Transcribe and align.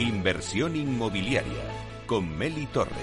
Inversión 0.00 0.76
inmobiliaria 0.76 1.62
con 2.06 2.38
Meli 2.38 2.64
Torres. 2.64 2.96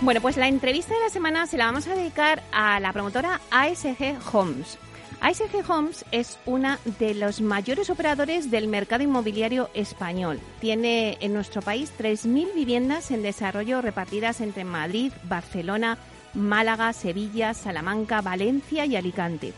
Bueno, 0.00 0.22
pues 0.22 0.38
la 0.38 0.48
entrevista 0.48 0.94
de 0.94 1.00
la 1.00 1.10
semana 1.10 1.46
se 1.46 1.58
la 1.58 1.66
vamos 1.66 1.86
a 1.86 1.94
dedicar 1.94 2.42
a 2.50 2.80
la 2.80 2.94
promotora 2.94 3.42
ASG 3.50 4.16
Homes. 4.32 4.78
ASG 5.22 5.70
Homes 5.70 6.04
es 6.10 6.36
una 6.46 6.80
de 6.98 7.14
los 7.14 7.40
mayores 7.40 7.90
operadores 7.90 8.50
del 8.50 8.66
mercado 8.66 9.04
inmobiliario 9.04 9.70
español. 9.72 10.40
Tiene 10.60 11.16
en 11.20 11.32
nuestro 11.32 11.62
país 11.62 11.92
3.000 11.96 12.52
viviendas 12.56 13.12
en 13.12 13.22
desarrollo 13.22 13.80
repartidas 13.82 14.40
entre 14.40 14.64
Madrid, 14.64 15.12
Barcelona, 15.22 15.96
Málaga, 16.34 16.92
Sevilla, 16.92 17.54
Salamanca, 17.54 18.20
Valencia 18.20 18.84
y 18.84 18.96
Alicante. 18.96 19.52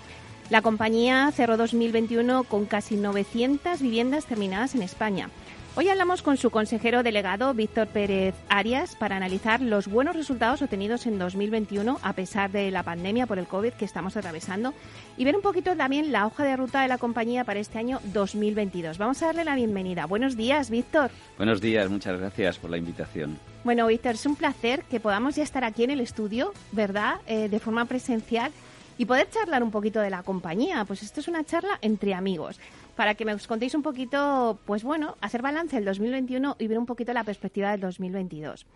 La 0.51 0.61
compañía 0.61 1.33
cerró 1.33 1.57
2021 1.57 2.45
con 2.45 2.67
casi 2.67 2.97
900 2.97 3.81
viviendas 3.81 4.27
terminadas 4.27 4.75
en 4.75 4.83
España. 4.83 5.31
Hoy 5.77 5.89
hablamos 5.89 6.23
con 6.23 6.37
su 6.37 6.51
consejero 6.51 7.03
delegado, 7.03 7.53
Víctor 7.53 7.89
Pérez 7.89 8.37
Arias, 8.49 8.95
para 8.95 9.17
analizar 9.17 9.61
los 9.61 9.89
buenos 9.89 10.15
resultados 10.15 10.63
obtenidos 10.63 11.05
en 11.07 11.19
2021 11.19 11.99
a 12.01 12.13
pesar 12.13 12.53
de 12.53 12.71
la 12.71 12.85
pandemia 12.85 13.27
por 13.27 13.41
el 13.41 13.49
COVID 13.49 13.73
que 13.73 13.85
estamos 13.85 14.17
atravesando 14.17 14.73
y 15.17 15.25
ver 15.25 15.35
un 15.35 15.43
poquito 15.43 15.75
también 15.75 16.13
la 16.13 16.27
hoja 16.27 16.45
de 16.45 16.57
ruta 16.57 16.83
de 16.83 16.87
la 16.87 16.99
compañía 16.99 17.43
para 17.43 17.59
este 17.59 17.81
año 17.81 17.99
2022. 18.13 18.99
Vamos 18.99 19.21
a 19.25 19.27
darle 19.27 19.43
la 19.43 19.57
bienvenida. 19.57 20.07
Buenos 20.07 20.37
días, 20.37 20.71
Víctor. 20.71 21.11
Buenos 21.39 21.61
días, 21.61 21.91
muchas 21.91 22.21
gracias 22.21 22.57
por 22.57 22.71
la 22.71 22.79
invitación. 22.79 23.37
Bueno, 23.65 23.89
Víctor, 23.89 24.15
es 24.15 24.27
un 24.27 24.37
placer 24.37 24.85
que 24.85 25.01
podamos 25.01 25.35
ya 25.35 25.43
estar 25.43 25.65
aquí 25.65 25.83
en 25.83 25.91
el 25.91 25.99
estudio, 25.99 26.53
¿verdad? 26.71 27.17
Eh, 27.27 27.49
de 27.49 27.59
forma 27.59 27.85
presencial 27.87 28.53
y 28.97 29.07
poder 29.07 29.29
charlar 29.29 29.65
un 29.65 29.73
poquito 29.73 29.99
de 29.99 30.11
la 30.11 30.23
compañía. 30.23 30.85
Pues 30.85 31.03
esto 31.03 31.19
es 31.19 31.27
una 31.27 31.43
charla 31.43 31.81
entre 31.83 32.15
amigos 32.15 32.61
para 32.95 33.15
que 33.15 33.25
me 33.25 33.35
os 33.35 33.47
contéis 33.47 33.75
un 33.75 33.83
poquito, 33.83 34.59
pues 34.65 34.85
bueno, 34.85 35.17
hacer 35.21 35.43
balance 35.43 35.77
del 35.77 35.85
2021 35.85 36.57
y 36.59 36.67
ver 36.67 36.79
un 36.79 36.87
poquito 36.87 37.13
la 37.13 37.25
perspectiva 37.25 37.71
del 37.71 37.81
2022. 37.81 38.67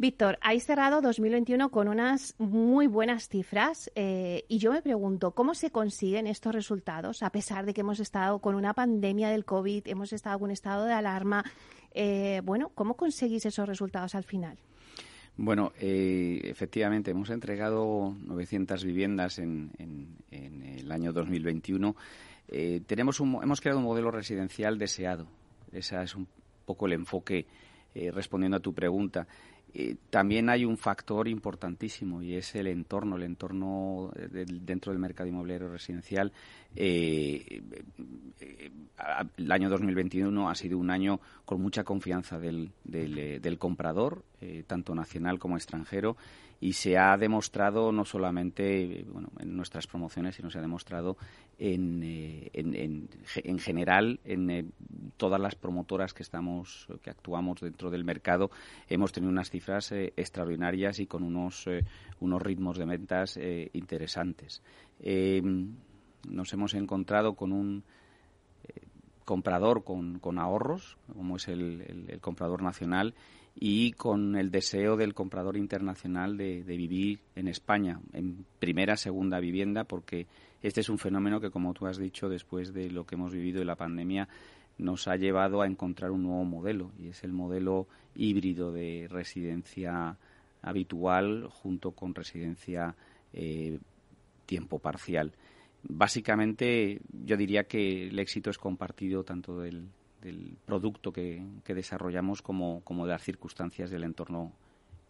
Víctor, 0.00 0.38
habéis 0.42 0.64
cerrado 0.64 1.00
2021 1.00 1.70
con 1.70 1.88
unas 1.88 2.36
muy 2.38 2.86
buenas 2.86 3.28
cifras 3.28 3.90
eh, 3.96 4.44
y 4.46 4.58
yo 4.58 4.70
me 4.70 4.80
pregunto, 4.80 5.32
¿cómo 5.32 5.54
se 5.54 5.72
consiguen 5.72 6.28
estos 6.28 6.54
resultados 6.54 7.24
a 7.24 7.30
pesar 7.30 7.66
de 7.66 7.74
que 7.74 7.80
hemos 7.80 7.98
estado 7.98 8.38
con 8.38 8.54
una 8.54 8.74
pandemia 8.74 9.28
del 9.28 9.44
COVID, 9.44 9.88
hemos 9.88 10.12
estado 10.12 10.38
con 10.38 10.46
un 10.46 10.52
estado 10.52 10.84
de 10.84 10.92
alarma? 10.92 11.44
Eh, 11.90 12.42
bueno, 12.44 12.70
¿cómo 12.76 12.94
conseguís 12.94 13.44
esos 13.44 13.66
resultados 13.68 14.14
al 14.14 14.22
final? 14.22 14.56
Bueno, 15.36 15.72
eh, 15.80 16.42
efectivamente, 16.44 17.10
hemos 17.10 17.30
entregado 17.30 18.14
900 18.24 18.84
viviendas 18.84 19.40
en, 19.40 19.72
en 19.78 20.62
el 20.62 20.92
año 20.92 21.12
2021 21.12 21.96
eh, 22.48 22.80
tenemos 22.86 23.20
hemos 23.20 23.60
creado 23.60 23.78
un 23.78 23.84
modelo 23.84 24.10
residencial 24.10 24.78
deseado. 24.78 25.26
Ese 25.72 26.02
es 26.02 26.14
un 26.14 26.26
poco 26.64 26.86
el 26.86 26.94
enfoque 26.94 27.46
eh, 27.94 28.10
respondiendo 28.10 28.56
a 28.56 28.60
tu 28.60 28.72
pregunta. 28.72 29.26
Eh, 29.74 29.96
también 30.08 30.48
hay 30.48 30.64
un 30.64 30.78
factor 30.78 31.28
importantísimo 31.28 32.22
y 32.22 32.36
es 32.36 32.54
el 32.54 32.68
entorno, 32.68 33.16
el 33.16 33.24
entorno 33.24 34.10
dentro 34.30 34.92
del 34.92 34.98
mercado 34.98 35.28
inmobiliario 35.28 35.68
residencial. 35.68 36.32
el 36.74 37.62
año 39.50 39.68
2021 39.68 40.48
ha 40.48 40.54
sido 40.54 40.78
un 40.78 40.90
año 40.90 41.20
con 41.44 41.60
mucha 41.60 41.84
confianza 41.84 42.38
del 42.38 42.72
comprador, 43.58 44.24
tanto 44.66 44.94
nacional 44.94 45.38
como 45.38 45.56
extranjero 45.56 46.16
y 46.60 46.72
se 46.72 46.98
ha 46.98 47.16
demostrado 47.16 47.92
no 47.92 48.04
solamente 48.04 49.04
bueno, 49.08 49.28
en 49.38 49.56
nuestras 49.56 49.86
promociones, 49.86 50.36
sino 50.36 50.50
se 50.50 50.58
ha 50.58 50.62
demostrado 50.62 51.16
en, 51.58 52.02
eh, 52.02 52.50
en, 52.52 53.08
en, 53.36 53.58
general 53.58 54.20
en 54.24 54.50
eh, 54.50 54.64
todas 55.16 55.40
las 55.40 55.54
promotoras 55.54 56.14
que 56.14 56.22
estamos 56.22 56.88
que 57.02 57.10
actuamos 57.10 57.60
dentro 57.60 57.90
del 57.90 58.04
mercado 58.04 58.50
hemos 58.88 59.12
tenido 59.12 59.30
unas 59.30 59.50
cifras 59.50 59.92
eh, 59.92 60.12
extraordinarias 60.16 60.98
y 60.98 61.06
con 61.06 61.22
unos 61.22 61.66
unos 62.20 62.42
ritmos 62.42 62.76
de 62.78 62.84
ventas 62.84 63.38
interesantes. 63.72 64.62
Nos 66.28 66.52
hemos 66.52 66.74
encontrado 66.74 67.34
con 67.34 67.52
un 67.52 67.84
comprador 69.24 69.84
con, 69.84 70.18
con 70.18 70.38
ahorros 70.38 70.96
como 71.14 71.36
es 71.36 71.48
el, 71.48 72.06
el 72.08 72.20
comprador 72.20 72.62
nacional 72.62 73.14
y 73.60 73.92
con 73.92 74.36
el 74.36 74.52
deseo 74.52 74.96
del 74.96 75.14
comprador 75.14 75.56
internacional 75.56 76.36
de, 76.36 76.62
vivir 76.62 77.18
en 77.34 77.48
España, 77.48 78.00
en 78.12 78.44
primera, 78.60 78.96
segunda 78.96 79.40
vivienda, 79.40 79.82
porque 79.82 80.28
este 80.62 80.80
es 80.80 80.88
un 80.88 80.98
fenómeno 80.98 81.40
que, 81.40 81.50
como 81.50 81.74
tú 81.74 81.86
has 81.86 81.98
dicho, 81.98 82.28
después 82.28 82.72
de 82.72 82.88
lo 82.88 83.04
que 83.04 83.16
hemos 83.16 83.32
vivido 83.32 83.58
de 83.58 83.64
la 83.64 83.74
pandemia, 83.74 84.28
nos 84.78 85.08
ha 85.08 85.16
llevado 85.16 85.60
a 85.60 85.66
encontrar 85.66 86.12
un 86.12 86.22
nuevo 86.22 86.44
modelo, 86.44 86.92
y 87.00 87.08
es 87.08 87.24
el 87.24 87.32
modelo 87.32 87.88
híbrido 88.14 88.70
de 88.70 89.08
residencia 89.10 90.16
habitual 90.62 91.48
junto 91.50 91.90
con 91.90 92.14
residencia 92.14 92.94
eh, 93.32 93.80
tiempo 94.46 94.78
parcial. 94.78 95.32
Básicamente, 95.82 97.00
yo 97.24 97.36
diría 97.36 97.64
que 97.64 98.06
el 98.06 98.18
éxito 98.20 98.50
es 98.50 98.58
compartido 98.58 99.24
tanto 99.24 99.58
del, 99.58 99.88
del 100.22 100.56
producto 100.64 101.12
que, 101.12 101.42
desarrollamos 101.66 102.42
como, 102.42 102.80
como, 102.84 103.06
de 103.06 103.12
las 103.12 103.22
circunstancias 103.22 103.90
del 103.90 104.04
entorno 104.04 104.52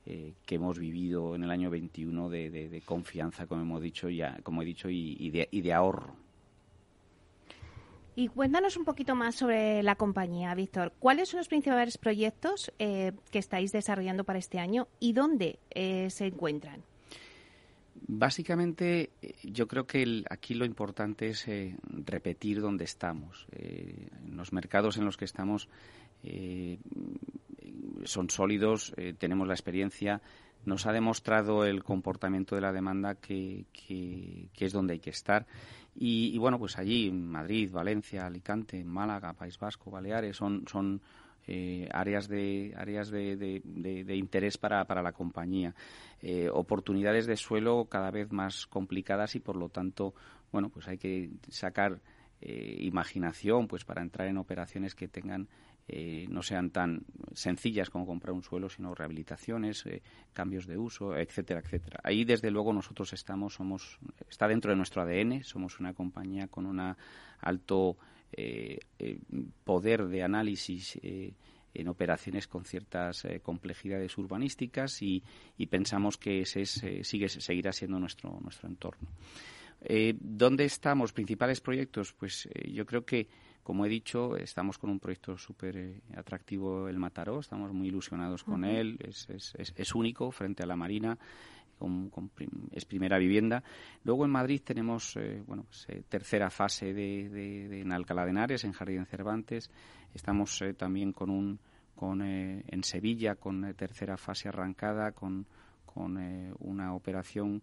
eh, 0.07 0.35
que 0.47 0.57
hemos 0.57 0.79
vivido 0.79 1.35
en 1.35 1.45
el 1.45 1.51
año 1.51 1.71
21 1.71 2.29
de, 2.29 2.83
confianza, 2.85 3.47
como 3.47 3.63
hemos 3.63 3.83
dicho, 3.83 4.09
ya, 4.09 4.39
como 4.43 4.63
he 4.63 4.65
dicho, 4.65 4.89
y, 4.91 5.31
de, 5.31 5.49
y 5.51 5.61
de 5.61 5.73
ahorro. 5.73 6.15
Y 8.17 8.29
cuéntanos 8.29 8.77
un 8.77 8.85
poquito 8.85 9.15
más 9.15 9.37
sobre 9.37 9.83
la 9.85 9.95
compañía, 9.95 10.53
Víctor. 10.55 10.93
¿Cuáles 10.99 11.29
son 11.29 11.39
los 11.39 11.47
principales 11.47 11.99
proyectos 11.99 12.73
eh, 12.81 13.13
que 13.31 13.39
estáis 13.39 13.71
desarrollando 13.71 14.25
para 14.25 14.41
este 14.41 14.59
año 14.59 14.89
y 14.99 15.13
dónde 15.13 15.61
eh, 15.71 16.11
se 16.11 16.27
encuentran? 16.27 16.83
Básicamente, 18.07 19.11
eh, 19.23 19.35
yo 19.45 19.67
creo 19.67 19.87
que 19.87 20.25
aquí 20.31 20.55
lo 20.55 20.65
importante 20.65 21.29
es 21.29 21.49
eh, 21.49 21.77
repetir 22.05 22.61
dónde 22.61 22.85
estamos. 22.85 23.47
Eh, 23.53 24.09
los 24.31 24.53
mercados 24.53 24.97
en 24.97 25.05
los 25.05 25.17
que 25.17 25.25
estamos 25.25 25.69
son 28.05 28.29
sólidos, 28.29 28.93
tenemos 29.19 29.47
la 29.47 29.55
experiencia, 29.55 30.21
nos 30.65 30.85
ha 30.87 30.93
demostrado 30.93 31.65
el 31.65 31.85
comportamiento 31.85 32.57
de 32.57 32.61
la 32.61 32.73
demanda 32.73 33.15
que, 33.15 33.67
es 34.59 34.73
donde 34.73 34.95
hay 34.95 34.99
que 34.99 35.11
estar. 35.11 35.47
Y, 35.95 36.33
y, 36.35 36.39
bueno, 36.39 36.59
pues 36.59 36.77
allí, 36.77 37.13
Madrid, 37.13 37.71
Valencia, 37.71 38.27
Alicante, 38.27 38.83
Málaga, 38.85 39.33
País 39.35 39.61
Vasco, 39.61 39.93
Baleares, 39.93 40.37
son, 40.37 40.65
son 40.67 41.01
eh, 41.51 41.89
áreas 41.93 42.29
de 42.29 42.75
áreas 42.77 43.09
de, 43.09 43.37
de, 43.37 44.17
interés 44.17 44.59
para, 44.59 44.85
para, 44.85 45.01
la 45.03 45.13
compañía 45.13 45.75
eh, 46.21 46.51
oportunidades 46.53 47.27
de 47.27 47.37
suelo 47.37 47.87
cada 47.87 48.11
vez 48.11 48.31
más 48.31 48.67
complicadas 48.67 49.35
y 49.35 49.41
por 49.41 49.57
lo 49.57 49.71
tanto 49.71 50.13
bueno 50.53 50.69
pues 50.69 50.89
hay 50.89 50.99
que 50.99 51.31
sacar 51.49 52.03
eh, 52.43 52.77
imaginación 52.81 53.67
pues 53.67 53.87
para 53.87 54.03
entrar 54.03 54.29
en 54.29 54.37
operaciones 54.37 54.95
que 54.95 55.09
tengan 55.09 55.49
no 56.29 56.43
sean 56.43 56.69
tan 56.69 57.07
sencillas 57.33 57.89
como 57.89 58.05
comprar 58.05 58.35
un 58.35 58.43
suelo, 58.43 58.69
sino 58.69 58.95
rehabilitaciones, 58.95 59.85
cambios 60.35 60.67
de 60.67 60.77
uso, 60.77 61.17
etcétera, 61.17 61.61
etcétera. 61.61 62.01
Ahí, 62.05 62.27
desde 62.27 62.51
luego, 62.51 62.75
nosotros 62.75 63.11
estamos, 63.15 63.55
somos, 63.55 63.99
está 64.29 64.47
dentro 64.47 64.71
de 64.71 64.77
nuestro 64.77 65.01
ADN, 65.01 65.45
somos 65.45 65.81
una 65.81 65.95
compañía 65.95 66.47
con 66.49 66.67
un 66.67 66.95
alto 67.41 67.97
eh, 68.33 68.79
eh, 68.99 69.19
poder 69.65 70.07
de 70.07 70.23
análisis 70.23 70.99
eh, 71.03 71.33
en 71.75 71.89
operaciones 71.89 72.47
con 72.47 72.65
ciertas 72.65 73.27
complejidades 73.43 74.17
urbanísticas 74.19 75.01
y, 75.03 75.23
pensamos 75.71 76.17
que 76.17 76.41
ese 76.41 76.65
sigue, 76.67 77.29
seguirá 77.29 77.73
siendo 77.73 77.99
nuestro, 78.01 78.39
nuestro 78.41 78.69
entorno. 78.69 79.09
¿Dónde 80.19 80.65
estamos? 80.65 81.13
Principales 81.13 81.61
proyectos, 81.61 82.13
pues 82.15 82.49
yo 82.67 82.85
creo 82.85 83.05
que 83.05 83.29
como 83.63 83.85
he 83.85 83.89
dicho, 83.89 84.35
estamos 84.37 84.79
con 84.79 84.89
un 84.89 84.99
proyecto 84.99 85.37
súper 85.37 86.01
atractivo, 86.17 86.89
el 86.89 86.99
Mataró, 86.99 87.39
estamos 87.39 87.71
muy 87.73 87.89
ilusionados 87.89 88.43
con 88.43 88.65
él, 88.65 88.97
es, 89.07 89.29
es, 89.29 89.55
es, 89.77 89.95
único 89.95 90.31
frente 90.31 90.63
a 90.63 90.67
la 90.67 90.75
Marina, 90.75 91.19
es 92.73 92.85
primera 92.85 93.19
vivienda. 93.19 93.63
Luego 94.05 94.25
en 94.25 94.31
Madrid 94.31 94.61
tenemos 94.65 95.17
eh, 95.17 95.43
bueno, 95.47 95.65
pues, 95.65 95.87
eh, 95.89 96.03
tercera 96.09 96.51
fase 96.51 96.93
de, 96.93 97.81
en 97.81 97.93
Alcalá 97.93 98.25
de 98.25 98.31
Henares, 98.31 98.65
en 98.65 98.73
Jardín 98.73 99.07
Cervantes. 99.07 99.71
Estamos 100.15 100.61
eh, 100.63 100.75
también 100.75 101.13
con 101.13 101.31
un 101.31 101.59
con, 101.95 102.23
en 102.23 102.85
Sevilla 102.85 103.35
con 103.35 103.75
tercera 103.75 104.17
fase 104.17 104.49
arrancada, 104.49 105.11
con, 105.11 105.47
con 105.85 106.17
una 106.61 106.95
operación 106.95 107.61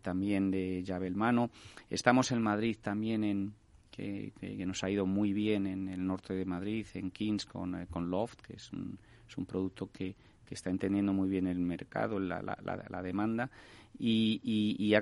también 0.00 0.50
de 0.50 0.82
llave 0.82 1.10
mano. 1.10 1.50
Estamos 1.90 2.32
en 2.32 2.40
Madrid 2.40 2.78
también 2.80 3.22
en, 3.22 3.54
que, 3.96 4.64
nos 4.66 4.84
ha 4.84 4.90
ido 4.90 5.06
muy 5.06 5.32
bien 5.32 5.66
en 5.66 5.88
el 5.88 6.04
norte 6.06 6.34
de 6.34 6.44
Madrid, 6.44 6.86
en 6.94 7.10
Kings, 7.10 7.46
con, 7.46 7.74
eh, 7.74 7.86
con 7.88 8.10
Loft, 8.10 8.40
que 8.42 8.54
es 8.54 8.72
un, 8.72 8.98
es 9.26 9.36
un 9.38 9.46
producto 9.46 9.90
que, 9.90 10.14
que 10.46 10.54
está 10.54 10.70
entendiendo 10.70 11.12
muy 11.12 11.28
bien 11.28 11.46
el 11.46 11.58
mercado, 11.58 12.18
la, 12.18 12.40
la, 12.40 12.56
la, 12.62 13.02
demanda. 13.02 13.50
Y, 13.98 14.40
y, 14.42 14.94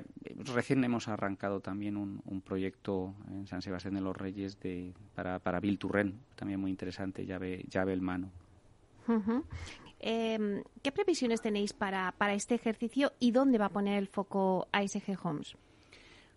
recién 0.53 0.83
hemos 0.83 1.07
arrancado 1.07 1.59
también 1.59 1.97
un, 1.97 2.21
un, 2.25 2.41
proyecto 2.41 3.13
en 3.29 3.45
San 3.47 3.61
Sebastián 3.61 3.93
de 3.93 4.01
los 4.01 4.15
Reyes 4.15 4.59
de, 4.59 4.93
para, 5.13 5.39
para 5.39 5.59
Bill 5.59 5.77
Turren, 5.77 6.19
también 6.35 6.59
muy 6.59 6.71
interesante, 6.71 7.25
llave, 7.25 7.63
llave 7.69 7.93
el 7.93 8.01
mano. 8.01 8.31
Em, 9.99 10.63
¿Qué 10.81 10.91
previsiones 10.91 11.41
tenéis 11.41 11.73
para, 11.73 12.11
para 12.13 12.33
este 12.33 12.55
ejercicio 12.55 13.13
y 13.19 13.31
dónde 13.31 13.57
va 13.57 13.65
a 13.65 13.69
poner 13.69 13.97
el 13.97 14.07
foco 14.07 14.67
ASG 14.71 15.17
Homes? 15.23 15.55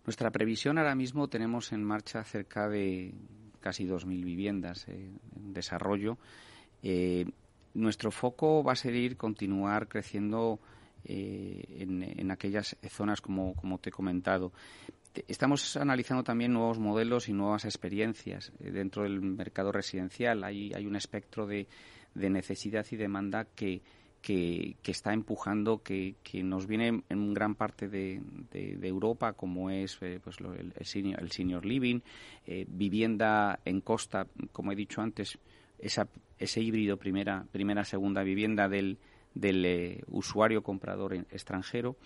Nuestra 0.05 0.31
previsión 0.31 0.77
ahora 0.77 0.95
mismo 0.95 1.27
tenemos 1.27 1.71
en 1.71 1.83
marcha 1.83 2.23
cerca 2.23 2.67
de 2.69 3.13
casi 3.59 3.85
2.000 3.85 4.23
viviendas 4.23 4.87
eh, 4.87 5.11
en 5.35 5.53
desarrollo. 5.53 6.17
Eh, 6.81 7.25
nuestro 7.73 8.11
foco 8.11 8.63
va 8.63 8.73
a 8.73 8.75
seguir 8.75 9.17
continuar 9.17 9.87
creciendo 9.87 10.59
eh, 11.05 11.63
en, 11.79 12.31
aquellas 12.31 12.75
zonas 12.89 13.21
como, 13.21 13.55
como 13.55 13.77
te 13.77 13.89
he 13.89 13.91
comentado. 13.91 14.51
Estamos 15.27 15.75
analizando 15.77 16.23
también 16.23 16.53
nuevos 16.53 16.79
modelos 16.79 17.29
y 17.29 17.33
nuevas 17.33 17.65
experiencias 17.65 18.51
dentro 18.59 19.03
del 19.03 19.21
mercado 19.21 19.71
residencial. 19.71 20.43
Hay, 20.43 20.71
hay 20.73 20.85
un 20.85 20.95
espectro 20.95 21.47
de, 21.47 21.67
de 22.13 22.29
necesidad 22.29 22.85
y 22.91 22.95
demanda 22.95 23.45
que, 23.55 23.81
que, 24.21 24.75
está 24.85 25.13
empujando, 25.13 25.81
que, 25.81 26.15
que, 26.23 26.43
nos 26.43 26.67
viene 26.67 27.03
en 27.09 27.33
gran 27.33 27.55
parte 27.55 27.87
de, 27.87 28.21
de, 28.51 28.87
Europa, 28.87 29.33
como 29.33 29.69
es 29.69 29.97
eh, 30.01 30.19
pues 30.23 30.37
el, 30.39 30.73
senior, 30.85 31.21
el, 31.21 31.31
senior, 31.31 31.65
living, 31.65 32.01
eh, 32.45 32.65
vivienda 32.67 33.59
en 33.65 33.81
costa, 33.81 34.27
como 34.51 34.71
he 34.71 34.75
dicho 34.75 35.01
antes, 35.01 35.37
esa, 35.79 36.07
ese 36.37 36.61
híbrido 36.61 36.97
primera, 36.97 37.45
primera 37.51 37.83
segunda 37.83 38.23
vivienda 38.23 38.69
del, 38.69 38.97
del 39.33 39.65
eh, 39.65 40.03
usuario 40.07 40.63
comprador 40.63 41.13
extranjero. 41.13 41.97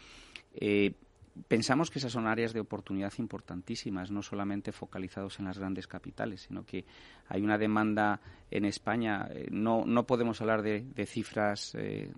Pensamos 1.47 1.89
que 1.89 1.99
esas 1.99 2.11
son 2.11 2.27
áreas 2.27 2.53
de 2.53 2.59
oportunidad 2.59 3.13
importantísimas, 3.17 4.11
no 4.11 4.21
solamente 4.21 4.71
focalizados 4.71 5.39
en 5.39 5.45
las 5.45 5.57
grandes 5.57 5.87
capitales, 5.87 6.41
sino 6.41 6.65
que 6.65 6.85
hay 7.27 7.41
una 7.41 7.57
demanda 7.57 8.21
en 8.51 8.65
España. 8.65 9.27
Eh, 9.31 9.47
no, 9.49 9.85
no 9.85 10.05
podemos 10.05 10.39
hablar 10.41 10.61
de, 10.61 11.05
cifras 11.05 11.75
eh, 11.75 12.11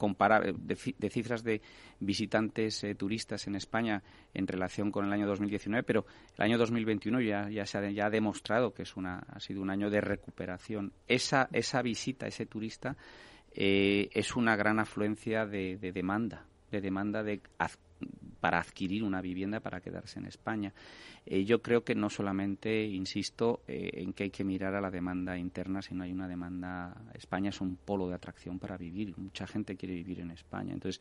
de, 0.00 1.10
cifras 1.10 1.42
de 1.42 1.60
visitantes 1.98 2.84
eh, 2.84 2.94
turistas 2.94 3.46
en 3.46 3.56
España 3.56 4.02
en 4.32 4.46
relación 4.46 4.90
con 4.90 5.06
el 5.06 5.12
año 5.12 5.26
2019, 5.26 5.82
pero 5.82 6.06
el 6.36 6.44
año 6.44 6.58
2021 6.58 7.20
ya, 7.20 7.48
ya 7.50 7.66
se 7.66 7.78
ha, 7.78 7.90
ya 7.90 8.06
ha 8.06 8.10
demostrado 8.10 8.72
que 8.72 8.82
es 8.82 8.96
una, 8.96 9.18
ha 9.18 9.40
sido 9.40 9.60
un 9.60 9.70
año 9.70 9.90
de 9.90 10.00
recuperación. 10.00 10.92
Esa, 11.06 11.48
esa 11.52 11.82
visita, 11.82 12.26
ese 12.26 12.46
turista, 12.46 12.96
eh, 13.52 14.08
es 14.12 14.36
una 14.36 14.56
gran 14.56 14.78
afluencia 14.78 15.46
de, 15.46 15.76
de 15.76 15.92
demanda, 15.92 16.46
de 16.70 16.80
demanda 16.80 17.22
de 17.22 17.40
para 18.40 18.58
adquirir 18.58 19.04
una 19.04 19.20
vivienda 19.20 19.60
para 19.60 19.80
quedarse 19.80 20.18
en 20.18 20.26
España. 20.26 20.72
Eh, 21.26 21.44
yo 21.44 21.62
creo 21.62 21.84
que 21.84 21.94
no 21.94 22.10
solamente, 22.10 22.84
insisto, 22.84 23.60
eh, 23.68 23.90
en 23.94 24.12
que 24.12 24.24
hay 24.24 24.30
que 24.30 24.44
mirar 24.44 24.74
a 24.74 24.80
la 24.80 24.90
demanda 24.90 25.36
interna, 25.36 25.82
sino 25.82 26.04
hay 26.04 26.12
una 26.12 26.26
demanda. 26.26 26.96
España 27.14 27.50
es 27.50 27.60
un 27.60 27.76
polo 27.76 28.08
de 28.08 28.14
atracción 28.14 28.58
para 28.58 28.76
vivir. 28.76 29.16
Mucha 29.18 29.46
gente 29.46 29.76
quiere 29.76 29.94
vivir 29.94 30.20
en 30.20 30.30
España. 30.30 30.72
Entonces, 30.72 31.00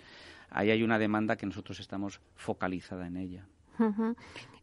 ahí 0.50 0.70
hay 0.70 0.84
una 0.84 1.00
demanda 1.00 1.38
que 1.38 1.46
nosotros 1.46 1.80
estamos 1.80 2.20
focalizada 2.36 3.08
en 3.08 3.18
ella. 3.18 3.46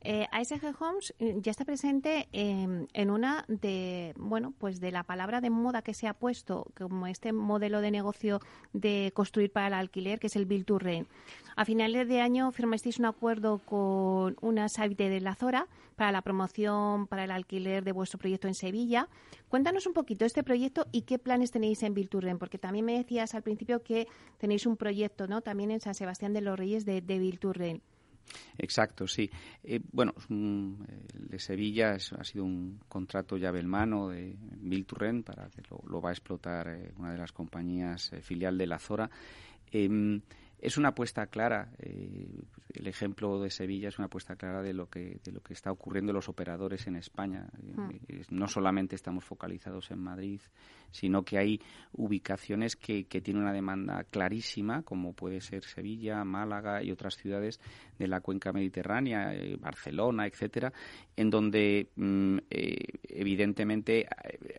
Eh, 0.08 0.28
ASG 0.30 0.80
Homes 0.80 1.14
eh, 1.18 1.34
ya 1.40 1.50
está 1.50 1.64
presente 1.64 2.28
en 2.30 3.10
una 3.10 3.44
de, 3.48 4.14
bueno, 4.16 4.54
pues 4.56 4.78
de 4.78 4.92
la 4.92 5.02
palabra 5.02 5.40
de 5.40 5.50
moda 5.50 5.82
que 5.82 5.94
se 5.94 6.06
ha 6.06 6.14
puesto 6.14 6.68
como 6.78 7.08
este 7.08 7.32
modelo 7.32 7.80
de 7.80 7.90
negocio 7.90 8.40
de 8.72 9.10
construir 9.14 9.50
para 9.50 9.66
el 9.66 9.74
alquiler, 9.74 10.20
que 10.20 10.28
es 10.28 10.36
el 10.36 10.46
Build 10.46 10.64
to 10.64 10.78
Rent. 10.78 11.08
A 11.56 11.64
finales 11.64 12.06
de 12.06 12.20
año 12.20 12.52
firmasteis 12.52 12.98
un 13.00 13.06
acuerdo 13.06 13.58
con 13.58 14.36
una 14.42 14.68
Sabite 14.68 15.08
de 15.08 15.20
la 15.20 15.34
Zora 15.34 15.66
para 15.96 16.12
la 16.12 16.22
promoción 16.22 17.08
para 17.08 17.24
el 17.24 17.30
alquiler 17.30 17.82
de 17.82 17.92
vuestro 17.92 18.18
proyecto 18.18 18.46
en 18.46 18.54
Sevilla. 18.54 19.08
Cuéntanos 19.48 19.86
un 19.86 19.94
poquito 19.94 20.24
este 20.24 20.44
proyecto 20.44 20.86
y 20.92 21.02
qué 21.02 21.18
planes 21.18 21.50
tenéis 21.50 21.82
en 21.82 21.96
Rent, 21.96 22.38
porque 22.38 22.58
también 22.58 22.84
me 22.84 22.96
decías 22.96 23.34
al 23.34 23.42
principio 23.42 23.82
que 23.82 24.06
tenéis 24.38 24.66
un 24.66 24.76
proyecto, 24.76 25.26
¿no? 25.26 25.40
También 25.40 25.70
en 25.70 25.80
San 25.80 25.94
Sebastián 25.94 26.32
de 26.32 26.42
los 26.42 26.58
Reyes 26.58 26.84
de, 26.84 27.00
de 27.00 27.38
Rent. 27.52 27.82
Exacto, 28.58 29.06
sí. 29.06 29.31
Eh, 29.62 29.81
bueno, 29.93 30.14
el 30.28 31.28
de 31.28 31.38
Sevilla 31.38 31.93
ha 31.94 32.25
sido 32.25 32.44
un 32.44 32.81
contrato 32.88 33.37
llave 33.37 33.61
en 33.61 33.67
mano 33.67 34.08
de 34.08 34.37
Bill 34.61 34.87
Turren 34.87 35.23
para 35.23 35.49
que 35.49 35.62
lo, 35.69 36.00
va 36.00 36.11
a 36.11 36.12
explotar 36.12 36.69
eh, 36.69 36.93
una 36.96 37.12
de 37.12 37.19
las 37.19 37.32
compañías 37.32 38.12
eh, 38.12 38.23
filial 38.23 38.56
de 38.58 38.67
la 38.67 38.78
Zora. 38.78 39.11
Es 40.66 40.76
una 40.76 40.88
apuesta 40.88 41.28
clara. 41.28 41.70
Eh, 41.78 42.26
el 42.74 42.88
ejemplo 42.88 43.40
de 43.40 43.50
Sevilla 43.50 43.88
es 43.88 43.98
una 43.98 44.06
apuesta 44.06 44.34
clara 44.34 44.62
de 44.62 44.74
lo 44.74 44.90
que 44.90 45.20
de 45.22 45.30
lo 45.30 45.40
que 45.40 45.52
está 45.52 45.70
ocurriendo 45.70 46.10
en 46.10 46.16
los 46.16 46.28
operadores 46.28 46.88
en 46.88 46.96
España. 46.96 47.46
Hmm. 47.62 47.90
Eh, 48.08 48.24
no 48.30 48.48
solamente 48.48 48.96
estamos 48.96 49.24
focalizados 49.24 49.92
en 49.92 50.00
Madrid, 50.00 50.40
sino 50.90 51.22
que 51.22 51.38
hay 51.38 51.60
ubicaciones 51.92 52.74
que, 52.74 53.04
que 53.04 53.20
tienen 53.20 53.44
una 53.44 53.52
demanda 53.52 54.02
clarísima, 54.10 54.82
como 54.82 55.12
puede 55.12 55.40
ser 55.40 55.62
Sevilla, 55.62 56.24
Málaga 56.24 56.82
y 56.82 56.90
otras 56.90 57.14
ciudades 57.16 57.60
de 57.96 58.08
la 58.08 58.20
cuenca 58.20 58.52
mediterránea, 58.52 59.34
eh, 59.34 59.56
Barcelona, 59.60 60.26
etcétera, 60.26 60.72
en 61.16 61.30
donde 61.30 61.90
mm, 61.94 62.38
evidentemente 62.50 64.08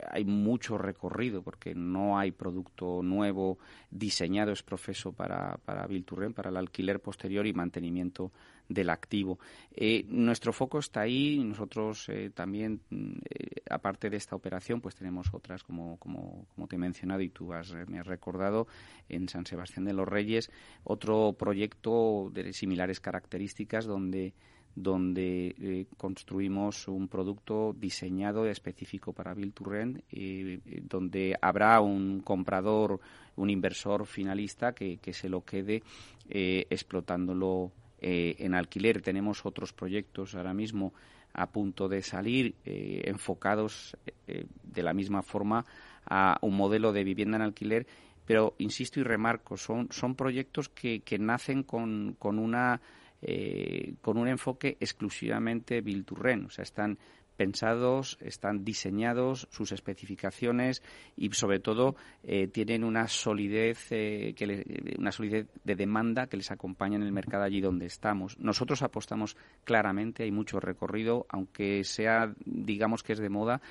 hay 0.10 0.24
mucho 0.24 0.78
recorrido 0.78 1.42
porque 1.42 1.76
no 1.76 2.18
hay 2.18 2.32
producto 2.32 3.02
nuevo 3.04 3.58
diseñado 3.92 4.54
es 4.54 4.64
profeso 4.64 5.12
para, 5.12 5.58
para 5.66 5.86
Para 6.34 6.50
el 6.50 6.58
alquiler 6.58 7.00
posterior 7.00 7.46
y 7.46 7.54
mantenimiento 7.54 8.32
del 8.70 8.90
activo. 8.90 9.40
Eh, 9.76 10.06
nuestro 10.10 10.54
foco 10.54 10.80
está 10.80 11.02
ahí. 11.02 11.42
Nosotros 11.44 12.10
eh, 12.10 12.32
también, 12.34 12.82
eh, 12.92 13.62
aparte 13.70 14.10
de 14.10 14.18
esta 14.18 14.36
operación, 14.36 14.82
pues 14.82 14.96
tenemos 14.96 15.34
otras, 15.34 15.64
como, 15.64 15.98
como, 15.98 16.46
como 16.54 16.68
te 16.68 16.76
he 16.76 16.80
mencionado 16.80 17.22
y 17.22 17.30
tú 17.30 17.54
has, 17.54 17.74
me 17.88 18.00
has 18.00 18.08
recordado, 18.08 18.68
en 19.10 19.30
San 19.30 19.46
Sebastián 19.46 19.86
de 19.86 19.94
los 19.94 20.08
Reyes, 20.08 20.52
otro 20.84 21.36
proyecto 21.38 22.30
de 22.34 22.54
similares 22.54 23.00
características 23.00 23.86
donde 23.86 24.34
donde 24.78 25.56
eh, 25.60 25.88
construimos 25.98 26.88
un 26.88 27.08
producto 27.08 27.76
diseñado 27.76 28.46
específico 28.46 29.12
para 29.12 29.34
Build 29.34 29.54
to 29.56 29.64
Rent, 29.64 30.04
eh, 30.12 30.60
donde 30.84 31.36
habrá 31.42 31.82
un 31.82 32.20
comprador, 32.20 33.00
un 33.38 33.50
inversor 33.50 34.06
finalista 34.06 34.74
que, 34.74 35.00
se 35.14 35.30
lo 35.30 35.44
quede 35.44 35.82
eh, 36.30 36.68
explotándolo 36.70 37.72
en 38.00 38.54
alquiler. 38.54 39.02
Tenemos 39.02 39.44
otros 39.48 39.74
proyectos 39.74 40.36
ahora 40.36 40.54
mismo 40.54 40.94
a 41.34 41.48
punto 41.48 41.90
de 41.90 42.04
salir 42.04 42.54
enfocados 42.64 43.98
de 44.28 44.84
la 44.84 44.94
misma 44.94 45.24
forma 45.24 45.66
a 46.06 46.38
un 46.42 46.56
modelo 46.56 46.94
de 46.94 47.04
vivienda 47.04 47.38
en 47.38 47.42
alquiler 47.42 47.88
pero 48.28 48.56
insisto 48.58 49.00
y 49.00 49.04
remarco, 49.04 49.56
son, 49.56 49.88
son 49.90 50.14
proyectos 50.14 50.68
que, 50.68 51.00
que 51.00 51.18
nacen 51.18 51.64
con, 51.64 52.18
con 52.20 52.40
una 52.40 52.82
eh, 53.22 53.96
con 54.02 54.18
un 54.18 54.28
enfoque 54.28 54.78
exclusivamente 54.80 55.82
to 55.82 56.16
o 56.16 56.50
sea, 56.50 56.64
están 56.64 56.98
pensados, 57.38 58.18
están 58.20 58.66
diseñados, 58.66 59.48
sus 59.52 59.72
especificaciones 59.72 60.82
y 61.16 61.32
sobre 61.32 61.60
todo 61.60 61.96
eh, 62.24 62.48
tienen 62.48 62.84
una 62.84 63.08
solidez, 63.08 63.92
eh, 63.92 64.34
que 64.36 64.96
una 64.98 65.12
solidez 65.12 65.48
de 65.64 65.76
demanda 65.76 66.28
que 66.28 66.38
les 66.38 66.52
acompaña 66.52 66.98
en 66.98 67.04
el 67.04 67.12
mercado 67.12 67.44
allí 67.44 67.62
donde 67.62 67.86
estamos. 67.86 68.38
Nosotros 68.40 68.82
apostamos 68.82 69.38
claramente, 69.64 70.24
hay 70.24 70.32
mucho 70.32 70.60
recorrido, 70.60 71.26
aunque 71.30 71.84
sea, 71.84 72.34
digamos 72.44 73.04
que 73.04 73.14
es 73.14 73.20
de 73.20 73.30
moda. 73.30 73.62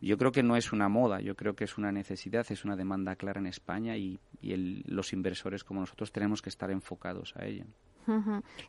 Yo 0.00 0.16
creo 0.16 0.30
que 0.30 0.44
no 0.44 0.56
es 0.56 0.72
una 0.72 0.88
moda, 0.88 1.20
yo 1.20 1.34
creo 1.34 1.56
que 1.56 1.64
es 1.64 1.76
una 1.76 1.90
necesidad, 1.90 2.46
es 2.50 2.64
una 2.64 2.76
demanda 2.76 3.16
clara 3.16 3.40
en 3.40 3.46
España 3.46 3.96
y, 3.96 4.20
los 4.40 5.12
inversores 5.12 5.64
como 5.64 5.80
nosotros 5.80 6.12
tenemos 6.12 6.42
que 6.42 6.48
estar 6.48 6.70
enfocados 6.70 7.34
a 7.36 7.44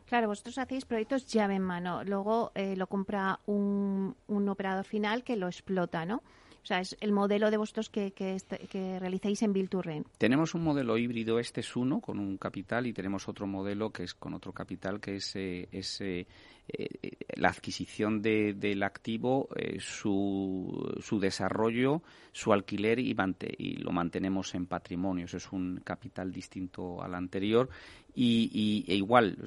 Claro, 0.06 0.28
vosotros 0.28 0.58
hacéis 0.58 0.84
proyectos 0.84 1.26
llave 1.26 1.54
en 1.54 1.62
mano, 1.62 2.04
luego 2.04 2.52
eh, 2.54 2.76
lo 2.76 2.86
compra 2.86 3.40
un, 3.46 4.14
un, 4.26 4.48
operador 4.48 4.84
final 4.84 5.24
que 5.24 5.36
lo 5.36 5.46
explota, 5.46 6.04
¿no? 6.04 6.22
O 6.62 6.66
sea, 6.66 6.80
es 6.80 6.96
el 7.00 7.12
modelo 7.12 7.50
de 7.50 7.56
vosotros 7.56 7.88
que, 7.88 8.12
que, 8.12 8.36
que 8.68 8.98
realizáis 8.98 9.42
en 9.42 9.52
Bilturren. 9.52 10.04
Tenemos 10.18 10.54
un 10.54 10.62
modelo 10.62 10.98
híbrido, 10.98 11.38
este 11.38 11.60
es 11.60 11.74
uno, 11.74 12.00
con 12.00 12.18
un 12.18 12.36
capital, 12.36 12.86
y 12.86 12.92
tenemos 12.92 13.28
otro 13.28 13.46
modelo 13.46 13.90
que 13.90 14.02
es 14.02 14.14
con 14.14 14.34
otro 14.34 14.52
capital, 14.52 15.00
que 15.00 15.16
es, 15.16 15.34
eh, 15.36 15.68
es 15.72 16.00
eh, 16.02 16.26
eh, 16.72 17.16
la 17.34 17.48
adquisición 17.48 18.20
de, 18.20 18.54
del 18.54 18.82
activo, 18.82 19.48
eh, 19.56 19.78
su, 19.80 20.94
su, 21.00 21.18
desarrollo, 21.18 22.02
su 22.32 22.52
alquiler 22.52 22.98
y, 22.98 23.16
y, 23.58 23.76
lo 23.76 23.92
mantenemos 23.92 24.54
en 24.54 24.66
patrimonio. 24.66 25.24
Es 25.24 25.50
un 25.52 25.80
capital 25.82 26.32
distinto 26.32 27.02
al 27.02 27.14
anterior 27.14 27.70
y, 28.14 28.84
e 28.86 28.94
igual, 28.94 29.38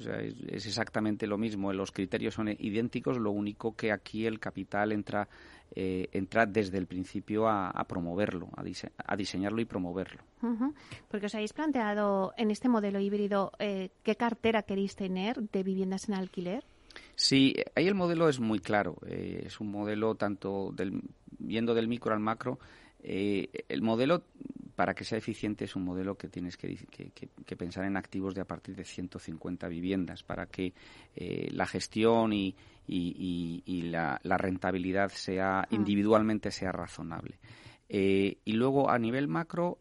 es, 0.48 0.66
exactamente 0.66 1.26
lo 1.26 1.38
mismo. 1.38 1.72
Los 1.72 1.92
criterios 1.92 2.34
son 2.34 2.48
idénticos, 2.48 3.18
lo 3.18 3.30
único 3.30 3.76
que 3.76 3.92
aquí 3.92 4.26
el 4.26 4.40
capital 4.40 4.92
entra, 4.92 5.28
eh, 5.74 6.08
entra 6.12 6.46
desde 6.46 6.78
el 6.78 6.86
principio 6.86 7.48
a, 7.48 7.84
promoverlo, 7.86 8.48
a, 8.56 9.16
diseñarlo 9.16 9.60
y 9.60 9.66
promoverlo. 9.66 10.22
Porque 11.08 11.26
os 11.26 11.34
habéis 11.34 11.52
planteado 11.52 12.32
en 12.36 12.50
este 12.50 12.68
modelo 12.68 12.98
híbrido 12.98 13.52
qué 13.58 14.16
cartera 14.16 14.62
queréis 14.62 14.96
tener 14.96 15.40
de 15.40 15.62
viviendas 15.62 16.08
en 16.08 16.14
alquiler. 16.14 16.64
Sí, 17.16 17.54
ahí 17.74 17.86
el 17.86 17.94
modelo 17.94 18.28
es 18.28 18.40
muy 18.40 18.58
claro. 18.58 18.96
Eh, 19.06 19.44
es 19.46 19.60
un 19.60 19.70
modelo 19.70 20.14
tanto 20.14 20.72
del, 20.74 21.00
viendo 21.38 21.74
del 21.74 21.88
micro 21.88 22.12
al 22.12 22.20
macro. 22.20 22.58
Eh, 23.02 23.64
el 23.68 23.82
modelo, 23.82 24.24
para 24.74 24.94
que 24.94 25.04
sea 25.04 25.18
eficiente, 25.18 25.64
es 25.66 25.76
un 25.76 25.84
modelo 25.84 26.16
que 26.16 26.28
tienes 26.28 26.56
que, 26.56 26.76
pensar 27.56 27.84
en 27.84 27.96
activos 27.96 28.34
de 28.34 28.40
a 28.40 28.46
partir 28.46 28.74
de 28.74 28.84
150 28.84 29.68
viviendas 29.68 30.22
para 30.22 30.46
que 30.46 30.72
eh, 31.14 31.48
la 31.52 31.66
gestión 31.66 32.32
y, 32.32 32.54
la, 32.86 34.18
rentabilidad 34.24 35.10
sea 35.10 35.66
mm. 35.70 35.74
individualmente 35.74 36.50
sea 36.50 36.72
razonable. 36.72 37.38
Y 37.96 38.52
luego 38.52 38.90
a 38.90 38.98
nivel 38.98 39.28
macro, 39.28 39.78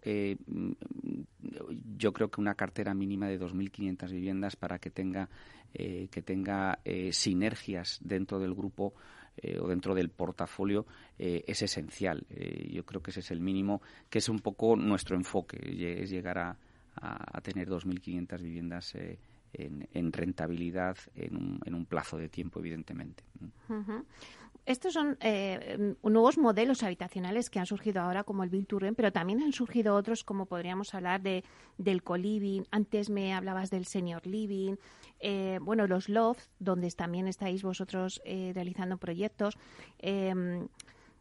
yo 1.98 2.14
creo 2.14 2.30
que 2.30 2.42
una 2.42 2.54
cartera 2.54 2.94
mínima 2.94 3.28
de 3.28 3.40
2.500 3.40 4.12
viviendas 4.12 4.56
para 4.56 4.78
que 4.78 4.90
tenga 4.90 5.30
eh, 5.76 6.08
que 6.12 6.22
tenga 6.22 6.78
eh, 6.86 7.12
sinergias 7.12 8.00
dentro 8.04 8.38
del 8.38 8.54
grupo 8.54 8.94
eh, 9.38 9.58
o 9.60 9.68
dentro 9.68 9.96
del 9.96 10.10
portafolio 10.10 10.86
es 11.18 11.64
esencial. 11.64 12.28
yo 12.70 12.86
creo 12.86 13.02
que 13.02 13.10
ese 13.10 13.22
es 13.22 13.32
el 13.32 13.40
mínimo, 13.40 13.82
que 14.10 14.20
es 14.20 14.30
un 14.30 14.40
poco 14.40 14.76
nuestro 14.76 15.16
enfoque, 15.16 15.58
es 16.02 16.10
llegar 16.10 16.38
a, 16.38 16.58
a, 16.96 17.42
tener 17.42 17.70
2.500 17.70 18.42
viviendas 18.42 18.94
en, 19.54 20.12
rentabilidad 20.12 20.98
en 21.16 21.38
un, 21.38 21.60
en 21.66 21.74
un, 21.74 21.86
plazo 21.86 22.18
de 22.18 22.30
tiempo, 22.30 22.60
evidentemente 22.60 23.24
estos 24.66 24.94
son 24.94 25.18
eh, 25.20 25.96
nuevos 26.04 26.38
modelos 26.38 26.84
habitacionales 26.84 27.50
que 27.50 27.60
han 27.60 27.66
surgido 27.66 28.02
ahora, 28.02 28.24
como 28.24 28.44
el 28.44 28.50
Bill 28.50 28.66
pero 28.96 29.12
también 29.12 29.42
han 29.42 29.52
surgido 29.52 29.96
otros, 29.96 30.24
como 30.24 30.46
podríamos 30.46 30.94
hablar 30.94 31.22
de, 31.22 31.44
del 31.78 32.02
co-living. 32.02 32.64
Antes 32.72 33.10
me 33.10 33.34
hablabas 33.34 33.70
del 33.70 33.86
senior 33.86 34.26
living. 34.26 34.76
Eh, 35.20 35.60
bueno, 35.62 35.86
los 35.86 36.08
lofts, 36.08 36.50
donde 36.60 36.90
también 36.92 37.28
estáis 37.28 37.62
vosotros 37.62 38.22
eh, 38.24 38.52
realizando 38.56 38.98
proyectos. 38.98 39.58
Em, 40.00 40.68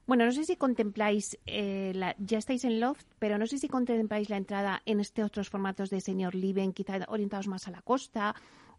bueno, 0.06 0.24
no 0.24 0.32
sé 0.32 0.44
si 0.44 0.56
contempláis, 0.56 1.38
ya 1.46 2.38
estáis 2.38 2.64
en 2.64 2.80
loft, 2.80 3.06
pero 3.18 3.38
no 3.38 3.46
sé 3.46 3.58
si 3.58 3.68
contempláis 3.68 4.30
la 4.30 4.36
entrada 4.36 4.82
en 4.84 4.98
estos 5.00 5.24
otros 5.24 5.48
formatos 5.48 5.90
de 5.90 6.00
senior 6.00 6.34
living, 6.34 6.72
quizá 6.72 6.98
orientados 7.08 7.46
más 7.46 7.68
a 7.68 7.70
la 7.70 7.82
costa 7.82 8.34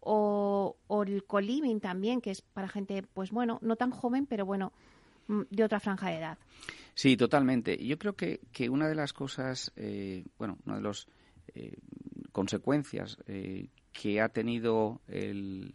o, 0.06 1.04
el 1.06 1.24
co-living 1.26 1.80
también, 1.80 2.22
que 2.22 2.32
es 2.32 2.42
para 2.42 2.68
gente, 2.68 3.04
pues 3.14 3.32
bueno, 3.32 3.60
no 3.62 3.76
tan 3.76 3.92
joven, 3.92 4.26
pero 4.26 4.46
bueno, 4.46 4.74
mm, 5.28 5.42
de 5.50 5.64
otra 5.64 5.80
franja 5.80 6.10
de 6.10 6.18
edad. 6.18 6.38
Sí, 6.94 7.18
totalmente. 7.18 7.84
Yo 7.84 7.98
creo 7.98 8.16
que, 8.16 8.42
que 8.52 8.70
una 8.70 8.88
de 8.88 8.96
las 8.96 9.14
cosas, 9.14 9.72
eh, 9.76 10.26
bueno, 10.38 10.58
una 10.66 10.78
de 10.78 10.82
las 10.84 11.08
eh, 11.56 11.78
consecuencias 12.32 13.18
eh, 13.28 13.70
que 13.92 14.22
ha 14.22 14.30
tenido, 14.30 15.02
el, 15.08 15.74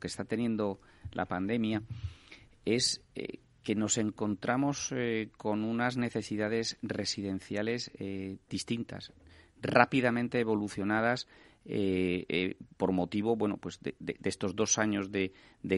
que 0.00 0.06
está 0.06 0.24
teniendo 0.24 0.80
la 1.12 1.26
pandemia, 1.26 1.82
es 2.64 3.02
que 3.62 3.74
nos 3.74 3.98
encontramos 3.98 4.92
con 5.36 5.64
unas 5.64 5.96
necesidades 5.96 6.76
residenciales 6.82 7.90
distintas, 8.48 9.12
rápidamente 9.62 10.40
evolucionadas 10.40 11.26
eh, 11.68 12.24
eh, 12.28 12.56
por 12.76 12.92
motivo 12.92 13.34
bueno 13.34 13.56
pues 13.56 13.80
de, 13.80 13.96
estos 14.22 14.54
dos 14.54 14.78
años 14.78 15.10
de, 15.10 15.32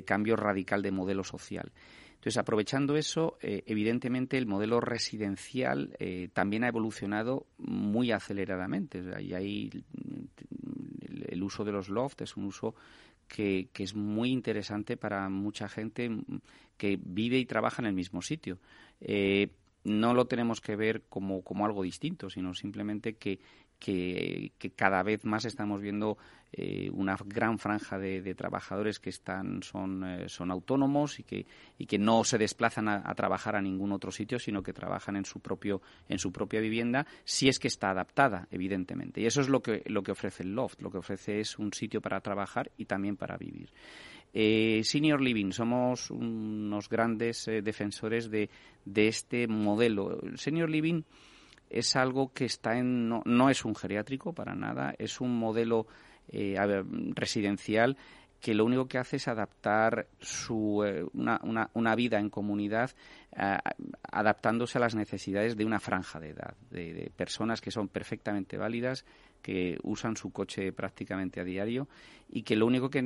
cambio 0.04 0.36
radical 0.36 0.82
de 0.82 0.90
modelo 0.90 1.24
social. 1.24 1.72
Entonces, 2.10 2.36
aprovechando 2.36 2.96
eso, 2.96 3.38
eh, 3.40 3.62
evidentemente 3.66 4.36
el 4.36 4.46
modelo 4.46 4.80
residencial 4.80 5.96
también 6.34 6.64
ha 6.64 6.68
evolucionado 6.68 7.46
muy 7.58 8.10
aceleradamente. 8.10 9.02
y 9.22 9.32
ahí 9.32 9.70
el, 11.28 11.42
uso 11.42 11.64
de 11.64 11.72
los 11.72 11.88
lofts 11.88 12.22
es 12.22 12.36
un 12.36 12.46
uso 12.46 12.74
que, 13.26 13.70
es 13.78 13.94
muy 13.94 14.30
interesante 14.30 14.96
para 14.96 15.28
mucha 15.30 15.68
gente 15.68 16.10
que 16.76 16.98
vive 17.02 17.38
y 17.38 17.46
trabaja 17.46 17.80
en 17.80 17.86
el 17.86 17.94
mismo 17.94 18.20
sitio. 18.20 18.58
no 19.84 20.12
lo 20.12 20.26
tenemos 20.26 20.60
que 20.60 20.76
ver 20.76 21.04
como, 21.08 21.42
como 21.42 21.64
algo 21.64 21.82
distinto, 21.82 22.28
sino 22.28 22.52
simplemente 22.52 23.14
que, 23.14 23.38
que, 23.78 24.52
cada 24.76 25.02
vez 25.02 25.24
más 25.24 25.44
estamos 25.44 25.80
viendo 25.80 26.18
eh, 26.52 26.90
una 26.92 27.16
gran 27.24 27.58
franja 27.58 27.98
de, 27.98 28.34
trabajadores 28.34 28.98
que 28.98 29.10
están 29.10 29.62
son, 29.62 30.04
eh, 30.04 30.28
son 30.28 30.50
autónomos 30.50 31.20
y 31.20 31.22
que, 31.22 31.46
y 31.78 31.86
que 31.86 31.98
no 31.98 32.24
se 32.24 32.38
desplazan 32.38 32.88
a, 32.88 33.14
trabajar 33.14 33.54
a 33.56 33.62
ningún 33.62 33.92
otro 33.92 34.10
sitio, 34.10 34.38
sino 34.38 34.62
que 34.62 34.72
trabajan 34.72 35.16
en 35.16 35.24
su 35.24 35.40
propio 35.40 35.80
en 36.08 36.18
su 36.18 36.32
propia 36.32 36.60
vivienda, 36.60 37.06
si 37.24 37.48
es 37.48 37.58
que 37.58 37.68
está 37.68 37.90
adaptada, 37.90 38.48
evidentemente. 38.50 39.20
Y 39.20 39.26
eso 39.26 39.40
es 39.40 39.48
lo 39.48 39.60
que 39.60 39.82
lo 39.86 40.02
que 40.02 40.12
ofrece 40.12 40.42
el 40.42 40.54
loft. 40.54 40.80
Lo 40.80 40.90
que 40.90 40.98
ofrece 40.98 41.40
es 41.40 41.58
un 41.58 41.72
sitio 41.72 42.00
para 42.00 42.20
trabajar 42.20 42.70
y 42.76 42.86
también 42.86 43.16
para 43.16 43.36
vivir. 43.36 43.70
Eh, 44.32 44.82
senior 44.84 45.20
Living, 45.20 45.52
somos 45.52 46.10
unos 46.10 46.88
grandes 46.88 47.46
defensores 47.46 48.30
de, 48.30 48.50
de 48.84 49.08
este 49.08 49.46
modelo. 49.48 50.20
Senior 50.36 50.68
Living 50.68 51.02
es 51.70 51.96
algo 51.96 52.32
que 52.32 52.44
está 52.44 52.78
en 52.78 53.08
no, 53.08 53.22
no 53.24 53.50
es 53.50 53.64
un 53.64 53.74
geriátrico 53.74 54.32
para 54.32 54.54
nada, 54.54 54.94
es 54.98 55.20
un 55.20 55.38
modelo 55.38 55.86
eh, 56.28 56.56
residencial 57.14 57.96
que 58.40 58.54
lo 58.54 58.64
único 58.64 58.86
que 58.86 58.98
hace 58.98 59.16
es 59.16 59.26
adaptar 59.26 60.06
su, 60.20 60.84
eh, 60.84 61.04
una, 61.12 61.40
una, 61.42 61.70
una, 61.74 61.94
vida 61.96 62.20
en 62.20 62.30
comunidad 62.30 62.92
adaptándose 64.10 64.78
a 64.78 64.80
las 64.80 64.94
necesidades 64.94 65.56
de 65.56 65.64
una 65.64 65.80
franja 65.80 66.20
de 66.20 66.30
edad, 66.30 66.54
de, 66.70 67.10
personas 67.14 67.60
que 67.60 67.70
son 67.70 67.88
perfectamente 67.88 68.56
válidas, 68.56 69.04
que 69.42 69.78
usan 69.82 70.16
su 70.16 70.30
coche 70.30 70.72
prácticamente 70.72 71.40
a 71.40 71.44
diario 71.44 71.88
y 72.30 72.42
que 72.42 72.56
lo 72.56 72.66
único 72.66 72.90
que, 72.90 73.00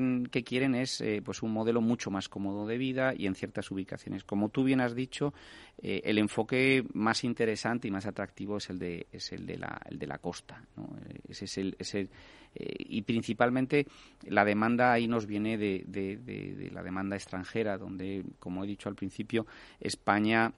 quieren 0.44 0.74
es 0.74 1.00
eh, 1.00 1.22
pues 1.24 1.42
un 1.42 1.52
modelo 1.52 1.80
mucho 1.80 2.10
más 2.10 2.28
cómodo 2.28 2.66
de 2.66 2.76
vida 2.76 3.14
y 3.16 3.26
en 3.26 3.34
ciertas 3.34 3.70
ubicaciones. 3.70 4.24
Como 4.24 4.48
tú 4.48 4.64
bien 4.64 4.80
has 4.80 4.94
dicho, 4.94 5.32
eh, 5.80 6.00
el 6.04 6.18
enfoque 6.18 6.84
más 6.92 7.22
interesante 7.22 7.86
y 7.86 7.90
más 7.90 8.06
atractivo 8.06 8.56
es 8.56 8.70
el 8.70 8.78
de, 8.78 9.06
es 9.12 9.32
el 9.32 9.46
de, 9.46 9.58
la, 9.58 9.80
el 9.88 9.98
de 9.98 10.06
la 10.06 10.18
costa. 10.18 10.64
Eh, 11.08 11.20
ese 11.28 11.44
es 11.44 11.58
el, 11.58 11.76
ese, 11.78 12.08
y 12.54 13.02
principalmente 13.02 13.86
la 14.26 14.44
demanda 14.44 14.92
ahí 14.92 15.06
nos 15.06 15.26
viene 15.26 15.56
de, 15.56 15.84
de, 15.86 16.70
la 16.72 16.82
demanda 16.82 17.16
extranjera, 17.16 17.78
donde, 17.78 18.24
como 18.38 18.64
he 18.64 18.66
dicho 18.66 18.88
al 18.88 18.94
principio, 18.94 19.46
España 19.80 20.52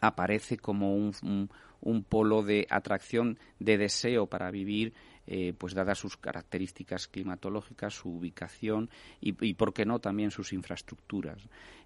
aparece 0.00 0.56
como 0.56 0.94
un, 0.94 1.48
un 1.80 2.04
polo 2.04 2.42
de 2.42 2.66
atracción, 2.70 3.38
de 3.58 3.78
deseo 3.78 4.26
para 4.26 4.50
vivir, 4.50 4.94
eh, 5.26 5.52
pues 5.56 5.74
dadas 5.74 5.98
sus 5.98 6.16
características 6.16 7.06
climatológicas, 7.06 7.94
su 7.94 8.08
ubicación 8.08 8.88
y, 9.20 9.34
y 9.46 9.54
por 9.54 9.74
qué 9.74 9.84
no, 9.84 9.98
también 9.98 10.30
sus 10.30 10.52
infraestructuras. 10.52 11.38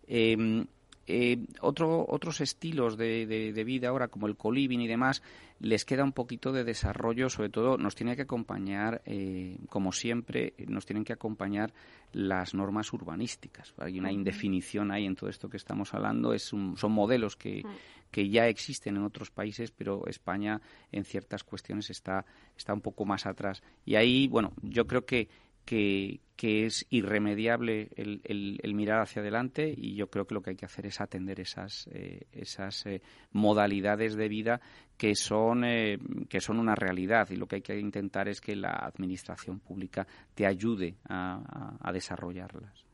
Em, 0.07 0.67
eh, 1.07 1.47
otro, 1.61 2.07
otros 2.09 2.41
estilos 2.41 2.97
de, 2.97 3.27
de, 3.27 3.65
vida 3.65 3.89
ahora, 3.89 4.09
como 4.09 4.27
el 4.27 4.37
coliving 4.37 4.81
y 4.81 4.87
demás, 4.87 5.23
les 5.59 5.85
queda 5.85 6.05
un 6.05 6.13
poquito 6.13 6.53
de 6.53 6.65
desarrollo, 6.65 7.29
sobre 7.29 7.49
todo 7.49 7.77
nos 7.77 7.95
tiene 7.95 8.17
que 8.17 8.23
acompañar, 8.23 9.03
eh, 9.05 9.59
como 9.69 9.93
siempre, 9.93 10.55
nos 10.67 10.87
tienen 10.87 11.05
que 11.05 11.13
acompañar 11.13 11.73
las 12.13 12.55
normas 12.55 12.93
urbanísticas. 12.93 13.75
Hay 13.79 13.99
una 13.99 14.13
indefinición 14.13 14.91
ahí 14.91 15.07
en 15.07 15.17
todo 15.17 15.31
esto 15.31 15.49
que 15.49 15.57
estamos 15.57 15.93
hablando, 15.95 16.35
es 16.35 16.43
son 16.43 16.93
modelos 16.93 17.37
que, 17.37 17.63
que 18.11 18.29
ya 18.29 18.47
existen 18.47 18.97
en 18.97 19.05
otros 19.05 19.31
países, 19.31 19.73
pero 19.73 20.07
España 20.07 20.61
en 20.93 21.05
ciertas 21.05 21.43
cuestiones 21.43 21.91
está, 21.91 22.25
está 22.57 22.75
un 22.75 22.81
poco 22.81 23.05
más 23.05 23.27
atrás. 23.27 23.63
Y 23.85 23.97
ahí, 23.97 24.29
bueno, 24.29 24.53
yo 24.63 24.87
creo 24.87 25.05
que 25.05 25.29
que, 25.65 26.21
es 26.43 26.87
irremediable 26.91 27.89
el, 27.95 28.21
el, 28.25 28.75
mirar 28.75 29.01
hacia 29.01 29.23
adelante 29.23 29.73
y 29.77 29.95
yo 29.95 30.11
creo 30.11 30.27
que 30.27 30.35
lo 30.35 30.43
que 30.43 30.51
hay 30.51 30.57
que 30.57 30.65
hacer 30.65 30.87
es 30.87 31.01
atender 31.01 31.39
esas, 31.39 31.89
eh, 31.93 32.27
esas 32.33 32.85
eh, 32.87 33.01
modalidades 33.31 34.17
de 34.17 34.29
vida 34.29 34.61
que 34.97 35.15
son, 35.15 35.65
eh, 35.65 35.99
que 36.29 36.41
son 36.41 36.59
una 36.59 36.75
realidad 36.75 37.31
y 37.31 37.37
lo 37.37 37.47
que 37.47 37.57
hay 37.57 37.63
que 37.63 37.79
intentar 37.79 38.29
es 38.29 38.41
que 38.41 38.57
la 38.57 38.71
administración 38.71 39.61
pública 39.61 40.05
te 40.35 40.45
ayude 40.45 40.97
a, 41.09 41.91
desarrollarlas. 41.93 42.85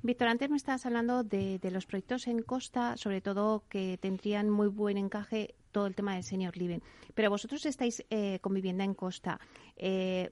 Víctor, 0.00 0.28
antes 0.28 0.48
me 0.48 0.56
estabas 0.56 0.86
hablando 0.86 1.24
de, 1.24 1.58
los 1.72 1.84
proyectos 1.84 2.28
en 2.28 2.42
costa, 2.42 2.96
sobre 2.96 3.20
todo 3.20 3.64
que 3.68 3.98
tendrían 3.98 4.48
muy 4.48 4.68
buen 4.68 4.96
encaje 4.96 5.56
todo 5.72 5.86
el 5.86 5.96
tema 5.96 6.14
del 6.14 6.22
senior 6.22 6.56
living. 6.56 6.78
Pero 7.14 7.30
vosotros 7.30 7.66
estáis 7.66 8.04
eh, 8.08 8.38
con 8.40 8.54
vivienda 8.54 8.84
en 8.84 8.94
costa. 8.94 9.40
Eh, 9.76 10.30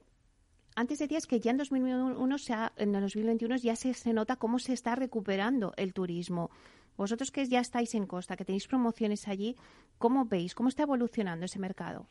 antes 0.77 0.99
decías 0.99 1.25
que 1.25 1.39
ya 1.39 1.49
en 1.49 1.57
2021, 1.57 2.37
sea, 2.37 2.71
en 2.77 2.91
2021 2.91 3.55
ya 3.57 3.75
se, 3.75 3.95
se 3.95 4.13
nota 4.13 4.35
cómo 4.35 4.59
se 4.59 4.73
está 4.73 4.93
recuperando 4.93 5.73
el 5.75 5.91
turismo. 5.91 6.51
Vosotros 6.95 7.31
que 7.31 7.43
ya 7.47 7.61
estáis 7.61 7.95
en 7.95 8.05
costa, 8.05 8.37
que 8.37 8.45
tenéis 8.45 8.67
promociones 8.67 9.27
allí, 9.27 9.55
¿cómo 9.97 10.25
veis? 10.25 10.53
¿Cómo 10.53 10.69
está 10.69 10.83
evolucionando 10.83 11.45
ese 11.45 11.57
mercado? 11.57 12.05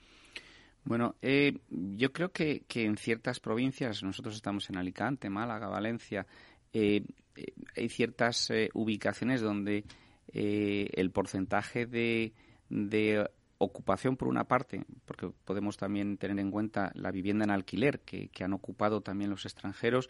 Bueno, 0.84 1.14
eh, 1.22 1.58
yo 1.68 2.12
creo 2.12 2.32
que, 2.32 2.64
en 2.74 2.96
ciertas 2.96 3.38
provincias, 3.38 4.02
nosotros 4.02 4.34
estamos 4.34 4.68
en 4.68 4.78
Alicante, 4.78 5.30
Málaga, 5.30 5.68
Valencia, 5.68 6.26
eh, 6.72 7.04
eh, 7.36 7.52
hay 7.76 7.88
ciertas 7.88 8.50
ubicaciones 8.74 9.40
donde 9.40 9.84
el 10.32 11.10
porcentaje 11.12 11.86
de, 11.86 12.32
ocupación 13.58 14.16
por 14.16 14.28
una 14.28 14.44
parte, 14.44 14.84
porque 15.04 15.30
podemos 15.44 15.76
también 15.76 16.18
tener 16.18 16.38
en 16.38 16.50
cuenta 16.50 16.92
la 16.94 17.10
vivienda 17.10 17.44
en 17.44 17.50
alquiler 17.50 18.00
que, 18.00 18.30
han 18.44 18.52
ocupado 18.52 19.00
también 19.00 19.30
los 19.30 19.44
extranjeros, 19.44 20.08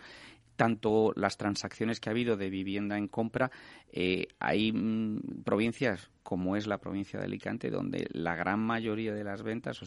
tanto 0.56 1.12
las 1.16 1.36
transacciones 1.36 2.00
que 2.00 2.08
ha 2.08 2.12
habido 2.12 2.36
de 2.36 2.50
vivienda 2.50 2.96
en 2.98 3.08
compra, 3.08 3.50
eh, 3.92 4.28
hay 4.38 4.72
mm, 4.72 5.42
provincias 5.44 6.10
como 6.26 6.56
es 6.56 6.66
la 6.66 6.78
provincia 6.78 7.20
de 7.20 7.26
Alicante, 7.26 7.70
donde 7.70 8.08
la 8.10 8.34
gran 8.34 8.58
mayoría 8.58 9.14
de 9.14 9.22
las 9.22 9.44
ventas 9.44 9.80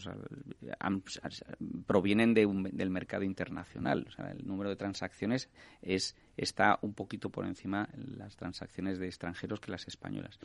provienen 1.86 2.32
del 2.32 2.88
mercado 2.88 3.24
internacional. 3.24 4.06
El 4.16 4.46
número 4.46 4.70
de 4.70 4.76
transacciones 4.76 5.50
es, 5.82 6.16
está 6.38 6.78
un 6.80 6.94
poquito 6.94 7.28
por 7.28 7.44
encima 7.44 7.90
las 8.16 8.36
transacciones 8.36 8.98
de 8.98 9.08
extranjeros 9.08 9.60
que 9.60 9.70
las 9.70 9.86
españolas. 9.86 10.38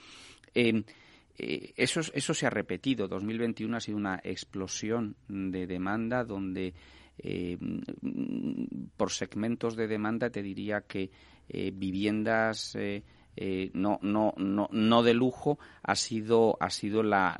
Eh, 0.53 0.83
eh, 1.37 1.73
eso, 1.75 2.01
eso 2.13 2.33
se 2.33 2.45
ha 2.45 2.49
repetido. 2.49 3.07
2021 3.07 3.77
ha 3.77 3.81
sido 3.81 3.97
una 3.97 4.19
explosión 4.23 5.15
de 5.27 5.67
demanda 5.67 6.23
donde 6.23 6.73
eh, 7.17 7.57
por 8.97 9.11
segmentos 9.11 9.75
de 9.75 9.87
demanda 9.87 10.29
te 10.29 10.41
diría 10.41 10.81
que 10.81 11.09
eh, 11.47 11.71
viviendas 11.73 12.77
eh, 13.37 13.69
no, 13.73 13.99
no, 14.01 14.33
no, 14.37 14.69
no 14.71 15.03
de 15.03 15.13
lujo 15.13 15.59
ha 15.83 15.95
sido, 15.95 16.57
ha 16.59 16.69
sido 16.69 17.03
la, 17.03 17.35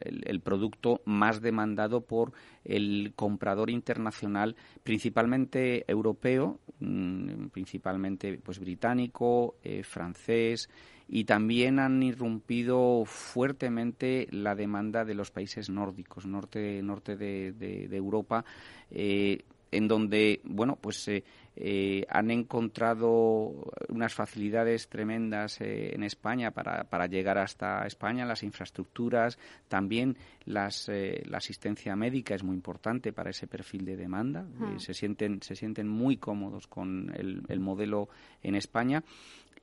el, 0.00 0.40
producto 0.40 1.00
más 1.04 1.40
demandado 1.40 2.00
por 2.00 2.32
el 2.64 3.12
comprador 3.14 3.70
internacional, 3.70 4.56
principalmente 4.82 5.84
europeo, 5.86 6.60
mm, 6.80 7.46
principalmente 7.48 8.38
pues 8.42 8.58
británico, 8.58 9.56
francés, 9.82 10.68
y 11.14 11.24
también 11.24 11.78
han 11.78 12.02
irrumpido 12.02 13.04
fuertemente 13.04 14.28
la 14.30 14.54
demanda 14.54 15.04
de 15.04 15.12
los 15.12 15.30
países 15.30 15.68
nórdicos, 15.68 16.24
norte, 16.24 16.82
norte 16.82 17.16
de, 17.16 17.86
Europa, 17.94 18.46
eh, 18.90 19.42
en 19.70 19.88
donde, 19.88 20.40
bueno, 20.44 20.78
pues 20.80 21.10
eh, 21.56 21.72
eh, 21.82 22.06
han 22.08 22.30
encontrado 22.30 23.52
unas 23.88 24.14
facilidades 24.14 24.88
tremendas 24.88 25.60
en 25.60 26.02
España 26.02 26.50
para, 26.50 26.84
para, 26.84 27.06
llegar 27.06 27.38
hasta 27.38 27.86
España, 27.86 28.24
las 28.24 28.42
infraestructuras, 28.42 29.38
también 29.68 30.16
las, 30.44 30.88
la 30.88 31.38
asistencia 31.38 31.96
médica 31.96 32.34
es 32.34 32.42
muy 32.42 32.54
importante 32.54 33.12
para 33.12 33.30
ese 33.30 33.46
perfil 33.46 33.84
de 33.84 33.96
demanda. 33.96 34.46
se, 34.78 34.94
sienten, 34.94 35.42
se 35.42 35.54
sienten 35.54 35.88
muy 35.88 36.16
cómodos 36.16 36.66
con 36.66 37.12
el, 37.16 37.42
el 37.48 37.60
modelo 37.60 38.08
en 38.42 38.54
España 38.54 39.02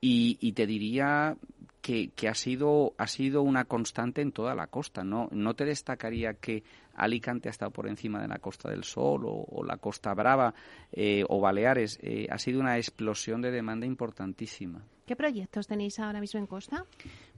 y, 0.00 0.52
te 0.52 0.66
diría 0.66 1.36
que, 1.82 2.10
ha 2.28 2.34
sido 2.34 2.94
ha 2.96 3.06
sido 3.06 3.42
una 3.42 3.64
constante 3.64 4.22
en 4.22 4.32
toda 4.32 4.54
la 4.54 4.66
costa. 4.66 5.04
No, 5.04 5.28
no 5.30 5.54
te 5.54 5.64
destacaría 5.64 6.34
que 6.34 6.62
Alicante 7.00 7.48
ha 7.48 7.50
estado 7.50 7.70
por 7.70 7.88
encima 7.88 8.20
de 8.20 8.28
la 8.28 8.38
Costa 8.38 8.68
del 8.70 8.84
Sol 8.84 9.22
o, 9.24 9.64
la 9.64 9.78
Costa 9.78 10.12
Brava 10.14 10.54
eh, 10.92 11.24
o 11.28 11.40
Baleares. 11.40 11.98
Eh, 12.02 12.26
ha 12.30 12.38
sido 12.38 12.60
una 12.60 12.76
explosión 12.76 13.40
de 13.40 13.50
demanda 13.50 13.86
importantísima. 13.86 14.82
¿Qué 15.10 15.16
proyectos 15.16 15.66
tenéis 15.66 15.98
ahora 15.98 16.20
mismo 16.20 16.38
en 16.38 16.46
Costa? 16.46 16.84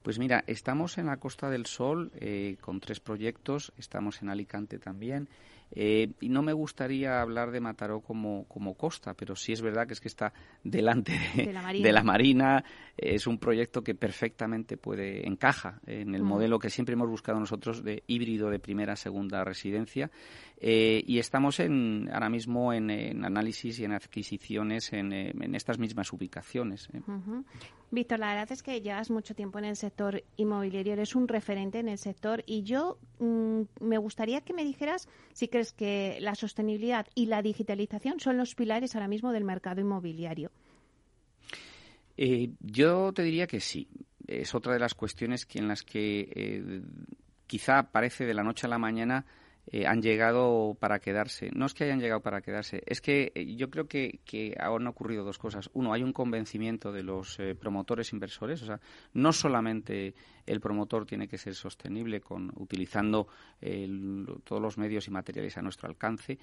Pues 0.02 0.18
mira, 0.18 0.44
estamos 0.46 0.98
en 0.98 1.06
la 1.06 1.16
Costa 1.16 1.48
del 1.48 1.64
Sol 1.64 2.12
eh, 2.16 2.58
con 2.60 2.80
tres 2.80 3.00
proyectos, 3.00 3.72
estamos 3.78 4.20
en 4.20 4.28
Alicante 4.28 4.78
también 4.78 5.26
eh, 5.74 6.10
y 6.20 6.28
no 6.28 6.42
me 6.42 6.52
gustaría 6.52 7.22
hablar 7.22 7.50
de 7.50 7.60
Mataró 7.60 8.00
como, 8.00 8.44
como 8.44 8.74
costa, 8.74 9.14
pero 9.14 9.34
sí 9.34 9.52
es 9.52 9.62
verdad 9.62 9.86
que 9.86 9.94
es 9.94 10.00
que 10.00 10.08
está 10.08 10.32
delante 10.62 11.12
de, 11.34 11.52
la, 11.92 12.02
marina. 12.02 12.62
Es 12.96 13.26
un 13.26 13.38
proyecto 13.38 13.82
que 13.82 13.94
perfectamente 13.94 14.76
puede 14.76 15.26
encaja 15.26 15.80
en 15.86 16.14
el 16.14 16.22
modelo 16.22 16.58
que 16.58 16.68
siempre 16.68 16.92
hemos 16.92 17.08
buscado 17.08 17.40
nosotros 17.40 17.82
de 17.82 18.02
híbrido 18.06 18.50
de 18.50 18.58
primera 18.58 18.96
segunda 18.96 19.44
residencia. 19.44 20.10
Eh, 20.64 21.02
y 21.08 21.18
estamos 21.18 21.58
en, 21.58 22.08
ahora 22.12 22.28
mismo 22.28 22.72
en, 22.72 23.24
análisis 23.24 23.80
y 23.80 23.84
en 23.84 23.90
adquisiciones 23.90 24.92
en, 24.92 25.12
eh, 25.12 25.32
estas 25.54 25.80
mismas 25.80 26.12
ubicaciones. 26.12 26.88
Víctor, 27.90 28.20
la 28.20 28.28
verdad 28.28 28.52
es 28.52 28.62
que 28.62 28.80
llevas 28.80 29.10
mucho 29.10 29.34
tiempo 29.34 29.58
en 29.58 29.64
el 29.64 29.74
sector 29.74 30.22
inmobiliario, 30.36 30.92
eres 30.92 31.16
un 31.16 31.26
referente 31.26 31.80
en 31.80 31.88
el 31.88 31.98
sector 31.98 32.44
y 32.46 32.62
yo 32.62 32.96
mm, 33.18 33.62
me 33.80 33.98
gustaría 33.98 34.42
que 34.42 34.52
me 34.52 34.62
dijeras 34.62 35.08
si 35.32 35.48
crees 35.48 35.72
que 35.72 36.18
la 36.20 36.36
sostenibilidad 36.36 37.08
y 37.16 37.26
la 37.26 37.42
digitalización 37.42 38.20
son 38.20 38.36
los 38.36 38.54
pilares 38.54 38.94
ahora 38.94 39.08
mismo 39.08 39.32
del 39.32 39.42
mercado 39.42 39.80
inmobiliario. 39.80 40.52
Eh, 42.16 42.52
yo 42.60 43.12
te 43.12 43.24
diría 43.24 43.48
que 43.48 43.58
sí. 43.58 43.88
Es 44.28 44.54
otra 44.54 44.74
de 44.74 44.78
las 44.78 44.94
cuestiones 44.94 45.44
que 45.44 45.58
en 45.58 45.66
las 45.66 45.82
que 45.82 46.30
eh, 46.36 46.82
quizá 47.48 47.80
aparece 47.80 48.26
de 48.26 48.34
la 48.34 48.44
noche 48.44 48.68
a 48.68 48.70
la 48.70 48.78
mañana 48.78 49.26
eh, 49.66 49.86
han 49.86 50.02
llegado 50.02 50.76
para 50.78 50.98
quedarse. 50.98 51.50
No 51.54 51.66
es 51.66 51.74
que 51.74 51.84
hayan 51.84 52.00
llegado 52.00 52.20
para 52.20 52.40
quedarse, 52.40 52.82
es 52.86 53.00
que 53.00 53.32
eh, 53.34 53.54
yo 53.54 53.70
creo 53.70 53.86
que, 53.86 54.20
que 54.24 54.56
han 54.58 54.86
ocurrido 54.86 55.24
dos 55.24 55.38
cosas. 55.38 55.70
Uno, 55.72 55.92
hay 55.92 56.02
un 56.02 56.12
convencimiento 56.12 56.90
de 56.90 57.02
los 57.02 57.38
eh, 57.38 57.54
promotores 57.54 58.12
inversores, 58.12 58.62
o 58.62 58.66
sea, 58.66 58.80
no 59.14 59.32
solamente 59.32 60.14
el 60.46 60.60
promotor 60.60 61.06
tiene 61.06 61.28
que 61.28 61.38
ser 61.38 61.54
sostenible 61.54 62.20
con 62.20 62.52
utilizando 62.56 63.28
todos 64.44 64.60
los 64.60 64.76
medios 64.76 65.06
y 65.06 65.10
materiales 65.12 65.56
a 65.56 65.62
nuestro 65.62 65.88
alcance, 65.88 66.38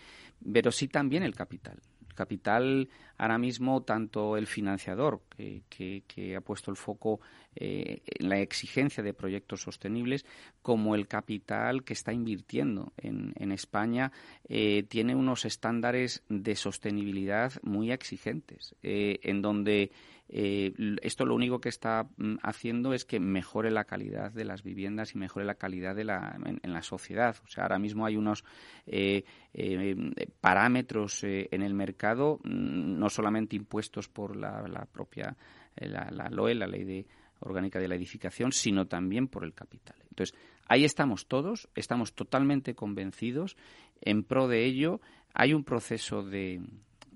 pero 0.53 0.71
sí 0.71 0.88
también 0.88 1.23
el 1.23 1.36
capital 1.36 1.77
capital 2.19 2.89
ahora 3.17 3.38
mismo 3.38 3.82
tanto 3.84 4.36
el 4.36 4.45
financiador 4.45 5.21
que, 5.69 6.36
ha 6.36 6.41
puesto 6.41 6.69
el 6.69 6.75
foco 6.75 7.21
eh, 7.55 8.01
en 8.05 8.27
la 8.27 8.39
exigencia 8.39 9.01
de 9.01 9.13
proyectos 9.13 9.62
sostenibles 9.62 10.25
como 10.62 10.95
el 10.95 11.08
capital 11.08 11.86
que 11.86 11.93
está 11.93 12.12
invirtiendo 12.12 12.91
en, 12.97 13.34
en 13.38 13.53
España 13.53 14.12
eh, 14.49 14.84
tiene 14.89 15.15
unos 15.15 15.45
estándares 15.45 16.23
de 16.27 16.58
sostenibilidad 16.58 17.53
muy 17.63 17.93
exigentes 17.93 18.75
eh, 18.84 19.19
en 19.23 19.41
donde 19.41 19.91
eh, 20.32 20.74
esto 21.02 21.26
lo 21.26 21.34
único 21.34 21.60
que 21.60 21.70
está 21.70 22.08
mm, 22.18 22.36
haciendo 22.44 22.94
es 22.94 23.04
que 23.04 23.20
mejore 23.20 23.72
la 23.72 23.86
calidad 23.86 24.32
de 24.32 24.46
las 24.46 24.62
viviendas 24.62 25.15
y 25.15 25.18
mejore 25.18 25.44
la 25.44 25.56
calidad 25.56 25.96
de 25.96 26.04
la, 26.04 26.38
en, 26.46 26.74
la 26.74 26.84
sociedad. 26.84 27.36
O 27.44 27.48
sea, 27.48 27.63
ahora 27.63 27.80
mismo 27.80 28.06
hay 28.06 28.15
unos 28.15 28.44
eh, 28.86 29.24
eh, 29.54 29.96
parámetros 30.39 31.24
en 31.24 31.63
el 31.63 31.74
mercado, 31.74 32.39
mm, 32.44 33.00
no 33.00 33.10
solamente 33.10 33.56
impuestos 33.56 34.08
por 34.08 34.36
la, 34.36 34.88
propia 34.92 35.36
la, 35.76 36.10
la, 36.12 36.30
LOE, 36.30 36.54
la 36.54 36.68
Ley 36.68 36.84
de 36.84 37.08
Orgánica 37.39 37.80
de 37.80 37.88
la 37.88 37.96
Edificación, 37.96 38.52
sino 38.52 38.86
también 38.86 39.28
por 39.28 39.44
el 39.44 39.54
capital. 39.54 39.96
Entonces, 40.10 40.38
ahí 40.68 40.86
estamos 40.86 41.28
todos, 41.28 41.70
estamos 41.74 42.13
totalmente 42.13 42.76
convencidos. 42.76 43.58
En 44.02 44.24
pro 44.24 44.48
de 44.48 44.65
ello, 44.65 45.02
hay 45.34 45.54
un 45.54 45.63
proceso 45.63 46.22
de, 46.24 46.62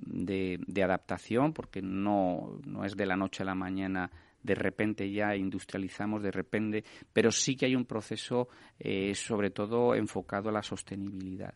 de, 0.06 0.84
adaptación, 0.84 1.54
porque 1.54 1.82
no, 1.82 2.60
no 2.66 2.86
es 2.86 2.96
de 2.96 3.06
la 3.06 3.16
noche 3.16 3.44
a 3.44 3.46
la 3.46 3.56
mañana 3.56 4.12
de 4.44 4.56
repente 4.56 5.10
ya 5.10 5.36
industrializamos, 5.36 6.22
de 6.22 6.32
repente, 6.32 6.84
pero 7.14 7.32
sí 7.32 7.56
que 7.56 7.66
hay 7.66 7.76
un 7.76 7.86
proceso 7.86 8.50
eh, 8.78 9.16
sobre 9.16 9.50
todo 9.50 9.96
enfocado 9.96 10.50
a 10.50 10.52
la 10.52 10.62
sostenibilidad. 10.62 11.54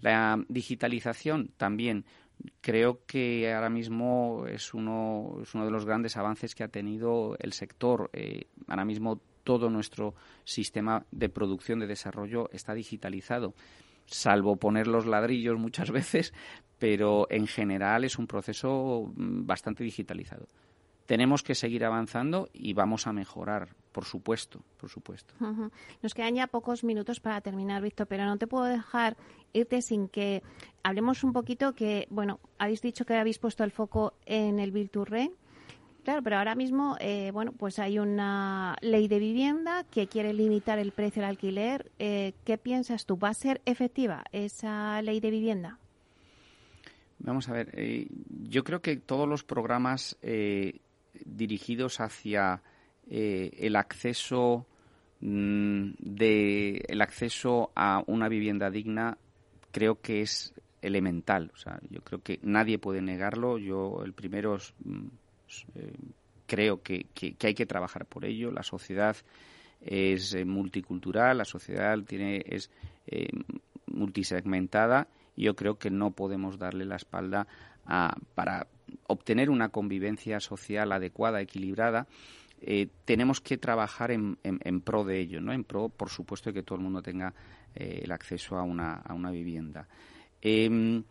La 0.00 0.42
digitalización 0.48 1.52
también 1.56 2.04
creo 2.60 3.04
que 3.06 3.52
ahora 3.52 3.70
mismo 3.70 4.46
es 4.48 4.74
uno, 4.74 5.38
es 5.42 5.54
uno 5.54 5.64
de 5.64 5.70
los 5.70 5.84
grandes 5.84 6.16
avances 6.16 6.56
que 6.56 6.64
ha 6.64 6.68
tenido 6.68 7.36
el 7.38 7.52
sector. 7.52 8.10
Eh, 8.12 8.48
ahora 8.66 8.84
mismo 8.84 9.20
todo 9.44 9.70
nuestro 9.70 10.16
sistema 10.42 11.06
de 11.12 11.28
producción, 11.28 11.78
de 11.78 11.86
desarrollo 11.86 12.50
está 12.50 12.74
digitalizado 12.74 13.54
salvo 14.06 14.56
poner 14.56 14.86
los 14.86 15.06
ladrillos 15.06 15.58
muchas 15.58 15.90
veces, 15.92 16.32
pero 16.84 17.26
en 17.30 17.46
general 17.46 18.04
es 18.04 18.18
un 18.18 18.26
proceso 18.26 19.10
mm, 19.16 19.46
bastante 19.46 19.82
digitalizado. 19.82 20.48
Tenemos 21.06 21.42
que 21.42 21.54
seguir 21.54 21.82
avanzando 21.82 22.50
y 22.52 22.74
vamos 22.74 23.06
a 23.06 23.12
mejorar, 23.14 23.70
por 23.90 24.04
supuesto, 24.04 24.62
por 24.76 24.90
supuesto. 24.90 25.32
Nos 26.02 26.12
quedan 26.12 26.34
ya 26.34 26.46
pocos 26.46 26.84
minutos 26.84 27.20
para 27.20 27.40
terminar, 27.40 27.80
Víctor, 27.80 28.06
pero 28.06 28.26
no 28.26 28.36
te 28.36 28.46
puedo 28.46 28.66
dejar 28.66 29.16
irte 29.54 29.80
sin 29.80 30.08
que 30.08 30.42
hablemos 30.82 31.24
un 31.24 31.32
poquito 31.32 31.74
que, 31.74 32.06
bueno, 32.10 32.38
habéis 32.58 32.82
dicho 32.82 33.06
que 33.06 33.14
habéis 33.14 33.38
puesto 33.38 33.64
el 33.64 33.70
foco 33.70 34.12
en 34.26 34.58
el 34.58 34.70
Bill 34.70 34.90
Claro, 34.90 36.22
pero 36.22 36.36
ahora 36.36 36.54
mismo, 36.54 36.98
eh, 37.00 37.30
bueno, 37.32 37.52
pues 37.52 37.78
hay 37.78 37.98
una 37.98 38.76
ley 38.82 39.08
de 39.08 39.20
vivienda 39.20 39.84
que 39.84 40.06
quiere 40.06 40.34
limitar 40.34 40.78
el 40.78 40.92
precio 40.92 41.22
del 41.22 41.30
alquiler. 41.30 41.90
Eh, 41.98 42.34
¿Qué 42.44 42.58
piensas 42.58 43.06
tú? 43.06 43.18
¿Va 43.18 43.30
a 43.30 43.34
ser 43.34 43.62
efectiva 43.64 44.22
esa 44.32 45.00
ley 45.00 45.20
de 45.20 45.30
vivienda? 45.30 45.78
Vamos 47.24 47.48
a 47.48 47.52
ver, 47.52 47.70
eh, 47.72 48.06
yo 48.44 48.64
creo 48.64 48.80
que 48.80 48.96
todos 48.96 49.28
los 49.28 49.42
programas 49.44 50.16
dirigidos 51.24 52.00
hacia 52.00 52.62
el 53.06 53.76
acceso 53.76 54.66
mm, 55.20 55.90
de 55.98 56.84
el 56.88 57.02
acceso 57.02 57.70
a 57.74 58.02
una 58.06 58.28
vivienda 58.28 58.70
digna 58.70 59.18
creo 59.70 60.00
que 60.00 60.22
es 60.22 60.54
elemental. 60.84 61.50
O 61.54 61.56
sea, 61.56 61.80
yo 61.90 62.02
creo 62.02 62.22
que 62.22 62.38
nadie 62.42 62.78
puede 62.78 63.00
negarlo. 63.00 63.58
Yo 63.58 64.02
el 64.04 64.12
primero 64.12 64.58
mm, 64.84 65.06
eh, 65.74 65.92
creo 66.46 66.82
que, 66.82 67.06
hay 67.40 67.54
que 67.54 67.66
trabajar 67.66 68.06
por 68.06 68.24
ello. 68.24 68.50
La 68.52 68.62
sociedad 68.62 69.16
es 69.80 70.34
eh, 70.34 70.44
multicultural, 70.44 71.38
la 71.38 71.44
sociedad 71.44 71.98
tiene 72.06 72.42
es 72.46 72.70
eh, 73.06 73.28
multisegmentada 73.86 75.08
yo 75.36 75.54
creo 75.54 75.78
que 75.78 75.90
no 75.90 76.12
podemos 76.12 76.58
darle 76.58 76.84
la 76.84 76.96
espalda 76.96 77.46
a, 77.86 78.16
para 78.34 78.66
obtener 79.06 79.50
una 79.50 79.68
convivencia 79.70 80.40
social 80.40 80.92
adecuada, 80.92 81.40
equilibrada. 81.40 82.06
tenemos 83.04 83.40
que 83.40 83.58
trabajar 83.58 84.10
en, 84.10 84.36
pro 84.82 85.04
de 85.04 85.20
ello, 85.20 85.40
¿no? 85.40 85.52
En 85.52 85.64
pro, 85.64 85.88
por 85.88 86.08
supuesto, 86.08 86.50
de 86.50 86.54
que 86.54 86.62
todo 86.62 86.78
el 86.78 86.84
mundo 86.84 87.02
tenga 87.02 87.34
el 87.74 88.10
acceso 88.12 88.56
a 88.56 88.62
una, 88.62 88.94
a 88.94 89.12
una 89.14 89.30
vivienda. 89.30 89.88
Em, 90.40 91.04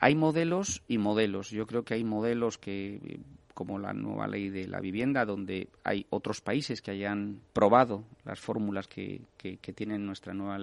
hay 0.00 0.16
modelos 0.16 0.82
y 0.88 0.98
modelos. 0.98 1.50
Yo 1.50 1.66
creo 1.66 1.84
que 1.84 1.94
hay 1.94 2.02
modelos 2.02 2.58
que 2.58 3.20
como 3.54 3.78
la 3.78 3.92
nueva 3.92 4.26
ley 4.26 4.50
de 4.50 4.66
la 4.66 4.80
vivienda, 4.80 5.24
donde 5.24 5.68
hay 5.84 6.06
otros 6.10 6.40
países 6.40 6.82
que 6.82 6.90
hayan 6.90 7.40
probado 7.52 8.04
las 8.24 8.40
fórmulas 8.40 8.86
que, 8.88 9.22
que, 9.36 9.72
tienen 9.72 10.06
nuestra 10.06 10.34
nueva, 10.34 10.58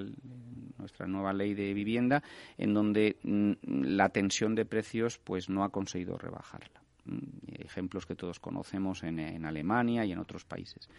nuestra 0.77 1.07
nueva 1.07 1.33
ley 1.33 1.53
de 1.53 1.73
vivienda, 1.73 2.23
en 2.57 2.73
donde 2.73 3.17
mm, 3.23 3.53
la 3.63 4.09
tensión 4.09 4.55
de 4.55 4.65
precios 4.65 5.17
pues 5.17 5.49
no 5.49 5.63
ha 5.63 5.69
conseguido 5.69 6.17
rebajarla. 6.17 6.81
Mm, 7.05 7.63
ejemplos 7.63 8.05
que 8.05 8.15
todos 8.15 8.39
conocemos 8.39 9.03
en, 9.03 9.19
en 9.19 9.45
Alemania 9.45 10.05
y 10.05 10.11
en 10.11 10.19
otros 10.19 10.45
países. 10.45 10.89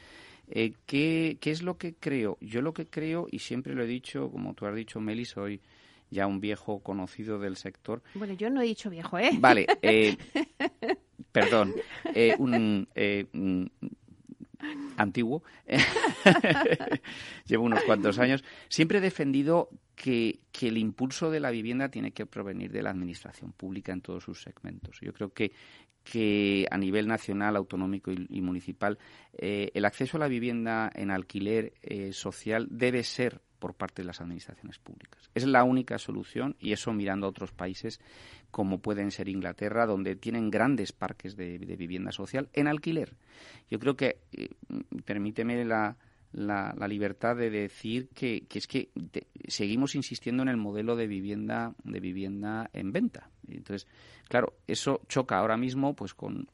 Eh, 0.48 0.74
¿qué, 0.86 1.38
¿Qué 1.40 1.50
es 1.50 1.62
lo 1.62 1.78
que 1.78 1.94
creo? 1.94 2.36
Yo 2.40 2.60
lo 2.60 2.74
que 2.74 2.86
creo, 2.86 3.26
y 3.30 3.38
siempre 3.38 3.74
lo 3.74 3.84
he 3.84 3.86
dicho, 3.86 4.30
como 4.30 4.54
tú 4.54 4.66
has 4.66 4.74
dicho, 4.74 5.00
Meli, 5.00 5.24
soy 5.24 5.60
ya 6.10 6.26
un 6.26 6.40
viejo 6.40 6.80
conocido 6.80 7.38
del 7.38 7.56
sector. 7.56 8.02
Bueno, 8.14 8.34
yo 8.34 8.50
no 8.50 8.60
he 8.60 8.64
dicho 8.64 8.90
viejo, 8.90 9.18
¿eh? 9.18 9.30
Vale, 9.38 9.66
eh, 9.82 10.16
perdón, 11.32 11.74
eh, 12.14 12.34
un 12.38 12.88
eh, 12.94 13.26
antiguo, 14.96 15.42
llevo 17.46 17.64
unos 17.64 17.82
cuantos 17.84 18.18
años, 18.18 18.44
siempre 18.68 18.98
he 18.98 19.00
defendido 19.00 19.70
que, 19.94 20.40
que, 20.52 20.68
el 20.68 20.78
impulso 20.78 21.30
de 21.30 21.40
la 21.40 21.50
vivienda 21.50 21.88
tiene 21.88 22.12
que 22.12 22.26
provenir 22.26 22.72
de 22.72 22.82
la 22.82 22.90
administración 22.90 23.52
pública 23.52 23.92
en 23.92 24.00
todos 24.00 24.24
sus 24.24 24.42
segmentos. 24.42 24.98
Yo 25.00 25.12
creo 25.12 25.32
que, 25.32 25.52
que 26.02 26.66
a 26.70 26.78
nivel 26.78 27.06
nacional, 27.06 27.56
autonómico 27.56 28.10
y, 28.10 28.40
municipal, 28.40 28.98
el 29.32 29.84
acceso 29.84 30.16
a 30.16 30.20
la 30.20 30.28
vivienda 30.28 30.90
en 30.94 31.10
alquiler 31.10 31.74
social 32.12 32.66
debe 32.70 33.02
ser 33.02 33.42
por 33.60 33.74
parte 33.74 34.02
de 34.02 34.06
las 34.06 34.20
administraciones 34.20 34.78
públicas. 34.78 35.30
Es 35.34 35.46
la 35.46 35.62
única 35.62 35.98
solución 35.98 36.56
y 36.58 36.72
eso 36.72 36.92
mirando 36.92 37.26
a 37.26 37.30
otros 37.30 37.52
países 37.52 38.00
como 38.50 38.80
pueden 38.80 39.12
ser 39.12 39.28
Inglaterra, 39.28 39.86
donde 39.86 40.16
tienen 40.16 40.50
grandes 40.50 40.90
parques 40.90 41.36
de, 41.36 41.58
vivienda 41.58 42.10
social 42.10 42.48
en 42.52 42.66
alquiler. 42.66 43.14
Yo 43.70 43.78
creo 43.78 43.96
que, 43.96 44.18
eh, 44.32 44.48
permíteme 45.04 45.64
la, 45.64 45.96
la, 46.32 46.88
libertad 46.88 47.36
de 47.36 47.50
decir 47.50 48.08
que, 48.08 48.46
es 48.52 48.66
que 48.66 48.90
seguimos 49.48 49.94
insistiendo 49.94 50.42
en 50.42 50.48
el 50.48 50.56
modelo 50.56 50.96
de 50.96 51.06
vivienda 51.06 51.74
de 51.84 52.00
vivienda 52.00 52.70
en 52.72 52.92
venta. 52.92 53.30
Entonces, 53.48 53.86
claro, 54.28 54.54
eso 54.66 55.00
choca 55.08 55.38
ahora 55.38 55.56
mismo 55.56 55.94
pues 55.94 56.14
con 56.14 56.48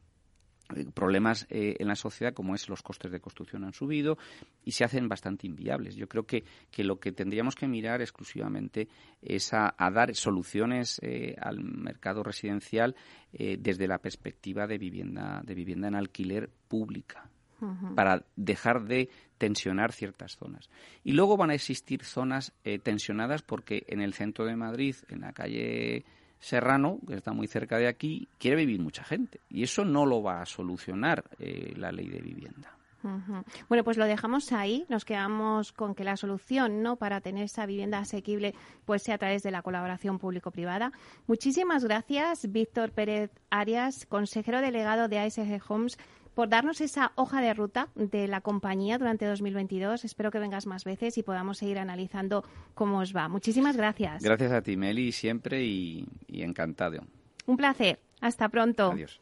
problemas 0.95 1.47
eh, 1.51 1.77
en 1.79 1.89
la 1.89 1.97
sociedad 1.97 2.35
como 2.35 2.55
es 2.55 2.69
los 2.69 2.83
costes 2.83 3.11
de 3.11 3.21
construcción 3.21 3.65
han 3.65 3.73
subido 3.73 4.19
y 4.65 4.73
se 4.73 4.85
hacen 4.85 5.09
bastante 5.09 5.47
inviables. 5.47 5.97
Yo 5.97 6.09
creo 6.09 6.27
que, 6.27 6.45
que 6.71 6.85
lo 6.85 6.99
que 6.99 7.13
tendríamos 7.13 7.55
que 7.55 7.69
mirar 7.69 8.01
exclusivamente 8.01 8.89
es 9.23 9.53
a, 9.53 9.75
dar 9.93 10.15
soluciones 10.15 10.99
eh, 11.03 11.37
al 11.41 11.63
mercado 11.63 12.23
residencial 12.23 12.95
desde 13.33 13.87
la 13.87 13.99
perspectiva 13.99 14.67
de 14.67 14.79
vivienda, 14.79 15.43
de 15.45 15.55
vivienda 15.55 15.89
en 15.89 15.95
alquiler 15.95 16.49
pública 16.69 17.29
para 17.95 18.25
dejar 18.35 18.85
de 18.85 19.11
tensionar 19.37 19.93
ciertas 19.93 20.37
zonas. 20.37 20.71
Y 21.05 21.13
luego 21.13 21.37
van 21.37 21.51
a 21.51 21.55
existir 21.55 22.03
zonas 22.03 22.55
tensionadas 22.83 23.43
porque 23.43 23.85
en 23.89 24.01
el 24.01 24.15
centro 24.15 24.47
de 24.47 24.57
Madrid, 24.57 24.97
en 25.09 25.21
la 25.21 25.35
calle 25.35 26.07
Serrano, 26.39 26.99
que 27.07 27.15
está 27.15 27.33
muy 27.33 27.47
cerca 27.47 27.79
de 27.79 27.89
aquí, 27.89 28.29
quiere 28.39 28.57
vivir 28.57 28.81
mucha 28.81 29.05
gente. 29.05 29.41
Y 29.49 29.63
eso 29.63 29.85
no 29.85 30.07
lo 30.07 30.23
va 30.23 30.43
a 30.43 30.47
solucionar 30.47 31.25
eh, 31.39 31.73
la 31.77 31.93
ley 31.93 32.09
de 32.09 32.21
vivienda. 32.21 32.77
Bueno, 33.69 33.85
pues 33.85 33.97
lo 33.97 34.05
dejamos 34.05 34.53
ahí. 34.53 34.85
Nos 34.89 35.05
quedamos 35.05 35.73
con 35.73 35.95
que 35.95 36.05
la 36.05 36.17
solución, 36.17 36.83
¿no? 36.83 36.97
Para 36.97 37.21
tener 37.21 37.45
esa 37.45 37.67
vivienda 37.67 37.99
asequible, 37.99 38.55
pues 38.85 39.03
sea 39.03 39.15
a 39.15 39.19
través 39.19 39.43
de 39.43 39.51
la 39.51 39.63
colaboración 39.63 40.19
público-privada. 40.19 40.93
Muchísimas 41.27 41.85
gracias, 41.85 42.51
Víctor 42.51 42.91
Pérez 42.93 43.31
Arias, 43.51 44.07
consejero 44.07 44.61
delegado 44.61 45.09
de 45.09 45.21
ASG 45.21 45.61
Homes 45.69 45.99
por 46.37 46.51
darnos 46.51 46.83
esa 46.83 47.13
hoja 47.15 47.41
de 47.41 47.55
ruta 47.55 47.89
de 47.95 48.29
la 48.29 48.43
compañía 48.43 48.99
durante 48.99 49.25
2022. 49.25 50.05
Espero 50.05 50.31
que 50.31 50.39
vengas 50.39 50.67
más 50.67 50.85
veces 50.85 51.17
y 51.17 51.23
podamos 51.23 51.57
seguir 51.57 51.79
analizando 51.79 52.45
cómo 52.75 52.99
os 52.99 53.17
va. 53.17 53.27
Muchísimas 53.27 53.75
gracias. 53.75 54.23
Gracias 54.23 54.53
a 54.53 54.61
ti, 54.61 54.77
Meli, 54.77 55.13
siempre 55.13 55.65
y, 55.65 56.07
y 56.29 56.43
encantado. 56.43 56.99
Un 57.47 57.57
placer. 57.57 58.01
Hasta 58.21 58.51
pronto. 58.51 58.93
Adiós. 58.93 59.19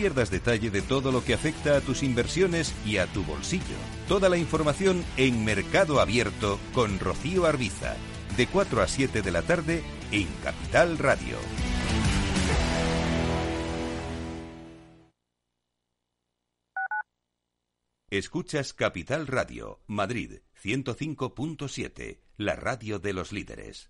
Pierdas 0.00 0.30
detalle 0.30 0.70
de 0.70 0.80
todo 0.80 1.12
lo 1.12 1.22
que 1.22 1.34
afecta 1.34 1.76
a 1.76 1.82
tus 1.82 2.02
inversiones 2.02 2.74
y 2.86 2.96
a 2.96 3.06
tu 3.06 3.22
bolsillo. 3.22 3.76
Toda 4.08 4.30
la 4.30 4.38
información 4.38 5.04
en 5.18 5.44
Mercado 5.44 6.00
Abierto 6.00 6.58
con 6.72 6.98
Rocío 6.98 7.44
Arbiza, 7.44 7.96
de 8.34 8.46
4 8.46 8.80
a 8.80 8.88
7 8.88 9.20
de 9.20 9.30
la 9.30 9.42
tarde 9.42 9.82
en 10.10 10.26
Capital 10.42 10.96
Radio. 10.96 11.36
Escuchas 18.08 18.72
Capital 18.72 19.26
Radio, 19.26 19.82
Madrid 19.86 20.38
105.7, 20.64 22.20
la 22.38 22.56
radio 22.56 22.98
de 23.00 23.12
los 23.12 23.32
líderes. 23.32 23.89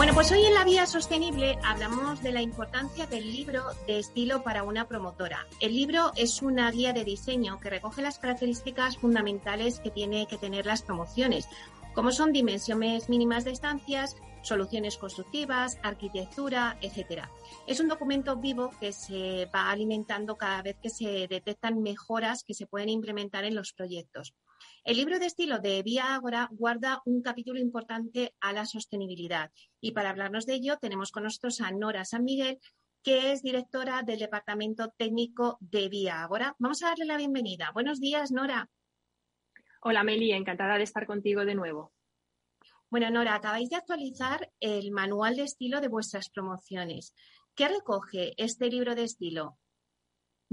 Bueno, 0.00 0.14
pues 0.14 0.32
hoy 0.32 0.42
en 0.46 0.54
la 0.54 0.64
Vía 0.64 0.86
Sostenible 0.86 1.58
hablamos 1.62 2.22
de 2.22 2.32
la 2.32 2.40
importancia 2.40 3.06
del 3.06 3.30
libro 3.30 3.62
de 3.86 3.98
estilo 3.98 4.42
para 4.42 4.62
una 4.62 4.88
promotora. 4.88 5.46
El 5.60 5.76
libro 5.76 6.12
es 6.16 6.40
una 6.40 6.70
guía 6.70 6.94
de 6.94 7.04
diseño 7.04 7.60
que 7.60 7.68
recoge 7.68 8.00
las 8.00 8.18
características 8.18 8.96
fundamentales 8.96 9.78
que 9.78 9.90
tiene 9.90 10.26
que 10.26 10.38
tener 10.38 10.64
las 10.64 10.80
promociones, 10.80 11.46
como 11.92 12.12
son 12.12 12.32
dimensiones 12.32 13.10
mínimas 13.10 13.44
de 13.44 13.50
estancias, 13.50 14.16
soluciones 14.40 14.96
constructivas, 14.96 15.78
arquitectura, 15.82 16.78
etcétera. 16.80 17.30
Es 17.66 17.78
un 17.78 17.88
documento 17.88 18.36
vivo 18.36 18.70
que 18.80 18.94
se 18.94 19.50
va 19.54 19.70
alimentando 19.70 20.36
cada 20.36 20.62
vez 20.62 20.78
que 20.82 20.88
se 20.88 21.28
detectan 21.28 21.82
mejoras 21.82 22.42
que 22.42 22.54
se 22.54 22.66
pueden 22.66 22.88
implementar 22.88 23.44
en 23.44 23.54
los 23.54 23.74
proyectos. 23.74 24.32
El 24.82 24.96
libro 24.96 25.18
de 25.18 25.26
estilo 25.26 25.58
de 25.58 25.82
Vía 25.82 26.14
Ágora 26.14 26.48
guarda 26.52 27.02
un 27.04 27.20
capítulo 27.20 27.60
importante 27.60 28.34
a 28.40 28.54
la 28.54 28.64
sostenibilidad 28.64 29.52
y 29.78 29.92
para 29.92 30.08
hablarnos 30.08 30.46
de 30.46 30.54
ello 30.54 30.78
tenemos 30.80 31.12
con 31.12 31.24
nosotros 31.24 31.60
a 31.60 31.70
Nora 31.70 32.06
San 32.06 32.24
Miguel, 32.24 32.58
que 33.02 33.32
es 33.32 33.42
directora 33.42 34.02
del 34.02 34.20
Departamento 34.20 34.90
Técnico 34.96 35.58
de 35.60 35.90
Vía 35.90 36.22
Ágora. 36.22 36.56
Vamos 36.58 36.82
a 36.82 36.88
darle 36.88 37.04
la 37.04 37.18
bienvenida. 37.18 37.70
Buenos 37.74 38.00
días, 38.00 38.32
Nora. 38.32 38.70
Hola, 39.82 40.02
Meli, 40.02 40.32
encantada 40.32 40.78
de 40.78 40.84
estar 40.84 41.06
contigo 41.06 41.44
de 41.44 41.54
nuevo. 41.54 41.92
Bueno, 42.88 43.10
Nora, 43.10 43.34
acabáis 43.34 43.68
de 43.68 43.76
actualizar 43.76 44.50
el 44.60 44.92
manual 44.92 45.36
de 45.36 45.42
estilo 45.42 45.82
de 45.82 45.88
vuestras 45.88 46.30
promociones. 46.30 47.14
¿Qué 47.54 47.68
recoge 47.68 48.32
este 48.42 48.68
libro 48.68 48.94
de 48.94 49.04
estilo? 49.04 49.58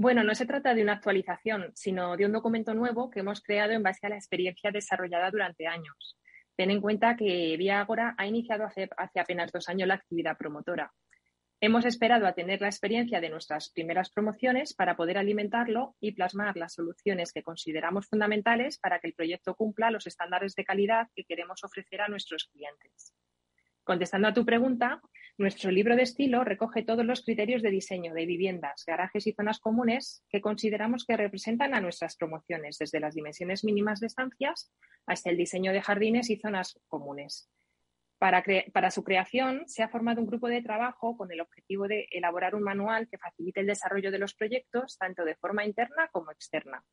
Bueno, 0.00 0.22
no 0.22 0.32
se 0.36 0.46
trata 0.46 0.74
de 0.74 0.82
una 0.82 0.92
actualización, 0.92 1.72
sino 1.74 2.16
de 2.16 2.24
un 2.24 2.30
documento 2.30 2.72
nuevo 2.72 3.10
que 3.10 3.18
hemos 3.18 3.42
creado 3.42 3.72
en 3.72 3.82
base 3.82 4.06
a 4.06 4.10
la 4.10 4.14
experiencia 4.14 4.70
desarrollada 4.70 5.28
durante 5.28 5.66
años. 5.66 6.16
Ten 6.54 6.70
en 6.70 6.80
cuenta 6.80 7.16
que 7.16 7.56
Vía 7.56 7.80
Agora 7.80 8.14
ha 8.16 8.24
iniciado 8.24 8.64
hace, 8.64 8.88
apenas 9.16 9.50
dos 9.50 9.68
años 9.68 9.88
la 9.88 9.94
actividad 9.94 10.38
promotora. 10.38 10.92
Hemos 11.60 11.84
esperado 11.84 12.28
a 12.28 12.32
tener 12.34 12.60
la 12.60 12.68
experiencia 12.68 13.20
de 13.20 13.28
nuestras 13.28 13.70
primeras 13.70 14.08
promociones 14.10 14.72
para 14.72 14.94
poder 14.94 15.18
alimentarlo 15.18 15.96
y 15.98 16.12
plasmar 16.12 16.56
las 16.56 16.74
soluciones 16.74 17.32
que 17.32 17.42
consideramos 17.42 18.06
fundamentales 18.06 18.78
para 18.78 19.00
que 19.00 19.08
el 19.08 19.14
proyecto 19.14 19.56
cumpla 19.56 19.90
los 19.90 20.06
estándares 20.06 20.54
de 20.54 20.64
calidad 20.64 21.08
que 21.12 21.24
queremos 21.24 21.64
ofrecer 21.64 22.02
a 22.02 22.08
nuestros 22.08 22.44
clientes. 22.52 23.14
Contestando 23.88 24.28
a 24.28 24.34
tu 24.34 24.44
pregunta, 24.44 25.00
nuestro 25.38 25.70
libro 25.70 25.96
de 25.96 26.02
estilo 26.02 26.44
recoge 26.44 26.82
todos 26.82 27.06
los 27.06 27.24
criterios 27.24 27.62
de 27.62 27.70
diseño 27.70 28.12
de 28.12 28.26
viviendas, 28.26 28.84
garajes 28.86 29.26
y 29.26 29.32
zonas 29.32 29.60
comunes 29.60 30.22
que 30.28 30.42
consideramos 30.42 31.06
que 31.06 31.16
representan 31.16 31.72
a 31.72 31.80
nuestras 31.80 32.14
promociones, 32.14 32.76
desde 32.76 33.00
las 33.00 33.14
dimensiones 33.14 33.64
mínimas 33.64 34.00
de 34.00 34.08
estancias 34.08 34.70
hasta 35.06 35.30
el 35.30 35.38
diseño 35.38 35.72
de 35.72 35.80
jardines 35.80 36.28
y 36.28 36.36
zonas 36.36 36.78
comunes. 36.86 37.50
Para, 38.18 38.44
para, 38.74 38.90
su 38.90 39.04
creación 39.04 39.62
se 39.66 39.82
ha 39.82 39.88
formado 39.88 40.20
un 40.20 40.26
grupo 40.26 40.48
de 40.48 40.60
trabajo 40.60 41.16
con 41.16 41.32
el 41.32 41.40
objetivo 41.40 41.88
de 41.88 42.08
elaborar 42.10 42.54
un 42.54 42.64
manual 42.64 43.08
que 43.08 43.16
facilite 43.16 43.60
el 43.60 43.68
desarrollo 43.68 44.10
de 44.10 44.18
los 44.18 44.34
proyectos 44.34 44.98
tanto 44.98 45.24
de 45.24 45.36
forma 45.36 45.64
interna 45.64 46.10
como 46.12 46.30
externa. 46.30 46.84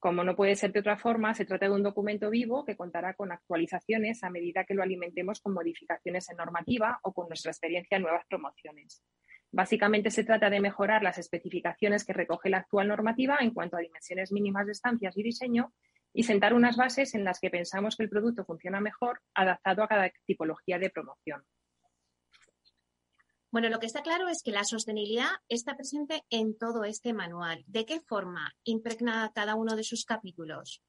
Como 0.00 0.24
no 0.24 0.34
puede 0.34 0.56
ser 0.56 0.72
de 0.72 0.80
otra 0.80 0.96
forma, 0.96 1.34
se 1.34 1.44
trata 1.44 1.66
de 1.66 1.74
un 1.74 1.82
documento 1.82 2.30
vivo 2.30 2.64
que 2.64 2.74
contará 2.74 3.12
con 3.12 3.32
actualizaciones 3.32 4.24
a 4.24 4.30
medida 4.30 4.64
que 4.64 4.72
lo 4.72 4.82
alimentemos 4.82 5.40
con 5.40 5.52
modificaciones 5.52 6.30
en 6.30 6.38
normativa 6.38 6.98
o 7.02 7.12
con 7.12 7.28
nuestra 7.28 7.50
experiencia 7.50 7.98
en 7.98 8.04
nuevas 8.04 8.24
promociones. 8.26 9.04
Básicamente 9.52 10.10
se 10.10 10.24
trata 10.24 10.48
de 10.48 10.58
mejorar 10.58 11.02
las 11.02 11.18
especificaciones 11.18 12.06
que 12.06 12.14
recoge 12.14 12.48
la 12.48 12.58
actual 12.58 12.88
normativa 12.88 13.36
en 13.40 13.50
cuanto 13.50 13.76
a 13.76 13.80
dimensiones 13.80 14.32
mínimas 14.32 14.64
de 14.64 14.72
estancias 14.72 15.18
y 15.18 15.22
diseño 15.22 15.74
y 16.14 16.22
sentar 16.22 16.54
unas 16.54 16.78
bases 16.78 17.14
en 17.14 17.24
las 17.24 17.38
que 17.38 17.50
pensamos 17.50 17.94
que 17.94 18.04
el 18.04 18.08
producto 18.08 18.46
funciona 18.46 18.80
mejor 18.80 19.20
adaptado 19.34 19.82
a 19.82 19.88
cada 19.88 20.10
tipología 20.24 20.78
de 20.78 20.88
promoción. 20.88 21.44
Bueno, 23.52 23.68
lo 23.68 23.80
que 23.80 23.86
está 23.86 24.02
claro 24.02 24.28
es 24.28 24.42
que 24.44 24.52
la 24.52 24.62
sostenibilidad 24.62 25.30
está 25.48 25.74
presente 25.74 26.22
en 26.30 26.56
todo 26.56 26.84
este 26.84 27.12
manual. 27.12 27.64
¿De 27.66 27.84
qué 27.84 28.00
forma 28.00 28.52
impregna 28.62 29.32
cada 29.34 29.56
uno 29.56 29.74
de 29.74 29.82
sus 29.82 30.04
capítulos? 30.04 30.82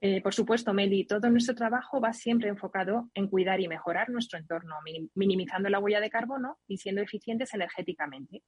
Eh, 0.00 0.22
por 0.22 0.32
supuesto, 0.32 0.72
Meli, 0.72 1.04
todo 1.06 1.28
nuestro 1.28 1.56
trabajo 1.56 2.00
va 2.00 2.12
siempre 2.12 2.48
enfocado 2.48 3.10
en 3.14 3.26
cuidar 3.26 3.60
y 3.60 3.66
mejorar 3.66 4.10
nuestro 4.10 4.38
entorno, 4.38 4.76
minimizando 5.14 5.68
la 5.68 5.80
huella 5.80 6.00
de 6.00 6.08
carbono 6.08 6.58
y 6.68 6.76
siendo 6.76 7.02
eficientes 7.02 7.52
energéticamente. 7.52 8.44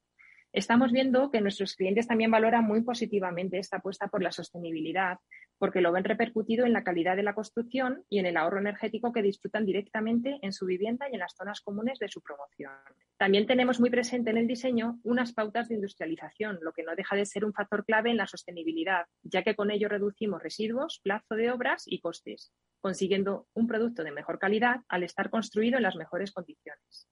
Estamos 0.53 0.91
viendo 0.91 1.31
que 1.31 1.41
nuestros 1.41 1.77
clientes 1.77 2.09
también 2.09 2.33
valoran 2.33 2.65
muy 2.65 2.83
positivamente 2.83 3.59
esta 3.59 3.77
apuesta 3.77 4.09
por 4.09 4.21
la 4.21 4.33
sostenibilidad, 4.33 5.19
porque 5.59 5.81
lo 5.81 5.93
ven 5.93 6.03
repercutido 6.03 6.67
en 6.67 6.73
la 6.73 6.83
calidad 6.83 7.15
de 7.15 7.23
la 7.23 7.35
construcción 7.35 8.05
y 8.09 8.19
en 8.19 8.27
el 8.27 8.37
ahorro 8.37 8.59
energético 8.59 9.13
que 9.13 9.23
disfrutan 9.23 9.65
directamente 9.65 10.41
en 10.43 10.53
su 10.53 10.67
vivienda 10.67 11.09
y 11.09 11.15
en 11.15 11.21
las 11.21 11.37
zonas 11.37 11.61
comunes 11.61 12.01
de 12.01 12.09
su 12.09 12.21
promoción. 12.21 12.73
También 13.17 13.47
tenemos 13.47 13.79
muy 13.79 13.91
presente 13.91 14.31
en 14.31 14.39
el 14.39 14.49
diseño 14.49 14.99
unas 15.05 15.33
pautas 15.35 15.69
de 15.69 15.77
industrialización, 15.77 16.59
lo 16.63 16.73
que 16.73 16.83
no 16.83 16.97
deja 16.97 17.15
de 17.15 17.27
ser 17.27 17.45
un 17.45 17.53
factor 17.53 17.85
clave 17.85 18.11
en 18.11 18.17
la 18.17 18.27
sostenibilidad, 18.27 19.05
ya 19.23 19.45
que 19.45 19.55
con 19.55 19.71
ello 19.71 19.89
reducimos 19.89 20.43
residuos, 20.43 21.01
plazo 21.05 21.37
de 21.37 21.53
obras 21.53 21.85
y 21.87 22.01
costes, 22.01 22.53
consiguiendo 22.81 23.47
un 23.55 23.69
producto 23.69 24.03
de 24.03 24.11
mejor 24.11 24.41
calidad 24.41 24.81
al 24.89 25.05
estar 25.05 25.31
construido 25.31 25.77
en 25.77 25.85
las 25.85 25.95
mejores 25.95 26.33
condiciones. 26.33 27.09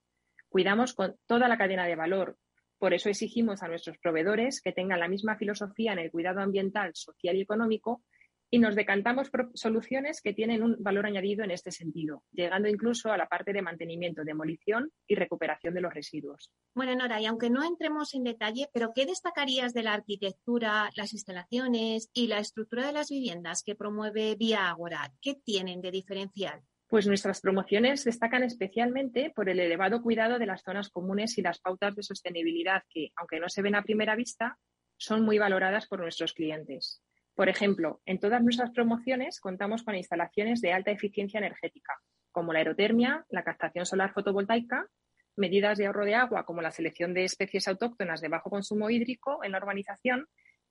Cuidamos 0.48 0.92
con 0.94 1.14
toda 1.26 1.46
la 1.46 1.58
cadena 1.58 1.86
de 1.86 1.94
valor, 1.94 2.36
por 2.78 2.94
eso 2.94 3.08
exigimos 3.08 3.62
a 3.62 3.68
nuestros 3.68 3.98
proveedores 3.98 4.60
que 4.60 4.72
tengan 4.72 5.00
la 5.00 5.08
misma 5.08 5.36
filosofía 5.36 5.92
en 5.92 5.98
el 5.98 6.10
cuidado 6.10 6.40
ambiental, 6.40 6.92
social 6.94 7.36
y 7.36 7.42
económico 7.42 8.02
y 8.50 8.58
nos 8.58 8.74
decantamos 8.74 9.30
por 9.30 9.50
soluciones 9.54 10.22
que 10.22 10.32
tienen 10.32 10.62
un 10.62 10.76
valor 10.78 11.06
añadido 11.06 11.44
en 11.44 11.50
este 11.50 11.70
sentido, 11.70 12.22
llegando 12.32 12.68
incluso 12.68 13.12
a 13.12 13.18
la 13.18 13.28
parte 13.28 13.52
de 13.52 13.62
mantenimiento, 13.62 14.24
demolición 14.24 14.90
y 15.06 15.16
recuperación 15.16 15.74
de 15.74 15.82
los 15.82 15.92
residuos. 15.92 16.50
Bueno, 16.74 16.94
Nora, 16.94 17.20
y 17.20 17.26
aunque 17.26 17.50
no 17.50 17.62
entremos 17.62 18.14
en 18.14 18.24
detalle, 18.24 18.68
pero 18.72 18.92
¿qué 18.94 19.04
destacarías 19.04 19.74
de 19.74 19.82
la 19.82 19.92
arquitectura, 19.92 20.90
las 20.96 21.12
instalaciones 21.12 22.08
y 22.14 22.28
la 22.28 22.38
estructura 22.38 22.86
de 22.86 22.92
las 22.92 23.10
viviendas 23.10 23.62
que 23.62 23.74
promueve 23.74 24.34
Vía 24.36 24.68
Agora? 24.70 25.12
¿Qué 25.20 25.34
tienen 25.34 25.82
de 25.82 25.90
diferencial? 25.90 26.62
Pues 26.88 27.06
nuestras 27.06 27.42
promociones 27.42 28.02
destacan 28.04 28.42
especialmente 28.42 29.30
por 29.36 29.50
el 29.50 29.60
elevado 29.60 30.00
cuidado 30.00 30.38
de 30.38 30.46
las 30.46 30.62
zonas 30.62 30.88
comunes 30.88 31.36
y 31.36 31.42
las 31.42 31.60
pautas 31.60 31.94
de 31.94 32.02
sostenibilidad 32.02 32.82
que, 32.88 33.12
aunque 33.14 33.40
no 33.40 33.50
se 33.50 33.60
ven 33.60 33.74
a 33.74 33.82
primera 33.82 34.16
vista, 34.16 34.58
son 34.96 35.22
muy 35.22 35.38
valoradas 35.38 35.86
por 35.86 36.00
nuestros 36.00 36.32
clientes. 36.32 37.02
Por 37.34 37.50
ejemplo, 37.50 38.00
en 38.06 38.18
todas 38.18 38.42
nuestras 38.42 38.70
promociones 38.70 39.38
contamos 39.38 39.82
con 39.82 39.96
instalaciones 39.96 40.62
de 40.62 40.72
alta 40.72 40.90
eficiencia 40.90 41.36
energética, 41.36 41.92
como 42.32 42.54
la 42.54 42.60
aerotermia, 42.60 43.26
la 43.28 43.44
captación 43.44 43.84
solar 43.84 44.14
fotovoltaica, 44.14 44.88
medidas 45.36 45.76
de 45.76 45.86
ahorro 45.88 46.06
de 46.06 46.14
agua 46.14 46.46
como 46.46 46.62
la 46.62 46.70
selección 46.70 47.12
de 47.12 47.24
especies 47.24 47.68
autóctonas 47.68 48.22
de 48.22 48.28
bajo 48.28 48.48
consumo 48.48 48.88
hídrico 48.88 49.44
en 49.44 49.52
la 49.52 49.58
urbanización, 49.58 50.26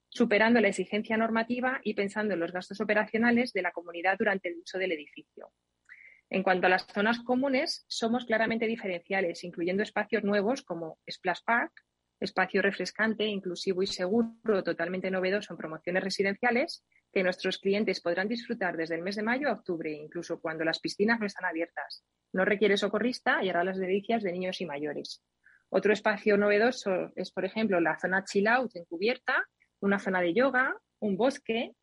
superando 0.10 0.60
la 0.62 0.70
exigencia 0.70 1.16
normativa 1.16 1.80
y 1.84 1.94
pensando 1.94 2.34
en 2.34 2.40
los 2.40 2.52
gastos 2.52 2.82
operacionales 2.82 3.54
de 3.54 3.62
la 3.62 3.72
comunidad 3.72 4.18
durante 4.18 4.50
el 4.50 4.58
uso 4.58 4.80
del 4.80 4.94
edificio. 4.94 5.52
En 6.30 6.44
cuanto 6.44 6.68
a 6.68 6.70
las 6.70 6.86
zonas 6.88 7.20
comunes, 7.20 7.86
somos 7.88 8.26
claramente 8.26 8.66
diferenciales, 8.66 9.44
incluyendo 9.44 9.84
espacios 9.84 10.24
nuevos 10.24 10.62
como 10.62 11.00
Splash 11.10 11.42
Park, 11.46 11.72
espacio 12.20 12.62
refrescante, 12.62 13.26
inclusivo 13.26 13.84
y 13.84 13.88
seguro, 13.88 14.64
totalmente 14.64 15.10
novedoso 15.12 15.54
en 15.54 15.58
promociones 15.58 16.04
residenciales, 16.04 16.84
que 17.14 17.24
nuestros 17.24 17.60
clientes 17.60 18.02
podrán 18.02 18.28
disfrutar 18.28 18.76
desde 18.76 18.96
el 18.96 19.04
mes 19.04 19.16
de 19.16 19.24
mayo 19.24 19.48
a 19.48 19.54
octubre, 19.54 19.92
incluso 19.92 20.42
cuando 20.42 20.66
las 20.66 20.80
piscinas 20.80 21.20
no 21.20 21.26
están 21.26 21.46
abiertas. 21.46 22.04
No 22.34 22.44
requiere 22.44 22.76
socorrista 22.76 23.44
y 23.44 23.50
hará 23.50 23.64
las 23.64 23.78
delicias 23.78 24.24
de 24.24 24.34
niños 24.34 24.60
y 24.60 24.66
mayores. 24.66 25.24
Otro 25.70 25.94
espacio 25.94 26.38
novedoso 26.38 27.12
es, 27.16 27.32
por 27.32 27.46
ejemplo, 27.46 27.80
la 27.80 28.00
zona 28.00 28.24
chill 28.26 28.48
out 28.48 28.76
en 28.76 28.86
cubierta, 28.86 29.46
una 29.80 30.00
zona 30.00 30.22
de 30.22 30.34
yoga, 30.34 30.76
un 31.00 31.18
bosque, 31.18 31.74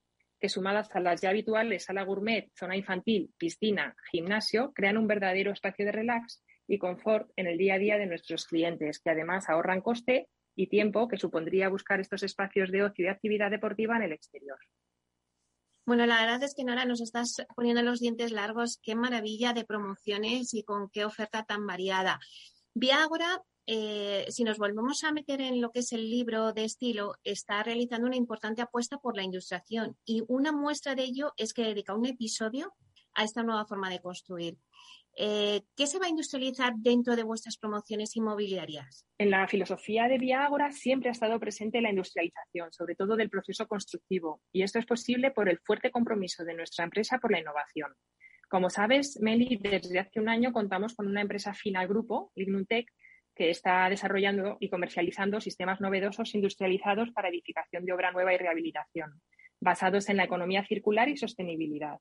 que 0.40 0.48
sumadas 0.48 0.94
a 0.94 1.00
las 1.00 1.20
ya 1.20 1.30
habituales 1.30 1.84
sala 1.84 2.04
gourmet, 2.04 2.50
zona 2.58 2.76
infantil, 2.76 3.32
piscina, 3.38 3.96
gimnasio, 4.10 4.72
crean 4.74 4.96
un 4.96 5.06
verdadero 5.06 5.52
espacio 5.52 5.84
de 5.84 5.92
relax 5.92 6.42
y 6.66 6.78
confort 6.78 7.30
en 7.36 7.46
el 7.46 7.58
día 7.58 7.74
a 7.74 7.78
día 7.78 7.98
de 7.98 8.06
nuestros 8.06 8.46
clientes, 8.46 9.00
que 9.00 9.10
además 9.10 9.48
ahorran 9.48 9.80
coste 9.80 10.28
y 10.56 10.68
tiempo 10.68 11.08
que 11.08 11.16
supondría 11.16 11.68
buscar 11.68 12.00
estos 12.00 12.22
espacios 12.22 12.70
de 12.70 12.82
ocio 12.82 13.06
y 13.06 13.08
actividad 13.08 13.50
deportiva 13.50 13.96
en 13.96 14.02
el 14.04 14.12
exterior. 14.12 14.58
Bueno, 15.86 16.06
la 16.06 16.22
verdad 16.22 16.42
es 16.42 16.54
que 16.54 16.64
Nora 16.64 16.86
nos 16.86 17.02
estás 17.02 17.44
poniendo 17.54 17.82
los 17.82 18.00
dientes 18.00 18.32
largos. 18.32 18.78
Qué 18.82 18.94
maravilla 18.94 19.52
de 19.52 19.64
promociones 19.64 20.54
y 20.54 20.62
con 20.62 20.88
qué 20.88 21.04
oferta 21.04 21.44
tan 21.44 21.66
variada. 21.66 22.18
Viagora, 22.72 23.42
eh, 23.66 24.26
si 24.28 24.44
nos 24.44 24.58
volvemos 24.58 25.04
a 25.04 25.12
meter 25.12 25.40
en 25.40 25.60
lo 25.60 25.70
que 25.70 25.80
es 25.80 25.92
el 25.92 26.10
libro 26.10 26.52
de 26.52 26.64
estilo, 26.64 27.14
está 27.24 27.62
realizando 27.62 28.06
una 28.06 28.16
importante 28.16 28.62
apuesta 28.62 28.98
por 28.98 29.16
la 29.16 29.24
ilustración 29.24 29.96
y 30.04 30.22
una 30.28 30.52
muestra 30.52 30.94
de 30.94 31.04
ello 31.04 31.32
es 31.36 31.54
que 31.54 31.62
dedica 31.62 31.94
un 31.94 32.06
episodio 32.06 32.74
a 33.14 33.24
esta 33.24 33.42
nueva 33.42 33.66
forma 33.66 33.88
de 33.88 34.00
construir. 34.00 34.58
Eh, 35.16 35.62
¿Qué 35.76 35.86
se 35.86 36.00
va 36.00 36.06
a 36.06 36.08
industrializar 36.08 36.74
dentro 36.76 37.14
de 37.14 37.22
vuestras 37.22 37.56
promociones 37.56 38.16
inmobiliarias? 38.16 39.06
En 39.16 39.30
la 39.30 39.46
filosofía 39.46 40.08
de 40.08 40.18
Viagora 40.18 40.72
siempre 40.72 41.08
ha 41.08 41.12
estado 41.12 41.38
presente 41.38 41.80
la 41.80 41.90
industrialización, 41.90 42.72
sobre 42.72 42.96
todo 42.96 43.14
del 43.14 43.30
proceso 43.30 43.68
constructivo, 43.68 44.42
y 44.52 44.62
esto 44.62 44.80
es 44.80 44.86
posible 44.86 45.30
por 45.30 45.48
el 45.48 45.60
fuerte 45.60 45.92
compromiso 45.92 46.44
de 46.44 46.54
nuestra 46.54 46.84
empresa 46.84 47.18
por 47.18 47.30
la 47.30 47.38
innovación. 47.38 47.92
Como 48.50 48.70
sabes, 48.70 49.18
Meli, 49.20 49.56
desde 49.56 50.00
hace 50.00 50.20
un 50.20 50.28
año 50.28 50.52
contamos 50.52 50.94
con 50.94 51.06
una 51.06 51.22
empresa 51.22 51.54
final 51.54 51.86
grupo, 51.86 52.32
Ignuntec, 52.34 52.90
que 53.34 53.50
está 53.50 53.88
desarrollando 53.88 54.56
y 54.60 54.68
comercializando 54.68 55.40
sistemas 55.40 55.80
novedosos 55.80 56.34
industrializados 56.34 57.10
para 57.10 57.28
edificación 57.28 57.84
de 57.84 57.92
obra 57.92 58.12
nueva 58.12 58.32
y 58.32 58.38
rehabilitación, 58.38 59.20
basados 59.60 60.08
en 60.08 60.16
la 60.16 60.24
economía 60.24 60.64
circular 60.64 61.08
y 61.08 61.16
sostenibilidad. 61.16 61.98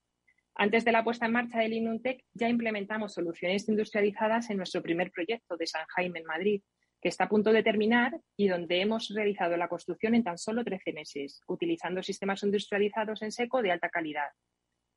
Antes 0.55 0.85
de 0.85 0.91
la 0.91 1.03
puesta 1.03 1.25
en 1.25 1.31
marcha 1.31 1.59
del 1.59 1.73
Inuntec, 1.73 2.23
ya 2.33 2.47
implementamos 2.47 3.13
soluciones 3.13 3.67
industrializadas 3.67 4.51
en 4.51 4.57
nuestro 4.57 4.83
primer 4.83 5.09
proyecto 5.11 5.57
de 5.57 5.65
San 5.65 5.85
Jaime 5.95 6.19
en 6.19 6.25
Madrid, 6.25 6.61
que 7.01 7.09
está 7.09 7.25
a 7.25 7.29
punto 7.29 7.51
de 7.51 7.63
terminar 7.63 8.21
y 8.37 8.47
donde 8.47 8.79
hemos 8.79 9.09
realizado 9.09 9.57
la 9.57 9.67
construcción 9.67 10.13
en 10.13 10.23
tan 10.23 10.37
solo 10.37 10.63
13 10.63 10.93
meses, 10.93 11.41
utilizando 11.47 12.03
sistemas 12.03 12.43
industrializados 12.43 13.23
en 13.23 13.31
seco 13.31 13.61
de 13.61 13.71
alta 13.71 13.89
calidad. 13.89 14.29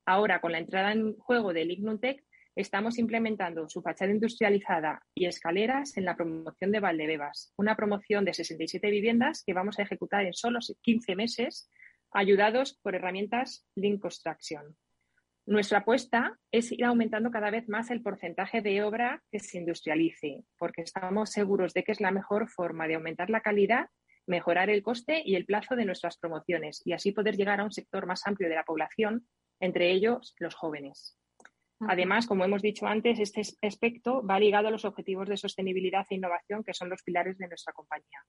Ahora, 0.05 0.40
con 0.40 0.53
la 0.53 0.59
entrada 0.59 0.92
en 0.92 1.16
juego 1.16 1.53
del 1.53 1.70
Ignuntec, 1.72 2.22
estamos 2.57 2.99
implementando 2.99 3.69
su 3.69 3.83
fachada 3.83 4.11
industrializada 4.11 5.03
y 5.14 5.27
escaleras 5.27 5.97
en 5.99 6.07
la 6.07 6.16
promoción 6.16 6.73
de 6.73 6.81
Valdebebas, 6.81 7.53
una 7.59 7.77
promoción 7.77 8.25
de 8.25 8.33
67 8.33 8.90
viviendas 8.90 9.45
que 9.45 9.53
vamos 9.53 9.79
a 9.79 9.83
ejecutar 9.83 10.25
en 10.25 10.33
solo 10.33 10.59
15 10.81 11.14
meses, 11.16 11.71
ayudados 12.12 12.79
por 12.83 12.95
herramientas 12.95 13.66
Link 13.77 14.01
Construction. 14.01 14.75
Nuestra 15.45 15.79
apuesta 15.79 16.38
es 16.51 16.73
ir 16.73 16.85
aumentando 16.85 17.31
cada 17.31 17.51
vez 17.51 17.69
más 17.69 17.90
el 17.90 18.03
porcentaje 18.03 18.62
de 18.62 18.83
obra 18.83 19.23
que 19.31 19.38
se 19.38 19.59
industrialice, 19.59 20.42
porque 20.59 20.83
estamos 20.83 21.31
seguros 21.31 21.75
de 21.75 21.85
que 21.85 21.92
es 21.92 22.01
la 22.01 22.11
mejor 22.11 22.49
forma 22.49 22.88
de 22.88 22.95
aumentar 22.95 23.29
la 23.29 23.42
calidad, 23.42 23.90
mejorar 24.27 24.71
el 24.71 24.83
coste 24.83 25.23
y 25.25 25.37
el 25.37 25.45
plazo 25.45 25.77
de 25.77 25.85
nuestras 25.85 26.16
promociones 26.16 26.83
y 26.85 26.95
así 26.95 27.12
poder 27.12 27.37
llegar 27.37 27.61
a 27.61 27.64
un 27.64 27.71
sector 27.71 28.07
más 28.07 28.27
amplio 28.27 28.49
de 28.49 28.57
la 28.57 28.64
población, 28.64 29.29
entre 29.61 29.92
ellos 29.92 30.35
los 30.38 30.55
jóvenes. 30.55 31.16
Además, 31.81 32.27
como 32.27 32.45
hemos 32.45 32.62
dicho 32.62 32.87
antes, 32.87 33.19
este 33.21 33.43
aspecto 33.67 34.25
va 34.25 34.41
ligado 34.41 34.69
a 34.69 34.71
los 34.71 34.85
objetivos 34.85 35.29
de 35.29 35.37
sostenibilidad 35.37 36.07
e 36.09 36.15
innovación, 36.15 36.65
que 36.65 36.75
son 36.75 36.89
los 36.89 37.03
pilares 37.03 37.37
de 37.39 37.49
nuestra 37.49 37.73
compañía. 37.73 38.25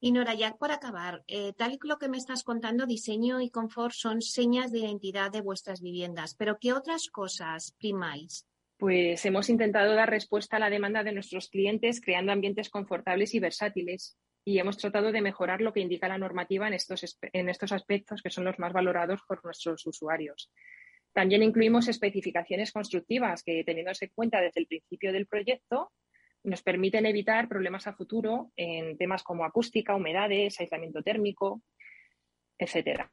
Y 0.00 0.12
Nora, 0.12 0.34
ya 0.34 0.54
por 0.54 0.70
acabar, 0.72 1.22
eh, 1.26 1.52
tal 1.54 1.72
y 1.72 1.78
lo 1.82 1.98
que 1.98 2.08
me 2.08 2.18
estás 2.18 2.42
contando, 2.42 2.86
diseño 2.86 3.40
y 3.40 3.50
confort 3.50 3.94
son 3.94 4.20
señas 4.20 4.70
de 4.70 4.80
identidad 4.80 5.30
de 5.30 5.40
vuestras 5.40 5.80
viviendas, 5.80 6.34
pero 6.34 6.58
¿qué 6.60 6.72
otras 6.72 7.08
cosas 7.08 7.74
primáis? 7.78 8.46
Pues 8.78 9.24
hemos 9.24 9.48
intentado 9.48 9.94
dar 9.94 10.10
respuesta 10.10 10.56
a 10.56 10.60
la 10.60 10.68
demanda 10.68 11.02
de 11.02 11.12
nuestros 11.12 11.48
clientes 11.48 12.02
creando 12.02 12.32
ambientes 12.32 12.68
confortables 12.68 13.34
y 13.34 13.40
versátiles 13.40 14.18
y 14.44 14.58
hemos 14.58 14.76
tratado 14.76 15.12
de 15.12 15.22
mejorar 15.22 15.62
lo 15.62 15.72
que 15.72 15.80
indica 15.80 16.08
la 16.08 16.18
normativa 16.18 16.68
en 16.68 16.74
estos, 16.74 17.18
en 17.32 17.48
estos 17.48 17.72
aspectos 17.72 18.20
que 18.22 18.30
son 18.30 18.44
los 18.44 18.58
más 18.58 18.74
valorados 18.74 19.20
por 19.26 19.42
nuestros 19.44 19.86
usuarios. 19.86 20.52
También 21.16 21.42
incluimos 21.42 21.88
especificaciones 21.88 22.72
constructivas 22.72 23.42
que, 23.42 23.64
teniéndose 23.64 24.04
en 24.04 24.10
cuenta 24.14 24.38
desde 24.38 24.60
el 24.60 24.66
principio 24.66 25.14
del 25.14 25.26
proyecto, 25.26 25.90
nos 26.44 26.60
permiten 26.60 27.06
evitar 27.06 27.48
problemas 27.48 27.86
a 27.86 27.94
futuro 27.94 28.52
en 28.54 28.98
temas 28.98 29.22
como 29.22 29.46
acústica, 29.46 29.96
humedades, 29.96 30.60
aislamiento 30.60 31.02
térmico, 31.02 31.62
etcétera. 32.58 33.08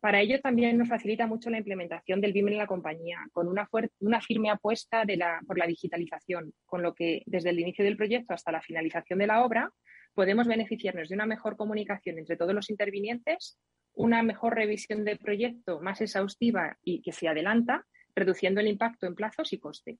Para 0.00 0.22
ello 0.22 0.40
también 0.40 0.78
nos 0.78 0.88
facilita 0.88 1.26
mucho 1.26 1.50
la 1.50 1.58
implementación 1.58 2.22
del 2.22 2.32
BIM 2.32 2.48
en 2.48 2.56
la 2.56 2.66
compañía, 2.66 3.18
con 3.34 3.48
una, 3.48 3.68
una 4.00 4.22
firme 4.22 4.48
apuesta 4.48 5.04
por 5.46 5.58
la 5.58 5.66
digitalización, 5.66 6.54
con 6.64 6.82
lo 6.82 6.94
que 6.94 7.22
desde 7.26 7.50
el 7.50 7.60
inicio 7.60 7.84
del 7.84 7.98
proyecto 7.98 8.32
hasta 8.32 8.50
la 8.50 8.62
finalización 8.62 9.18
de 9.18 9.26
la 9.26 9.44
obra 9.44 9.70
podemos 10.14 10.46
beneficiarnos 10.48 11.10
de 11.10 11.14
una 11.14 11.26
mejor 11.26 11.58
comunicación 11.58 12.16
entre 12.16 12.38
todos 12.38 12.54
los 12.54 12.70
intervinientes, 12.70 13.58
una 13.96 14.22
mejor 14.22 14.54
revisión 14.54 15.04
del 15.04 15.18
proyecto 15.18 15.80
más 15.80 16.00
exhaustiva 16.00 16.78
y 16.84 17.02
que 17.02 17.12
se 17.12 17.28
adelanta, 17.28 17.84
reduciendo 18.14 18.60
el 18.60 18.68
impacto 18.68 19.06
en 19.06 19.14
plazos 19.14 19.52
y 19.52 19.58
coste. 19.58 19.98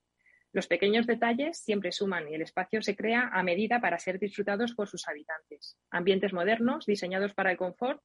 Los 0.52 0.68
pequeños 0.68 1.06
detalles 1.06 1.58
siempre 1.58 1.92
suman 1.92 2.28
y 2.28 2.34
el 2.34 2.42
espacio 2.42 2.80
se 2.82 2.94
crea 2.94 3.30
a 3.32 3.42
medida 3.42 3.80
para 3.80 3.98
ser 3.98 4.18
disfrutados 4.18 4.74
por 4.74 4.88
sus 4.88 5.08
habitantes. 5.08 5.76
Ambientes 5.90 6.32
modernos, 6.32 6.86
diseñados 6.86 7.34
para 7.34 7.50
el 7.50 7.56
confort, 7.56 8.00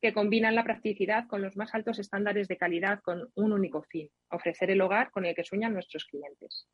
que 0.00 0.12
combinan 0.12 0.54
la 0.54 0.64
practicidad 0.64 1.26
con 1.26 1.42
los 1.42 1.56
más 1.56 1.74
altos 1.74 1.98
estándares 1.98 2.46
de 2.46 2.56
calidad 2.56 3.00
con 3.00 3.30
un 3.34 3.52
único 3.52 3.82
fin, 3.82 4.10
ofrecer 4.30 4.70
el 4.70 4.80
hogar 4.80 5.10
con 5.10 5.24
el 5.24 5.34
que 5.34 5.44
sueñan 5.44 5.72
nuestros 5.72 6.04
clientes. 6.04 6.68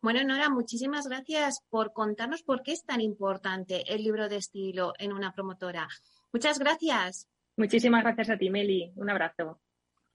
Bueno, 0.00 0.22
Nora, 0.24 0.48
muchísimas 0.48 1.08
gracias 1.08 1.60
por 1.68 1.92
contarnos 1.92 2.44
por 2.44 2.62
qué 2.62 2.72
es 2.72 2.84
tan 2.84 3.00
importante 3.00 3.82
el 3.92 4.04
libro 4.04 4.28
de 4.28 4.36
estilo 4.36 4.92
en 4.98 5.12
una 5.12 5.32
promotora. 5.32 5.88
Muchas 6.32 6.58
gracias. 6.58 7.28
Muchísimas 7.56 8.02
gracias 8.04 8.30
a 8.30 8.38
ti, 8.38 8.50
Meli. 8.50 8.92
Un 8.96 9.10
abrazo. 9.10 9.60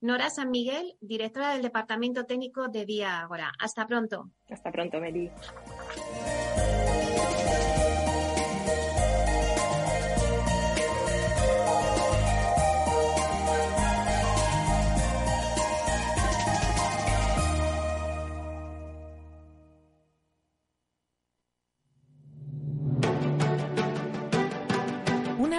Nora 0.01 0.29
San 0.29 0.51
Miguel, 0.51 0.97
directora 0.99 1.53
del 1.53 1.61
Departamento 1.61 2.25
Técnico 2.25 2.67
de 2.67 2.85
Vía 2.85 3.21
Agora. 3.21 3.53
Hasta 3.59 3.87
pronto. 3.87 4.31
Hasta 4.49 4.71
pronto, 4.71 4.99
Meli. 4.99 5.31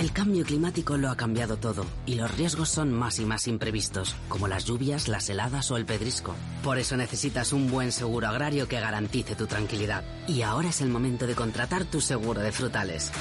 El 0.00 0.12
cambio 0.12 0.46
climático 0.46 0.96
lo 0.96 1.10
ha 1.10 1.16
cambiado 1.18 1.58
todo 1.58 1.84
y 2.06 2.14
los 2.14 2.34
riesgos 2.34 2.70
son 2.70 2.90
más 2.90 3.18
y 3.18 3.26
más 3.26 3.46
imprevistos, 3.46 4.16
como 4.30 4.48
las 4.48 4.64
lluvias, 4.64 5.08
las 5.08 5.28
heladas 5.28 5.70
o 5.70 5.76
el 5.76 5.84
pedrisco. 5.84 6.34
Por 6.64 6.78
eso 6.78 6.96
necesitas 6.96 7.52
un 7.52 7.70
buen 7.70 7.92
seguro 7.92 8.26
agrario 8.26 8.66
que 8.66 8.80
garantice 8.80 9.34
tu 9.34 9.46
tranquilidad. 9.46 10.02
Y 10.26 10.40
ahora 10.40 10.70
es 10.70 10.80
el 10.80 10.88
momento 10.88 11.26
de 11.26 11.34
contratar 11.34 11.84
tu 11.84 12.00
seguro 12.00 12.40
de 12.40 12.50
frutales. 12.50 13.12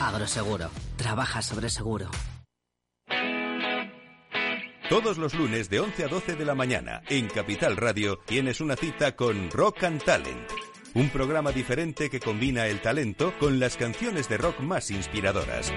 Agroseguro. 0.00 0.68
Trabaja 0.96 1.42
sobre 1.42 1.70
seguro. 1.70 2.10
Todos 4.90 5.18
los 5.18 5.32
lunes 5.32 5.70
de 5.70 5.78
11 5.78 6.04
a 6.06 6.08
12 6.08 6.34
de 6.34 6.44
la 6.44 6.56
mañana 6.56 7.02
en 7.08 7.28
Capital 7.28 7.76
Radio 7.76 8.18
tienes 8.26 8.60
una 8.60 8.74
cita 8.74 9.14
con 9.14 9.48
Rock 9.52 9.84
and 9.84 10.02
Talent. 10.02 10.50
Un 10.94 11.08
programa 11.10 11.52
diferente 11.52 12.10
que 12.10 12.18
combina 12.18 12.66
el 12.66 12.80
talento 12.80 13.32
con 13.38 13.60
las 13.60 13.76
canciones 13.76 14.28
de 14.28 14.38
rock 14.38 14.58
más 14.58 14.90
inspiradoras. 14.90 15.70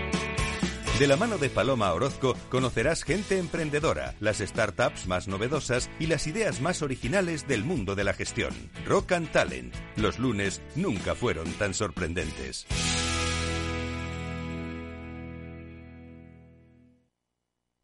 De 1.00 1.08
la 1.08 1.16
mano 1.16 1.38
de 1.38 1.50
Paloma 1.50 1.94
Orozco 1.94 2.36
conocerás 2.50 3.04
gente 3.04 3.38
emprendedora, 3.38 4.16
las 4.20 4.40
startups 4.40 5.08
más 5.08 5.30
novedosas 5.30 5.90
y 5.98 6.08
las 6.08 6.28
ideas 6.28 6.60
más 6.60 6.82
originales 6.82 7.48
del 7.48 7.64
mundo 7.64 7.96
de 7.96 8.04
la 8.04 8.12
gestión. 8.12 8.54
Rock 8.86 9.14
and 9.14 9.32
Talent. 9.32 9.74
Los 9.96 10.20
lunes 10.20 10.62
nunca 10.76 11.16
fueron 11.16 11.50
tan 11.54 11.74
sorprendentes. 11.74 12.68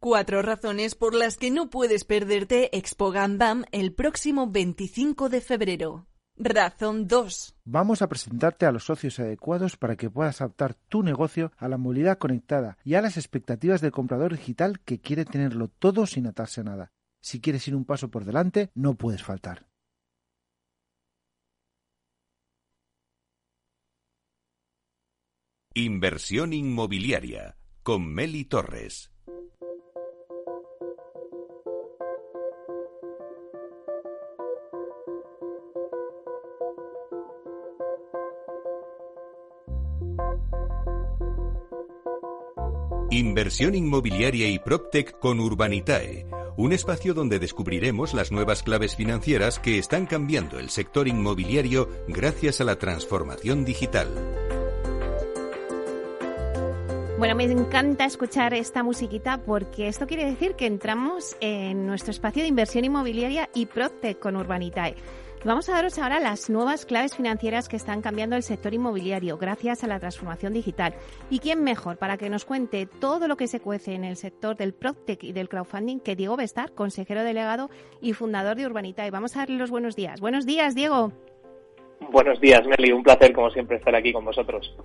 Cuatro 0.01 0.41
razones 0.41 0.95
por 0.95 1.15
las 1.15 1.37
que 1.37 1.51
no 1.51 1.69
puedes 1.69 2.03
perderte 2.03 2.77
Expo 2.77 3.11
Gandam 3.11 3.63
el 3.71 3.93
próximo 3.93 4.51
25 4.51 5.29
de 5.29 5.39
febrero. 5.39 6.05
Razón 6.37 7.07
2. 7.07 7.55
Vamos 7.63 8.01
a 8.01 8.09
presentarte 8.09 8.65
a 8.65 8.71
los 8.73 8.83
socios 8.83 9.19
adecuados 9.19 9.77
para 9.77 9.95
que 9.95 10.09
puedas 10.09 10.41
adaptar 10.41 10.73
tu 10.73 11.01
negocio 11.01 11.53
a 11.57 11.69
la 11.69 11.77
movilidad 11.77 12.17
conectada 12.17 12.77
y 12.83 12.95
a 12.95 13.01
las 13.01 13.15
expectativas 13.15 13.79
del 13.79 13.91
comprador 13.91 14.35
digital 14.35 14.81
que 14.81 14.99
quiere 14.99 15.23
tenerlo 15.23 15.69
todo 15.69 16.05
sin 16.05 16.27
atarse 16.27 16.61
a 16.61 16.65
nada. 16.65 16.91
Si 17.21 17.39
quieres 17.39 17.65
ir 17.69 17.75
un 17.75 17.85
paso 17.85 18.09
por 18.11 18.25
delante, 18.25 18.69
no 18.75 18.95
puedes 18.95 19.23
faltar. 19.23 19.67
Inversión 25.73 26.53
inmobiliaria 26.53 27.57
con 27.81 28.07
Meli 28.07 28.45
Torres. 28.45 29.14
Inversión 43.35 43.75
inmobiliaria 43.75 44.47
y 44.47 44.59
PropTech 44.59 45.19
con 45.19 45.41
Urbanitae, 45.41 46.25
un 46.55 46.71
espacio 46.71 47.13
donde 47.13 47.37
descubriremos 47.37 48.13
las 48.13 48.31
nuevas 48.31 48.63
claves 48.63 48.95
financieras 48.95 49.59
que 49.59 49.77
están 49.77 50.05
cambiando 50.05 50.57
el 50.57 50.69
sector 50.69 51.05
inmobiliario 51.09 51.89
gracias 52.07 52.61
a 52.61 52.63
la 52.63 52.77
transformación 52.77 53.65
digital. 53.65 54.07
Bueno, 57.19 57.35
me 57.35 57.43
encanta 57.43 58.05
escuchar 58.05 58.53
esta 58.53 58.83
musiquita 58.83 59.41
porque 59.45 59.89
esto 59.89 60.07
quiere 60.07 60.23
decir 60.23 60.55
que 60.55 60.65
entramos 60.65 61.35
en 61.41 61.85
nuestro 61.85 62.11
espacio 62.11 62.41
de 62.41 62.47
inversión 62.47 62.85
inmobiliaria 62.85 63.49
y 63.53 63.65
PropTech 63.65 64.17
con 64.17 64.37
Urbanitae. 64.37 64.95
Vamos 65.45 65.69
a 65.69 65.73
daros 65.73 65.99
ahora 65.99 66.19
las 66.19 66.49
nuevas 66.49 66.87
claves 66.87 67.15
financieras 67.15 67.69
que 67.69 67.75
están 67.75 68.01
cambiando 68.01 68.35
el 68.35 68.41
sector 68.41 68.73
inmobiliario 68.73 69.37
gracias 69.37 69.83
a 69.83 69.87
la 69.87 69.99
transformación 69.99 70.53
digital. 70.53 70.95
¿Y 71.29 71.37
quién 71.37 71.63
mejor 71.63 71.97
para 71.97 72.17
que 72.17 72.31
nos 72.31 72.45
cuente 72.45 72.87
todo 72.87 73.27
lo 73.27 73.37
que 73.37 73.45
se 73.47 73.59
cuece 73.59 73.93
en 73.93 74.05
el 74.05 74.15
sector 74.15 74.57
del 74.57 74.73
PropTech 74.73 75.23
y 75.23 75.33
del 75.33 75.47
crowdfunding 75.47 75.99
que 75.99 76.15
Diego 76.15 76.35
Bestar, 76.35 76.73
consejero 76.73 77.23
delegado 77.23 77.69
y 78.01 78.13
fundador 78.13 78.57
de 78.57 78.65
Urbanita? 78.65 79.05
Y 79.05 79.11
vamos 79.11 79.35
a 79.35 79.41
darle 79.41 79.57
los 79.57 79.69
buenos 79.69 79.95
días. 79.95 80.19
Buenos 80.19 80.47
días, 80.47 80.73
Diego. 80.73 81.11
Buenos 82.09 82.41
días, 82.41 82.65
Meli. 82.65 82.91
Un 82.91 83.03
placer, 83.03 83.31
como 83.31 83.51
siempre, 83.51 83.77
estar 83.77 83.95
aquí 83.95 84.11
con 84.11 84.25
vosotros. 84.25 84.75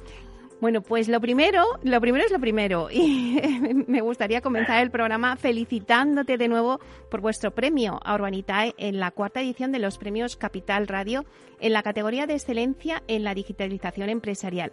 Bueno, 0.61 0.83
pues 0.83 1.09
lo 1.09 1.23
primero, 1.23 1.65
lo 1.83 2.01
primero 2.03 2.25
es 2.25 2.31
lo 2.31 2.39
primero. 2.39 2.89
Y 3.01 3.41
me 3.87 4.03
gustaría 4.03 4.43
comenzar 4.43 4.83
el 4.83 4.91
programa 4.91 5.37
felicitándote 5.37 6.37
de 6.37 6.49
nuevo 6.49 6.81
por 7.11 7.23
vuestro 7.23 7.53
premio 7.53 7.99
a 8.05 8.15
Urbanitae 8.15 8.75
en 8.77 9.01
la 9.01 9.11
cuarta 9.11 9.41
edición 9.41 9.73
de 9.73 9.79
los 9.79 9.97
premios 9.97 10.37
Capital 10.37 10.87
Radio 10.87 11.25
en 11.61 11.73
la 11.73 11.83
categoría 11.83 12.27
de 12.27 12.35
excelencia 12.35 13.03
en 13.09 13.25
la 13.25 13.35
digitalización 13.35 14.11
empresarial. 14.11 14.73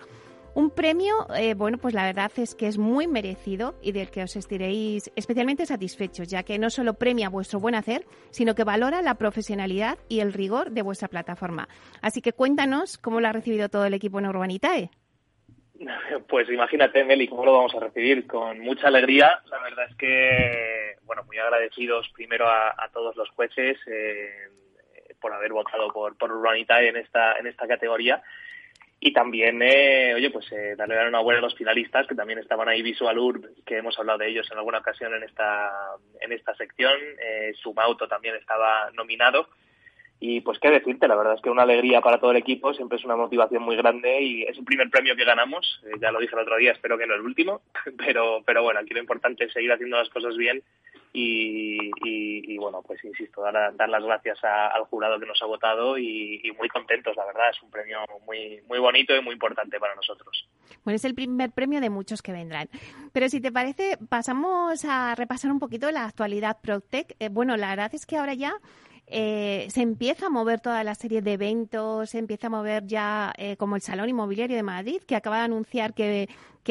Un 0.56 0.72
premio, 0.72 1.14
eh, 1.36 1.54
bueno, 1.54 1.78
pues 1.78 1.94
la 1.94 2.04
verdad 2.04 2.32
es 2.36 2.56
que 2.56 2.68
es 2.68 2.78
muy 2.78 3.08
merecido 3.08 3.76
y 3.82 3.92
del 3.92 4.10
que 4.10 4.24
os 4.24 4.36
estiréis 4.36 5.12
especialmente 5.16 5.66
satisfechos, 5.66 6.28
ya 6.28 6.44
que 6.44 6.58
no 6.58 6.70
solo 6.70 6.96
premia 6.96 7.30
vuestro 7.30 7.60
buen 7.60 7.76
hacer, 7.76 8.06
sino 8.32 8.56
que 8.56 8.64
valora 8.64 9.02
la 9.02 9.16
profesionalidad 9.16 10.00
y 10.10 10.20
el 10.20 10.34
rigor 10.34 10.72
de 10.72 10.82
vuestra 10.82 11.08
plataforma. 11.08 11.70
Así 12.02 12.22
que 12.22 12.34
cuéntanos 12.34 12.98
cómo 12.98 13.22
lo 13.22 13.28
ha 13.28 13.34
recibido 13.34 13.70
todo 13.70 13.86
el 13.86 13.94
equipo 13.94 14.20
en 14.20 14.26
Urbanitae. 14.26 14.90
Pues 16.28 16.50
imagínate, 16.50 17.04
Meli, 17.04 17.28
cómo 17.28 17.46
lo 17.46 17.54
vamos 17.54 17.76
a 17.76 17.80
recibir. 17.80 18.28
Con 18.28 18.60
mucha 18.60 18.88
alegría. 18.88 19.42
La 19.46 19.60
verdad 19.60 19.88
es 19.90 19.96
que, 19.96 20.96
bueno, 21.04 21.24
muy 21.24 21.38
agradecidos 21.38 22.10
primero 22.10 22.48
a, 22.48 22.90
todos 22.94 23.16
los 23.16 23.30
jueces 23.30 23.78
eh, 23.88 24.50
por 25.22 25.34
haber 25.34 25.52
votado 25.54 25.92
por, 25.92 26.18
por 26.18 26.32
Urbanitae 26.32 26.90
en 26.90 26.98
esta, 26.98 27.38
en 27.38 27.48
esta 27.48 27.68
categoría. 27.68 28.22
Y 29.00 29.14
también, 29.14 29.62
eh, 29.62 30.14
oye, 30.16 30.32
pues 30.32 30.52
eh, 30.52 30.76
darle 30.76 30.96
la 30.96 31.04
enhorabuena 31.04 31.40
a 31.40 31.44
los 31.44 31.56
finalistas 31.56 32.08
que 32.08 32.16
también 32.16 32.40
estaban 32.40 32.68
ahí, 32.68 32.82
Visual 32.82 33.18
que 33.64 33.78
hemos 33.78 33.98
hablado 34.00 34.20
de 34.20 34.30
ellos 34.30 34.50
en 34.52 34.58
alguna 34.58 34.80
ocasión 34.80 35.14
en 35.14 35.22
esta, 35.22 35.72
en 36.20 36.32
esta 36.32 36.56
sección. 36.56 36.96
Eh, 37.22 37.54
Sumauto 37.62 38.08
también 38.08 38.36
estaba 38.36 38.90
nominado. 38.94 39.50
Y 40.20 40.42
pues 40.42 40.58
qué 40.60 40.72
decirte, 40.72 41.08
la 41.08 41.16
verdad 41.16 41.36
es 41.36 41.42
que 41.42 41.50
una 41.50 41.62
alegría 41.62 42.02
para 42.02 42.20
todo 42.20 42.32
el 42.32 42.38
equipo, 42.38 42.74
siempre 42.74 42.98
es 42.98 43.06
una 43.06 43.16
motivación 43.16 43.62
muy 43.62 43.76
grande 43.76 44.22
y 44.22 44.44
es 44.44 44.58
el 44.58 44.66
primer 44.66 44.90
premio 44.90 45.16
que 45.16 45.24
ganamos, 45.24 45.80
eh, 45.86 45.92
ya 46.02 46.12
lo 46.12 46.20
dije 46.20 46.34
el 46.34 46.42
otro 46.42 46.58
día, 46.58 46.72
espero 46.72 46.98
que 46.98 47.06
no 47.06 47.14
el 47.14 47.22
último, 47.22 47.62
pero, 47.98 48.42
pero 48.46 48.64
bueno, 48.64 48.80
aquí 48.80 48.94
lo 48.94 49.00
importante 49.00 49.46
es 49.46 49.54
seguir 49.54 49.72
haciendo 49.72 49.98
las 49.98 50.10
cosas 50.10 50.36
bien 50.36 50.64
y, 51.14 52.58
bueno, 52.58 52.82
pues 52.86 53.04
insisto, 53.04 53.42
dar, 53.42 53.76
dar 53.76 53.90
las 53.90 54.04
gracias 54.04 54.38
al 54.44 54.84
jurado 54.86 55.20
que 55.20 55.26
nos 55.26 55.42
ha 55.42 55.46
votado 55.46 55.98
y, 55.98 56.52
muy 56.58 56.70
contentos, 56.70 57.16
la 57.16 57.26
verdad, 57.26 57.50
es 57.50 57.62
un 57.64 57.72
premio 57.72 58.00
muy, 58.26 58.62
muy 58.68 58.80
bonito 58.80 59.16
y 59.16 59.22
muy 59.22 59.34
importante 59.34 59.80
para 59.80 59.96
nosotros. 59.96 60.48
Bueno, 60.84 60.96
es 60.96 61.06
el 61.06 61.16
primer 61.16 61.52
premio 61.52 61.82
de 61.82 61.90
muchos 61.90 62.22
que 62.22 62.32
vendrán. 62.32 62.70
Pero 63.14 63.30
si 63.30 63.42
te 63.42 63.52
parece, 63.52 63.98
pasamos 64.10 64.86
a 64.86 65.16
repasar 65.16 65.52
un 65.52 65.60
poquito 65.60 65.90
la 65.92 66.06
actualidad 66.06 66.58
ProTech. 66.62 67.16
Eh, 67.20 67.30
bueno, 67.30 67.58
la 67.58 67.70
verdad 67.70 67.94
es 67.96 68.06
que 68.06 68.18
ahora 68.18 68.34
ya 68.34 68.54
eh, 69.10 69.68
se 69.70 69.82
empieza 69.82 70.26
a 70.26 70.30
mover 70.30 70.60
toda 70.60 70.84
la 70.84 70.94
serie 70.94 71.22
de 71.22 71.34
eventos, 71.34 72.10
se 72.10 72.20
empieza 72.20 72.48
a 72.48 72.50
mover 72.50 72.86
ya 72.86 73.34
eh, 73.38 73.56
como 73.56 73.78
el 73.78 73.82
Salón 73.82 74.10
Inmobiliario 74.10 74.58
de 74.58 74.64
Madrid, 74.64 75.02
que 75.08 75.16
acaba 75.16 75.38
de 75.38 75.44
anunciar 75.44 75.94
que, 75.94 76.28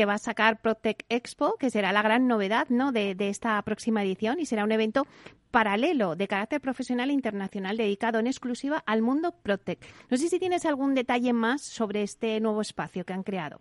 va 0.06 0.14
a 0.14 0.18
sacar 0.18 0.60
Protec 0.60 1.06
Expo, 1.08 1.56
que 1.58 1.70
será 1.70 1.90
la 1.92 2.02
gran 2.02 2.26
novedad 2.26 2.68
¿no? 2.68 2.92
de, 2.92 3.16
esta 3.18 3.60
próxima 3.62 4.02
edición 4.02 4.38
y 4.38 4.44
será 4.44 4.64
un 4.64 4.72
evento 4.72 5.06
paralelo 5.50 6.16
de 6.16 6.28
carácter 6.28 6.60
profesional 6.60 7.08
e 7.08 7.14
internacional 7.14 7.78
dedicado 7.78 8.18
en 8.18 8.26
exclusiva 8.26 8.82
al 8.84 9.00
mundo 9.00 9.34
Protec. 9.42 9.78
No 10.10 10.18
sé 10.18 10.28
si 10.28 10.38
tienes 10.38 10.66
algún 10.66 10.94
detalle 10.94 11.32
más 11.32 11.62
sobre 11.62 12.02
este 12.02 12.38
nuevo 12.40 12.60
espacio 12.60 13.06
que 13.06 13.14
han 13.14 13.22
creado. 13.22 13.58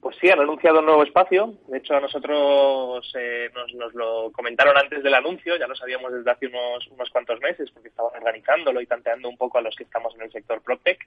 Pues 0.00 0.16
sí, 0.18 0.30
han 0.30 0.40
anunciado 0.40 0.78
un 0.78 0.86
nuevo 0.86 1.02
espacio. 1.02 1.54
De 1.68 1.78
hecho, 1.78 1.94
a 1.94 2.00
nosotros 2.00 3.12
eh, 3.18 3.50
nos, 3.54 3.92
lo 3.92 4.32
comentaron 4.32 4.76
antes 4.78 5.02
del 5.02 5.12
anuncio, 5.12 5.58
ya 5.58 5.66
lo 5.66 5.76
sabíamos 5.76 6.10
desde 6.10 6.30
hace 6.30 6.46
unos, 6.46 6.88
unos 6.88 7.10
cuantos 7.10 7.38
meses, 7.40 7.70
porque 7.70 7.88
estaban 7.88 8.12
organizándolo 8.16 8.80
y 8.80 8.86
tanteando 8.86 9.28
un 9.28 9.36
poco 9.36 9.58
a 9.58 9.60
los 9.60 9.76
que 9.76 9.84
estamos 9.84 10.14
en 10.14 10.22
el 10.22 10.32
sector 10.32 10.62
PropTech. 10.62 11.06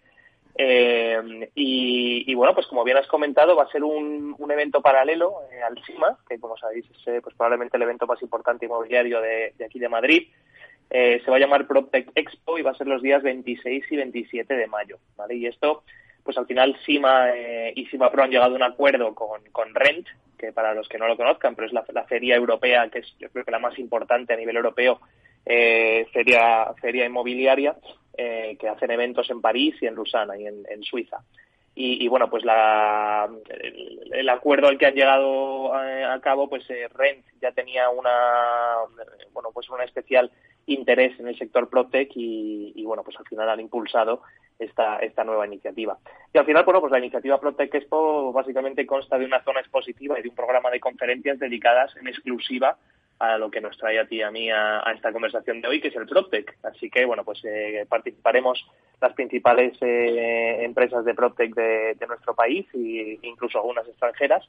Eh, 0.56 1.50
y, 1.56 2.36
bueno, 2.36 2.54
pues 2.54 2.68
como 2.68 2.84
bien 2.84 2.98
has 2.98 3.08
comentado, 3.08 3.56
va 3.56 3.64
a 3.64 3.72
ser 3.72 3.84
un, 3.84 4.36
un 4.38 4.52
evento 4.52 4.82
paralelo 4.82 5.38
eh, 5.52 5.64
al 5.64 5.84
CIMA, 5.84 6.20
que 6.30 6.39
como 6.39 6.56
sabéis 6.58 6.86
es 6.86 7.24
pues 7.24 7.36
probablemente 7.36 7.78
el 7.78 7.84
evento 7.84 8.06
más 8.06 8.22
importante 8.22 8.68
inmobiliario 8.68 9.20
de, 9.22 9.56
aquí 9.66 9.80
de 9.80 9.89
Madrid. 9.89 10.28
se 10.91 11.32
va 11.32 11.38
a 11.38 11.39
llamar 11.39 11.66
PropTech 11.66 12.12
Expo 12.14 12.60
y 12.60 12.62
va 12.62 12.70
a 12.70 12.78
ser 12.78 12.86
los 12.86 13.02
días 13.02 13.24
26 13.24 13.86
y 13.89 13.96
27 13.96 14.54
de 14.54 14.68
mayo. 14.68 15.00
¿vale? 15.18 15.34
Y 15.34 15.48
esto 15.48 15.84
pues 16.24 16.38
al 16.38 16.45
final 16.45 16.78
SIMA 16.86 17.32
eh, 17.32 17.74
y 17.76 17.86
SIMA 17.88 18.11
Pro 18.11 18.24
han 18.24 18.32
llegado 18.32 18.53
a 18.53 18.55
un 18.55 18.63
acuerdo 18.63 19.13
con, 19.13 19.41
con 19.51 19.74
Rent, 19.76 20.07
que 20.38 20.51
para 20.51 20.74
los 20.74 20.88
que 20.88 20.97
no 20.97 21.07
lo 21.07 21.17
conozcan, 21.17 21.55
pero 21.55 21.67
es 21.67 21.74
la, 21.74 22.03
feria 22.05 22.36
europea, 22.36 22.89
que 22.89 22.99
es 22.99 23.15
yo 23.19 23.30
creo 23.30 23.45
que 23.45 23.51
la 23.51 23.59
más 23.59 23.78
importante 23.78 24.34
a 24.34 24.38
nivel 24.38 24.55
europeo, 24.55 24.99
eh, 25.45 26.05
feria, 26.13 26.74
feria 26.82 27.05
inmobiliaria, 27.05 27.76
eh, 28.17 28.57
que 28.59 28.69
hacen 28.69 28.91
eventos 28.91 29.30
en 29.30 29.41
París 29.41 29.76
y 29.82 29.88
en 29.88 29.95
Lusana 29.95 30.38
y 30.38 30.45
en, 30.45 30.84
Suiza. 30.84 31.17
Y, 31.76 32.05
y, 32.05 32.07
bueno, 32.07 32.30
pues 32.30 32.45
la, 32.45 33.28
el, 34.11 34.30
acuerdo 34.30 34.67
al 34.67 34.78
que 34.78 34.86
han 34.86 34.93
llegado 34.93 35.74
a, 35.74 36.13
a 36.13 36.21
cabo, 36.21 36.47
pues 36.47 36.67
Rent 36.67 37.26
ya 37.41 37.51
tenía 37.51 37.89
una, 37.89 38.11
bueno, 39.34 39.49
pues 39.51 39.69
una 39.69 39.84
especial 39.84 40.32
interés 40.67 41.19
en 41.19 41.28
el 41.28 41.38
sector 41.38 41.69
PropTech 41.69 42.11
y, 42.15 42.74
y, 42.76 42.86
bueno, 42.86 43.03
pues 43.03 43.17
al 43.17 43.26
final 43.26 43.49
han 43.49 43.59
impulsado 43.59 44.21
esta, 44.60 44.97
esta 44.99 45.24
nueva 45.24 45.45
iniciativa. 45.45 45.97
Y 46.34 46.38
al 46.38 46.45
final, 46.45 46.64
bueno, 46.64 46.82
pues 46.82 46.91
la 46.91 46.99
iniciativa 46.99 47.39
PropTech 47.39 47.74
Expo 47.76 48.32
básicamente 48.34 48.86
consta 48.86 49.18
de 49.18 49.26
una 49.26 49.43
zona 49.43 49.60
expositiva 49.60 50.20
y 50.20 50.24
de 50.24 50.30
un 50.30 50.36
programa 50.36 50.70
de 50.72 50.80
conferencias 50.80 51.39
dedicadas 51.39 51.95
en 51.97 52.08
exclusiva 52.08 52.78
a 53.20 53.38
lo 53.38 53.49
que 53.49 53.62
nos 53.62 53.78
trae 53.78 53.99
a 53.99 54.06
ti 54.06 54.18
y 54.18 54.22
a 54.22 54.32
mí 54.32 54.49
a, 54.51 54.80
esta 54.93 55.12
conversación 55.12 55.62
de 55.62 55.68
hoy, 55.68 55.80
que 55.80 55.88
es 55.89 55.95
el 55.95 56.08
PropTech. 56.08 56.58
Así 56.64 56.89
que, 56.89 57.06
bueno, 57.06 57.24
pues 57.24 57.39
eh, 57.45 57.86
participaremos 57.88 58.66
las 58.99 59.14
principales 59.14 59.78
eh, 59.82 60.64
empresas 60.64 61.06
de 61.06 61.14
PropTech 61.14 61.54
de, 61.56 62.08
nuestro 62.08 62.36
país 62.36 62.68
e 62.74 63.20
incluso 63.22 63.60
algunas 63.60 63.88
extranjeras, 63.88 64.47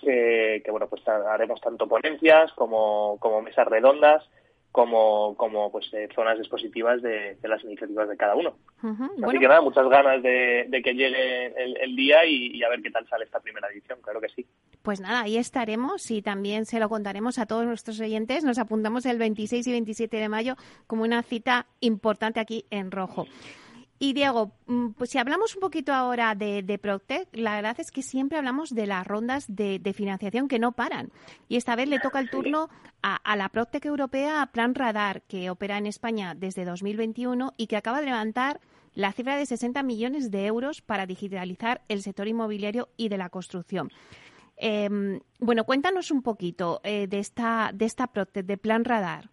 que, 0.00 0.62
bueno, 0.70 0.88
pues 0.88 1.06
haremos 1.08 1.60
tanto 1.60 1.86
ponencias 1.86 2.52
como, 2.54 3.16
como 3.20 3.42
mesas 3.42 3.66
redondas, 3.68 4.28
como, 4.76 5.34
como 5.38 5.72
pues 5.72 5.86
eh, 5.94 6.06
zonas 6.14 6.38
expositivas 6.38 7.00
de, 7.00 7.38
las 7.44 7.64
iniciativas 7.64 8.10
de 8.10 8.16
cada 8.18 8.34
uno. 8.34 8.58
Así 8.82 9.38
que 9.38 9.48
nada, 9.48 9.62
muchas 9.62 9.88
ganas 9.88 10.22
de, 10.22 10.68
que 10.84 10.92
llegue 10.92 11.46
el, 11.82 11.96
día 11.96 12.26
y, 12.26 12.62
a 12.62 12.68
ver 12.68 12.82
qué 12.82 12.90
tal 12.90 13.08
sale 13.08 13.24
esta 13.24 13.40
primera 13.40 13.68
edición, 13.70 13.98
claro 14.02 14.20
que 14.20 14.28
sí. 14.28 14.44
Pues 14.82 15.00
nada, 15.00 15.22
ahí 15.22 15.38
estaremos 15.38 16.10
y 16.10 16.20
también 16.20 16.66
se 16.66 16.78
lo 16.78 16.90
contaremos 16.90 17.38
a 17.38 17.46
todos 17.46 17.64
nuestros 17.64 17.98
oyentes. 18.00 18.44
Nos 18.44 18.58
apuntamos 18.58 19.06
el 19.06 19.16
26 19.16 19.66
y 19.66 19.72
27 19.72 20.14
de 20.18 20.28
mayo 20.28 20.56
como 20.86 21.04
una 21.04 21.22
cita 21.22 21.64
importante 21.80 22.38
aquí 22.38 22.66
en 22.68 22.90
rojo. 22.90 23.26
Y 23.98 24.12
Diego, 24.12 24.52
mm, 24.66 24.90
pues 24.90 25.10
si 25.10 25.18
hablamos 25.18 25.54
un 25.54 25.60
poquito 25.60 25.92
ahora 25.92 26.34
de, 26.34 26.62
de 26.62 26.78
Proctec, 26.78 27.28
la 27.32 27.54
verdad 27.56 27.76
es 27.78 27.90
que 27.90 28.02
siempre 28.02 28.36
hablamos 28.36 28.74
de 28.74 28.86
las 28.86 29.06
rondas 29.06 29.46
de, 29.48 29.80
financiación 29.94 30.48
que 30.48 30.58
no 30.58 30.72
paran. 30.72 31.10
Y 31.48 31.56
esta 31.56 31.76
vez 31.76 31.88
le 31.88 31.98
toca 31.98 32.20
el 32.20 32.28
turno 32.28 32.68
a, 33.02 33.36
la 33.36 33.48
Proctec 33.48 33.84
Europea 33.86 34.50
Plan 34.52 34.74
Radar, 34.74 35.22
que 35.22 35.48
opera 35.48 35.78
en 35.78 35.86
España 35.86 36.34
desde 36.34 36.64
2021 36.64 37.54
y 37.56 37.68
que 37.68 37.76
acaba 37.76 38.00
de 38.00 38.06
levantar 38.06 38.60
la 38.94 39.12
cifra 39.12 39.36
de 39.36 39.46
60 39.46 39.82
millones 39.82 40.30
de 40.30 40.46
euros 40.46 40.82
para 40.82 41.06
digitalizar 41.06 41.82
el 41.88 42.02
sector 42.02 42.28
inmobiliario 42.28 42.88
y 42.96 43.08
de 43.08 43.18
la 43.18 43.30
construcción. 43.30 43.90
Em, 44.56 45.20
bueno, 45.38 45.64
cuéntanos 45.64 46.10
un 46.10 46.22
poquito 46.22 46.80
eh, 46.82 47.06
de 47.06 47.18
esta 47.18 47.70
de 47.74 47.84
esta 47.84 48.06
Proctec, 48.08 48.44
de 48.44 48.56
Plan 48.58 48.84
Radar. 48.84 49.30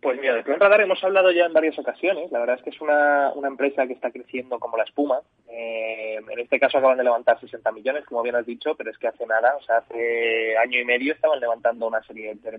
Pues 0.00 0.20
mira, 0.20 0.34
de 0.34 0.42
Plan 0.42 0.60
Radar 0.60 0.80
hemos 0.80 1.02
hablado 1.02 1.30
ya 1.32 1.46
en 1.46 1.52
varias 1.52 1.78
ocasiones. 1.78 2.30
La 2.30 2.38
verdad 2.38 2.56
es 2.56 2.62
que 2.62 2.70
es 2.70 2.80
una, 2.80 3.32
empresa 3.46 3.86
que 3.86 3.92
está 3.92 4.10
creciendo 4.10 4.58
como 4.58 4.76
la 4.76 4.84
espuma. 4.84 5.20
Eh, 5.48 6.16
en 6.16 6.38
este 6.38 6.60
caso 6.60 6.78
acaban 6.78 6.96
de 6.96 7.04
levantar 7.04 7.38
60 7.40 7.70
millones, 7.72 8.04
como 8.06 8.22
bien 8.22 8.36
has 8.36 8.46
dicho, 8.46 8.74
pero 8.76 8.90
es 8.90 8.98
que 8.98 9.08
hace 9.08 9.26
nada, 9.26 9.56
o 9.56 9.62
sea, 9.62 9.78
hace 9.78 10.56
año 10.56 10.80
y 10.80 10.84
medio 10.84 11.12
estaban 11.12 11.40
levantando 11.40 11.86
una 11.86 12.02
serie, 12.04 12.34
de 12.34 12.56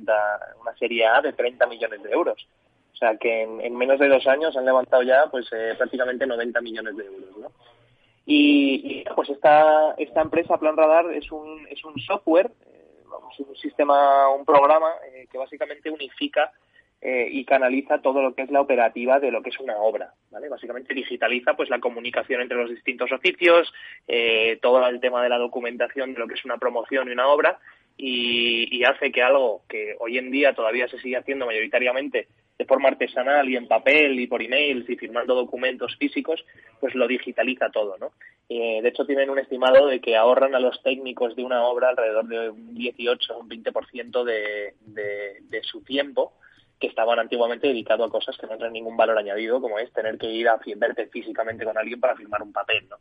una 0.62 0.76
serie 0.78 1.06
A 1.08 1.22
de 1.22 1.34
30 1.34 1.66
millones 1.68 2.04
de 2.04 2.12
euros. 2.12 2.48
O 2.94 2.96
sea, 2.96 3.18
que 3.18 3.44
en, 3.44 3.76
menos 3.76 4.00
de 4.00 4.08
dos 4.08 4.28
años 4.28 4.56
han 4.56 4.66
levantado 4.66 5.02
ya 5.02 5.26
pues 5.32 5.48
eh, 5.52 5.74
prácticamente 5.78 6.28
90 6.28 6.62
millones 6.62 6.96
de 6.96 7.06
euros, 7.06 7.38
¿no? 7.38 7.52
Y, 8.26 9.04
pues 9.16 9.30
esta, 9.30 9.96
esta 9.98 10.22
empresa, 10.22 10.58
Plan 10.58 10.78
Radar, 10.78 11.12
es 11.12 11.30
un, 11.32 11.68
es 11.70 11.84
un 11.84 12.00
software, 12.00 12.52
eh, 12.66 13.04
vamos, 13.06 13.38
un 13.40 13.56
sistema, 13.58 14.30
un 14.30 14.46
programa 14.46 14.92
que 15.30 15.38
básicamente 15.38 15.90
unifica 15.90 16.52
eh, 17.06 17.28
y 17.30 17.44
canaliza 17.44 18.02
todo 18.02 18.22
lo 18.22 18.34
que 18.34 18.44
es 18.44 18.50
la 18.50 18.62
operativa 18.62 19.20
de 19.20 19.30
lo 19.30 19.44
que 19.44 19.50
es 19.50 19.60
una 19.60 19.76
obra, 19.76 20.14
¿vale? 20.32 20.48
Básicamente 20.48 20.94
digitaliza 20.94 21.54
pues 21.54 21.70
la 21.70 21.82
comunicación 21.82 22.40
entre 22.40 22.58
los 22.58 22.70
distintos 22.70 23.12
oficios, 23.12 23.74
eh, 24.08 24.58
todo 24.62 24.88
el 24.88 25.02
tema 25.02 25.22
de 25.22 25.28
la 25.28 25.38
documentación 25.38 26.14
de 26.14 26.20
lo 26.20 26.30
que 26.30 26.36
es 26.36 26.46
una 26.46 26.60
promoción 26.60 27.10
y 27.10 27.12
una 27.12 27.28
obra 27.28 27.60
y, 27.98 28.86
hace 28.86 29.12
que 29.12 29.22
algo 29.22 29.64
que 29.68 29.98
hoy 30.00 30.18
en 30.18 30.32
día 30.32 30.54
todavía 30.54 30.88
se 30.88 30.98
sigue 31.00 31.18
haciendo 31.18 31.46
mayoritariamente 31.46 32.30
de 32.58 32.66
forma 32.66 32.88
artesanal 32.88 33.50
y 33.50 33.58
en 33.58 33.68
papel 33.68 34.18
y 34.18 34.28
por 34.28 34.42
emails 34.42 34.90
y 34.90 34.96
firmando 34.96 35.36
documentos 35.36 35.98
físicos, 35.98 36.46
pues 36.80 36.96
lo 36.96 37.06
digitaliza 37.06 37.70
todo, 37.70 37.98
¿no? 37.98 38.14
Eh, 38.48 38.80
de 38.82 38.88
hecho, 38.88 39.06
tienen 39.06 39.30
un 39.30 39.40
estimado 39.40 39.88
de 39.88 40.00
que 40.00 40.16
ahorran 40.16 40.56
a 40.56 40.60
los 40.60 40.82
técnicos 40.84 41.36
de 41.36 41.44
una 41.44 41.66
obra 41.66 41.90
alrededor 41.90 42.28
de 42.28 42.50
un 42.50 42.76
18 42.76 43.36
o 43.36 43.40
un 43.40 43.50
20% 43.50 44.24
de, 44.24 44.76
de, 44.86 45.42
de 45.42 45.64
su 45.64 45.82
tiempo 45.82 46.32
que 46.84 46.90
estaban 46.90 47.18
antiguamente 47.18 47.68
dedicados 47.68 48.06
a 48.06 48.12
cosas 48.12 48.38
que 48.38 48.46
no 48.46 48.58
tienen 48.58 48.74
ningún 48.74 48.98
valor 48.98 49.18
añadido, 49.18 49.62
como 49.62 49.80
es 49.80 49.90
tener 49.94 50.18
que 50.18 50.28
ir 50.28 50.50
a 50.50 50.60
verte 50.76 51.08
físicamente 51.08 51.64
con 51.64 51.78
alguien 51.78 51.98
para 51.98 52.14
firmar 52.14 52.44
un 52.44 52.52
papel, 52.52 52.90
¿no? 52.90 52.98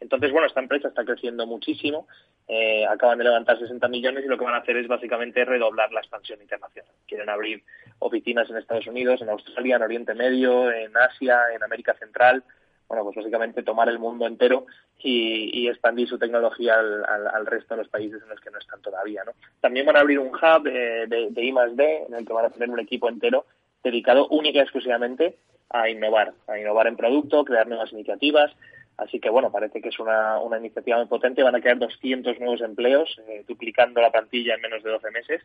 Entonces, 0.00 0.32
bueno, 0.32 0.46
esta 0.46 0.60
empresa 0.60 0.88
está 0.88 1.04
creciendo 1.04 1.46
muchísimo, 1.46 2.08
eh, 2.46 2.86
acaban 2.86 3.18
de 3.18 3.24
levantar 3.24 3.58
60 3.58 3.86
millones 3.88 4.24
y 4.24 4.28
lo 4.28 4.38
que 4.38 4.46
van 4.46 4.54
a 4.54 4.58
hacer 4.58 4.78
es 4.78 4.88
básicamente 4.88 5.44
redoblar 5.44 5.92
la 5.92 6.00
expansión 6.00 6.40
internacional. 6.40 6.90
Quieren 7.06 7.28
abrir 7.28 7.62
oficinas 7.98 8.48
en 8.48 8.56
Estados 8.56 8.86
Unidos, 8.86 9.20
en 9.20 9.28
Australia, 9.28 9.76
en 9.76 9.82
Oriente 9.82 10.14
Medio, 10.14 10.72
en 10.72 10.96
Asia, 10.96 11.38
en 11.54 11.62
América 11.62 11.94
Central, 11.98 12.42
bueno, 12.88 13.04
pues 13.04 13.16
básicamente 13.16 13.62
tomar 13.62 13.88
el 13.88 13.98
mundo 13.98 14.26
entero 14.26 14.66
y, 14.98 15.68
expandir 15.68 16.08
su 16.08 16.18
tecnología 16.18 16.76
al, 16.78 17.46
resto 17.46 17.74
de 17.74 17.82
los 17.82 17.90
países 17.90 18.22
en 18.22 18.28
los 18.30 18.40
que 18.40 18.50
no 18.50 18.58
están 18.58 18.80
todavía, 18.80 19.22
¿no? 19.24 19.32
También 19.60 19.84
van 19.84 19.96
a 19.96 20.00
abrir 20.00 20.18
un 20.18 20.28
hub 20.28 20.62
de, 20.62 21.06
de, 21.06 21.28
de 21.30 21.44
I+.D. 21.44 22.06
en 22.08 22.14
el 22.14 22.26
que 22.26 22.32
van 22.32 22.46
a 22.46 22.50
tener 22.50 22.70
un 22.70 22.80
equipo 22.80 23.08
entero 23.08 23.44
dedicado 23.84 24.28
única 24.28 24.58
y 24.58 24.62
exclusivamente 24.62 25.36
a 25.70 25.88
innovar, 25.88 26.32
a 26.46 26.58
innovar 26.58 26.86
en 26.86 26.96
producto, 26.96 27.44
crear 27.44 27.66
nuevas 27.66 27.92
iniciativas. 27.92 28.50
Así 28.98 29.20
que, 29.20 29.30
bueno, 29.30 29.50
parece 29.50 29.80
que 29.80 29.90
es 29.90 29.98
una, 30.00 30.40
una 30.40 30.58
iniciativa 30.58 30.96
muy 30.96 31.06
potente. 31.06 31.44
Van 31.44 31.54
a 31.54 31.60
crear 31.60 31.78
200 31.78 32.38
nuevos 32.40 32.60
empleos, 32.60 33.20
eh, 33.28 33.44
duplicando 33.46 34.00
la 34.00 34.10
plantilla 34.10 34.56
en 34.56 34.60
menos 34.60 34.82
de 34.82 34.90
12 34.90 35.10
meses. 35.12 35.42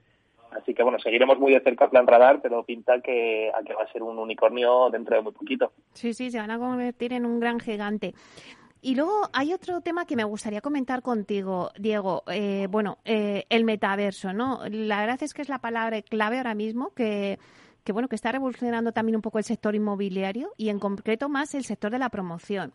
Así 0.52 0.74
que 0.74 0.84
bueno, 0.84 1.00
seguiremos 1.00 1.40
muy 1.40 1.54
de 1.54 1.62
cerca 1.62 1.90
Plan 1.90 2.08
Radar, 2.08 2.42
pero 2.42 2.64
pinta 2.64 3.00
que, 3.02 3.52
a 3.54 3.64
que 3.64 3.74
va 3.74 3.84
a 3.84 3.92
ser 3.92 4.04
un 4.04 4.18
unicornio 4.18 4.90
dentro 4.92 5.16
de 5.16 5.22
muy 5.22 5.32
poquito. 5.32 5.72
Sí, 5.94 6.14
sí, 6.14 6.32
se 6.32 6.40
van 6.40 6.52
a 6.52 6.58
convertir 6.58 7.14
en 7.14 7.26
un 7.26 7.40
gran 7.40 7.60
gigante. 7.60 8.14
Y 8.82 8.96
luego 8.96 9.30
hay 9.34 9.54
otro 9.54 9.82
tema 9.82 10.06
que 10.06 10.16
me 10.16 10.24
gustaría 10.24 10.60
comentar 10.60 11.02
contigo, 11.02 11.72
Diego. 11.80 12.24
Eh, 12.28 12.68
bueno, 12.70 12.98
eh, 13.06 13.46
el 13.50 13.64
metaverso, 13.64 14.34
¿no? 14.34 14.62
La 14.70 15.00
verdad 15.00 15.22
es 15.22 15.34
que 15.34 15.42
es 15.42 15.50
la 15.50 15.60
palabra 15.60 16.02
clave 16.02 16.38
ahora 16.38 16.54
mismo 16.54 16.92
que, 16.94 17.40
que, 17.84 17.94
bueno, 17.94 18.10
que 18.10 18.16
está 18.16 18.32
revolucionando 18.32 18.92
también 18.92 19.16
un 19.16 19.22
poco 19.22 19.38
el 19.38 19.44
sector 19.44 19.74
inmobiliario 19.74 20.52
y 20.58 20.70
en 20.70 20.80
concreto 20.80 21.30
más 21.30 21.56
el 21.56 21.64
sector 21.64 21.92
de 21.92 22.00
la 22.00 22.10
promoción. 22.10 22.74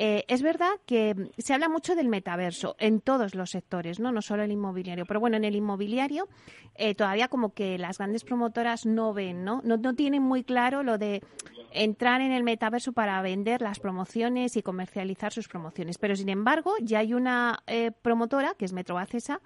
Eh, 0.00 0.24
es 0.28 0.42
verdad 0.42 0.70
que 0.86 1.32
se 1.38 1.54
habla 1.54 1.68
mucho 1.68 1.96
del 1.96 2.06
metaverso 2.06 2.76
en 2.78 3.00
todos 3.00 3.34
los 3.34 3.50
sectores, 3.50 3.98
no, 3.98 4.12
no 4.12 4.22
solo 4.22 4.44
el 4.44 4.52
inmobiliario. 4.52 5.04
Pero 5.06 5.18
bueno, 5.18 5.36
en 5.36 5.44
el 5.44 5.56
inmobiliario 5.56 6.28
eh, 6.76 6.94
todavía 6.94 7.26
como 7.26 7.52
que 7.52 7.78
las 7.78 7.98
grandes 7.98 8.22
promotoras 8.22 8.86
no 8.86 9.12
ven, 9.12 9.42
¿no? 9.44 9.60
¿no? 9.64 9.94
Tienen 9.96 10.22
muy 10.22 10.44
claro 10.44 10.84
lo 10.84 10.98
de 10.98 11.20
entrar 11.72 12.20
en 12.20 12.30
el 12.30 12.44
metaverso 12.44 12.92
para 12.92 13.20
vender 13.22 13.60
las 13.60 13.80
promociones 13.80 14.56
y 14.56 14.62
comercializar 14.62 15.32
sus 15.32 15.48
promociones. 15.48 15.98
Pero 15.98 16.14
sin 16.14 16.28
embargo, 16.28 16.74
ya 16.80 17.00
hay 17.00 17.12
una 17.12 17.64
eh, 17.66 17.90
promotora, 17.90 18.54
que 18.56 18.66
es 18.66 18.72
Metrobacesa, 18.72 19.40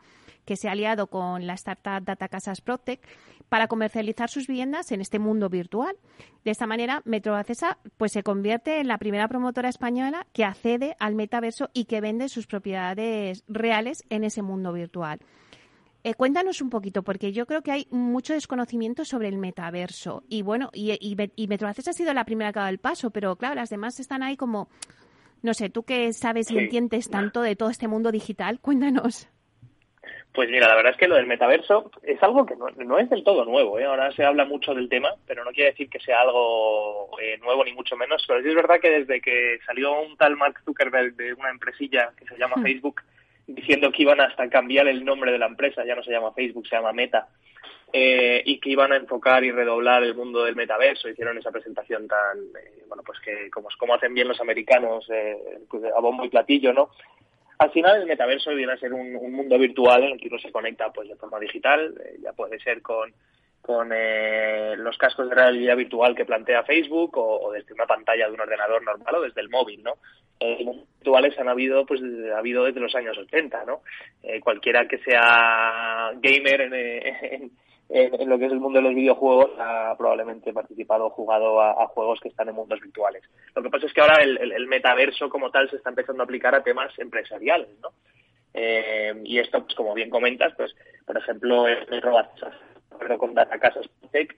que 0.45 0.57
se 0.57 0.69
ha 0.69 0.73
aliado 0.73 1.07
con 1.07 1.47
la 1.47 1.55
startup 1.55 2.05
Data 2.05 2.29
Casas 2.29 2.61
Protec 2.61 3.01
para 3.49 3.69
comercializar 3.69 4.31
sus 4.31 4.47
viviendas 4.47 4.93
en 4.93 5.01
este 5.01 5.19
mundo 5.19 5.49
virtual. 5.49 5.97
De 6.45 6.51
esta 6.51 6.67
manera, 6.67 7.03
Metrobacesa 7.05 7.79
pues, 7.99 8.13
se 8.13 8.23
convierte 8.23 8.81
en 8.81 8.89
la 8.89 8.99
primera 8.99 9.29
promotora 9.29 9.69
española 9.69 10.27
que 10.33 10.45
accede 10.45 10.97
al 10.99 11.15
metaverso 11.15 11.69
y 11.75 11.85
que 11.85 12.01
vende 12.01 12.29
sus 12.29 12.47
propiedades 12.47 13.45
reales 13.49 14.05
en 14.09 14.25
ese 14.25 14.43
mundo 14.43 14.73
virtual. 14.73 15.21
Eh, 16.05 16.15
cuéntanos 16.15 16.61
un 16.61 16.71
poquito, 16.71 17.03
porque 17.03 17.33
yo 17.33 17.47
creo 17.47 17.63
que 17.63 17.71
hay 17.71 17.87
mucho 17.91 18.33
desconocimiento 18.33 19.05
sobre 19.05 19.29
el 19.29 19.39
metaverso. 19.39 20.25
Y 20.29 20.43
bueno, 20.43 20.71
y, 20.73 20.99
y, 21.01 21.47
Metrobacesa 21.47 21.91
ha 21.91 21.95
sido 21.95 22.13
la 22.13 22.25
primera 22.25 22.53
que 22.53 22.59
ha 22.59 22.63
dado 22.63 22.73
el 22.73 22.79
paso, 22.79 23.11
pero 23.11 23.37
claro, 23.37 23.55
las 23.55 23.71
demás 23.71 24.01
están 24.01 24.23
ahí 24.25 24.37
como, 24.37 24.69
no 25.43 25.55
sé, 25.55 25.71
tú 25.71 25.85
que 25.85 26.13
sabes 26.13 26.51
y 26.51 26.59
entiendes 26.59 27.09
tanto 27.09 27.41
de 27.43 27.55
todo 27.55 27.71
este 27.71 27.87
mundo 27.87 28.11
digital, 28.11 28.59
cuéntanos. 28.61 29.29
Pues 30.35 30.49
mira, 30.49 30.67
la 30.67 30.77
verdad 30.77 30.93
es 30.93 30.99
que 30.99 31.09
lo 31.09 31.17
del 31.17 31.27
metaverso 31.27 31.91
es 32.03 32.23
algo 32.23 32.47
que 32.47 32.57
no, 32.57 32.99
es 32.99 33.11
del 33.11 33.23
todo 33.23 33.45
nuevo. 33.45 33.79
¿eh? 33.79 33.85
Ahora 33.85 34.11
se 34.13 34.25
habla 34.25 34.47
mucho 34.47 34.75
del 34.75 34.89
tema, 34.89 35.11
pero 35.27 35.45
no 35.45 35.51
quiere 35.51 35.73
decir 35.73 35.91
que 35.91 36.01
sea 36.01 36.23
algo 36.23 37.11
eh, 37.21 37.37
nuevo 37.39 37.63
ni 37.65 37.73
mucho 37.73 37.97
menos. 37.97 38.25
Pero 38.27 38.43
sí 38.43 38.49
es 38.49 38.55
verdad 38.55 38.81
que 38.81 38.91
desde 38.91 39.21
que 39.21 39.59
salió 39.67 40.01
un 40.01 40.17
tal 40.17 40.37
Mark 40.37 40.61
Zuckerberg 40.65 41.17
de 41.17 41.35
una 41.35 41.51
empresilla 41.51 42.13
que 42.17 42.25
se 42.25 42.39
llama 42.39 42.57
hmm. 42.57 42.63
Facebook, 42.63 43.03
diciendo 43.47 43.93
que 43.93 44.03
iban 44.03 44.21
hasta 44.23 44.49
cambiar 44.49 44.89
el 44.89 45.05
nombre 45.05 45.33
de 45.33 45.39
la 45.39 45.47
empresa, 45.47 45.85
ya 45.85 45.95
no 45.95 46.03
se 46.03 46.13
llama 46.13 46.33
Facebook, 46.33 46.67
se 46.67 46.77
llama 46.77 46.93
Meta, 46.93 47.29
eh, 47.93 48.43
y 48.47 48.59
que 48.59 48.71
iban 48.71 48.93
a 48.93 48.97
enfocar 48.97 49.45
y 49.45 49.53
redoblar 49.53 50.03
el 50.03 50.15
mundo 50.15 50.45
del 50.45 50.57
metaverso. 50.57 51.11
Hicieron 51.11 51.37
esa 51.37 51.51
presentación 51.51 52.09
tan, 52.09 52.39
eh, 52.39 52.85
bueno, 52.89 53.03
pues 53.05 53.21
que 53.21 53.51
como, 53.51 53.69
como 53.79 53.95
hacen 53.95 54.15
bien 54.15 54.29
los 54.29 54.41
americanos, 54.41 55.07
eh, 55.11 55.37
pues 55.69 55.85
a 55.85 56.01
bombo 56.01 56.25
y 56.25 56.31
platillo, 56.31 56.73
¿no? 56.73 56.91
Al 57.59 57.71
final 57.71 58.01
el 58.01 58.07
metaverso 58.07 58.51
viene 58.55 58.73
a 58.73 58.79
ser 58.79 58.93
un, 58.93 59.13
mundo 59.33 59.59
virtual 59.59 60.05
en 60.05 60.13
el 60.13 60.21
que 60.21 60.29
uno 60.29 60.39
se 60.39 60.53
conecta 60.53 60.93
pues 60.93 61.09
de 61.09 61.17
forma 61.17 61.39
digital, 61.39 61.95
eh, 62.05 62.17
ya 62.23 62.33
puede 62.33 62.59
ser 62.61 62.83
con, 62.83 63.13
con 63.63 63.91
eh, 63.95 64.75
los 64.77 64.99
cascos 64.99 65.29
de 65.29 65.37
realidad 65.37 65.77
virtual 65.77 66.17
que 66.17 66.25
plantea 66.25 66.65
Facebook 66.65 67.17
o, 67.17 67.53
desde 67.53 67.73
una 67.73 67.87
pantalla 67.87 68.27
de 68.27 68.35
un 68.35 68.41
ordenador 68.41 68.83
normal 68.83 69.15
o 69.15 69.23
desde 69.23 69.41
el 69.41 69.49
móvil, 69.49 69.83
¿no? 69.83 69.95
Eh, 70.41 70.65
virtuales 70.99 71.39
han 71.39 71.49
habido 71.49 71.87
pues 71.87 72.01
ha 72.35 72.39
habido 72.39 72.65
desde 72.65 72.81
los 72.81 72.95
años 72.97 73.17
80, 73.17 73.65
¿no? 73.65 73.83
Eh, 74.25 74.41
cualquiera 74.41 74.89
que 74.89 74.99
sea 74.99 76.11
gamer 76.17 76.61
en, 76.63 76.75
en, 76.75 77.51
en, 77.95 78.29
lo 78.29 78.39
que 78.39 78.47
es 78.47 78.53
el 78.53 78.61
mundo 78.61 78.79
de 78.79 78.85
los 78.85 78.95
videojuegos 78.95 79.51
ha 79.59 79.95
probablemente 79.99 80.53
participado 80.53 81.07
o 81.07 81.11
jugado 81.11 81.61
a, 81.61 81.87
juegos 81.89 82.21
que 82.21 82.29
están 82.29 82.49
en 82.49 82.55
mundos 82.55 82.81
virtuales. 82.81 83.23
Lo 83.55 83.63
que 83.63 83.69
pasa 83.69 83.87
es 83.87 83.93
que 83.93 84.01
ahora 84.01 84.23
el, 84.23 84.67
metaverso 84.67 85.29
como 85.29 85.51
tal 85.51 85.69
se 85.69 85.77
está 85.77 85.91
empezando 85.91 86.23
a 86.23 86.25
aplicar 86.25 86.55
a 86.55 86.63
temas 86.63 86.99
empresariales, 86.99 87.69
¿no? 87.81 87.91
Eh, 88.55 89.15
y 89.25 89.39
esto, 89.39 89.63
pues 89.63 89.75
como 89.75 89.95
bien 89.95 90.11
comentas, 90.11 90.55
pues 90.57 90.75
por 91.07 91.19
ejemplo, 91.19 91.67
el 91.67 91.87
con 93.19 93.35
Data 93.35 93.59
Casas 93.59 93.89
Tech 94.11 94.37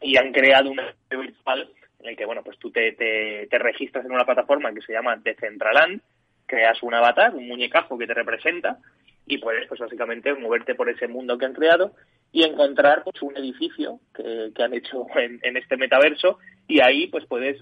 y 0.00 0.16
han 0.16 0.32
creado 0.32 0.70
un 0.70 0.80
virtual 1.10 1.68
en 2.00 2.08
el 2.10 2.16
que, 2.16 2.24
bueno, 2.24 2.42
pues 2.42 2.58
tú 2.58 2.70
te, 2.70 2.92
te, 2.92 3.48
te 3.50 3.58
registras 3.58 4.04
en 4.04 4.12
una 4.12 4.24
plataforma 4.24 4.72
que 4.72 4.82
se 4.82 4.92
llama 4.92 5.16
Decentraland, 5.16 6.00
creas 6.46 6.82
un 6.82 6.94
avatar, 6.94 7.34
un 7.34 7.48
muñecajo 7.48 7.98
que 7.98 8.06
te 8.06 8.14
representa 8.14 8.78
y 9.26 9.38
puedes, 9.38 9.66
pues 9.68 9.80
básicamente, 9.80 10.32
moverte 10.34 10.74
por 10.74 10.88
ese 10.88 11.08
mundo 11.08 11.36
que 11.36 11.44
han 11.44 11.54
creado 11.54 11.92
y 12.32 12.44
encontrar 12.44 13.02
pues, 13.04 13.20
un 13.22 13.36
edificio 13.36 14.00
que, 14.14 14.52
han 14.62 14.74
hecho 14.74 15.06
en, 15.16 15.56
este 15.56 15.76
metaverso 15.76 16.38
y 16.66 16.80
ahí 16.80 17.06
pues 17.08 17.24
puedes, 17.26 17.56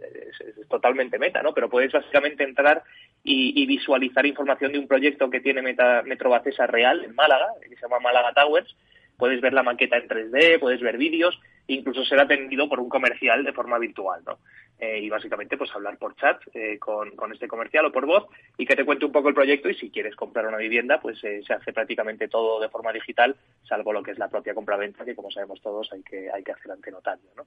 es, 0.00 0.68
totalmente 0.68 1.18
meta, 1.18 1.42
¿no? 1.42 1.52
Pero 1.52 1.68
puedes 1.68 1.92
básicamente 1.92 2.44
entrar 2.44 2.82
y, 3.24 3.66
visualizar 3.66 4.26
información 4.26 4.72
de 4.72 4.78
un 4.78 4.88
proyecto 4.88 5.30
que 5.30 5.40
tiene 5.40 5.62
meta, 5.62 6.02
Metro 6.02 6.30
Bacesa 6.30 6.66
real 6.66 7.04
en 7.04 7.14
Málaga, 7.14 7.48
que 7.62 7.74
se 7.76 7.82
llama 7.82 8.00
Málaga 8.00 8.32
Towers, 8.32 8.74
puedes 9.16 9.40
ver 9.40 9.52
la 9.52 9.62
maqueta 9.62 9.96
en 9.96 10.08
3D, 10.08 10.58
puedes 10.60 10.80
ver 10.80 10.96
vídeos, 10.96 11.38
incluso 11.66 12.04
ser 12.04 12.20
atendido 12.20 12.68
por 12.68 12.80
un 12.80 12.88
comercial 12.88 13.44
de 13.44 13.52
forma 13.52 13.78
virtual, 13.78 14.22
¿no? 14.26 14.38
Eh, 14.82 14.98
y 14.98 15.08
básicamente 15.08 15.56
pues 15.56 15.72
hablar 15.76 15.96
por 15.96 16.16
chat 16.16 16.42
eh, 16.54 16.76
con, 16.76 17.12
este 17.32 17.46
comercial 17.46 17.86
o 17.86 17.92
por 17.92 18.04
voz 18.04 18.26
y 18.58 18.66
que 18.66 18.74
te 18.74 18.84
cuente 18.84 19.04
un 19.04 19.12
poco 19.12 19.28
el 19.28 19.34
proyecto 19.34 19.68
y 19.68 19.74
si 19.74 19.90
quieres 19.90 20.16
comprar 20.16 20.44
una 20.48 20.56
vivienda 20.56 21.00
pues 21.00 21.22
eh, 21.22 21.40
se 21.46 21.52
hace 21.52 21.72
prácticamente 21.72 22.26
todo 22.26 22.58
de 22.58 22.68
forma 22.68 22.92
digital 22.92 23.36
salvo 23.62 23.92
lo 23.92 24.02
que 24.02 24.10
es 24.10 24.18
la 24.18 24.28
propia 24.28 24.54
compraventa 24.54 25.04
que 25.04 25.14
como 25.14 25.30
sabemos 25.30 25.62
todos 25.62 25.92
hay 25.92 26.02
que 26.02 26.28
hay 26.32 26.42
que 26.42 26.50
hacer 26.50 26.72
ante 26.72 26.90
notario 26.90 27.30
¿no? 27.36 27.46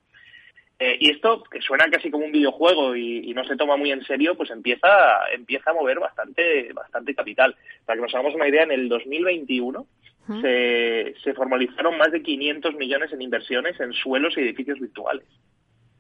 y 0.80 1.09
esto 1.09 1.43
que 1.43 1.59
suena 1.59 1.89
casi 1.89 2.09
como 2.09 2.24
un 2.24 2.32
videojuego 2.32 2.95
y, 2.95 3.34
no 3.34 3.43
se 3.43 3.57
toma 3.57 3.76
muy 3.76 3.91
en 3.91 4.05
serio 4.05 4.36
pues 4.38 4.49
empieza 4.49 4.88
empieza 5.34 5.72
a 5.72 5.74
mover 5.74 5.99
bastante 5.99 6.72
bastante 6.72 7.13
capital 7.13 7.53
para 7.86 7.97
que 7.97 8.01
nos 8.01 8.13
hagamos 8.16 8.36
una 8.36 8.47
idea 8.47 8.63
en 8.63 8.72
el 8.72 8.88
2021 8.88 9.86
se, 10.41 11.13
se 11.23 11.34
formalizaron 11.34 11.97
más 11.97 12.11
de 12.11 12.21
500 12.21 12.76
millones 12.76 13.11
en 13.13 13.21
inversiones 13.21 13.80
en 13.80 13.93
suelos 13.93 14.36
y 14.38 14.41
edificios 14.41 14.80
virtuales 14.80 15.26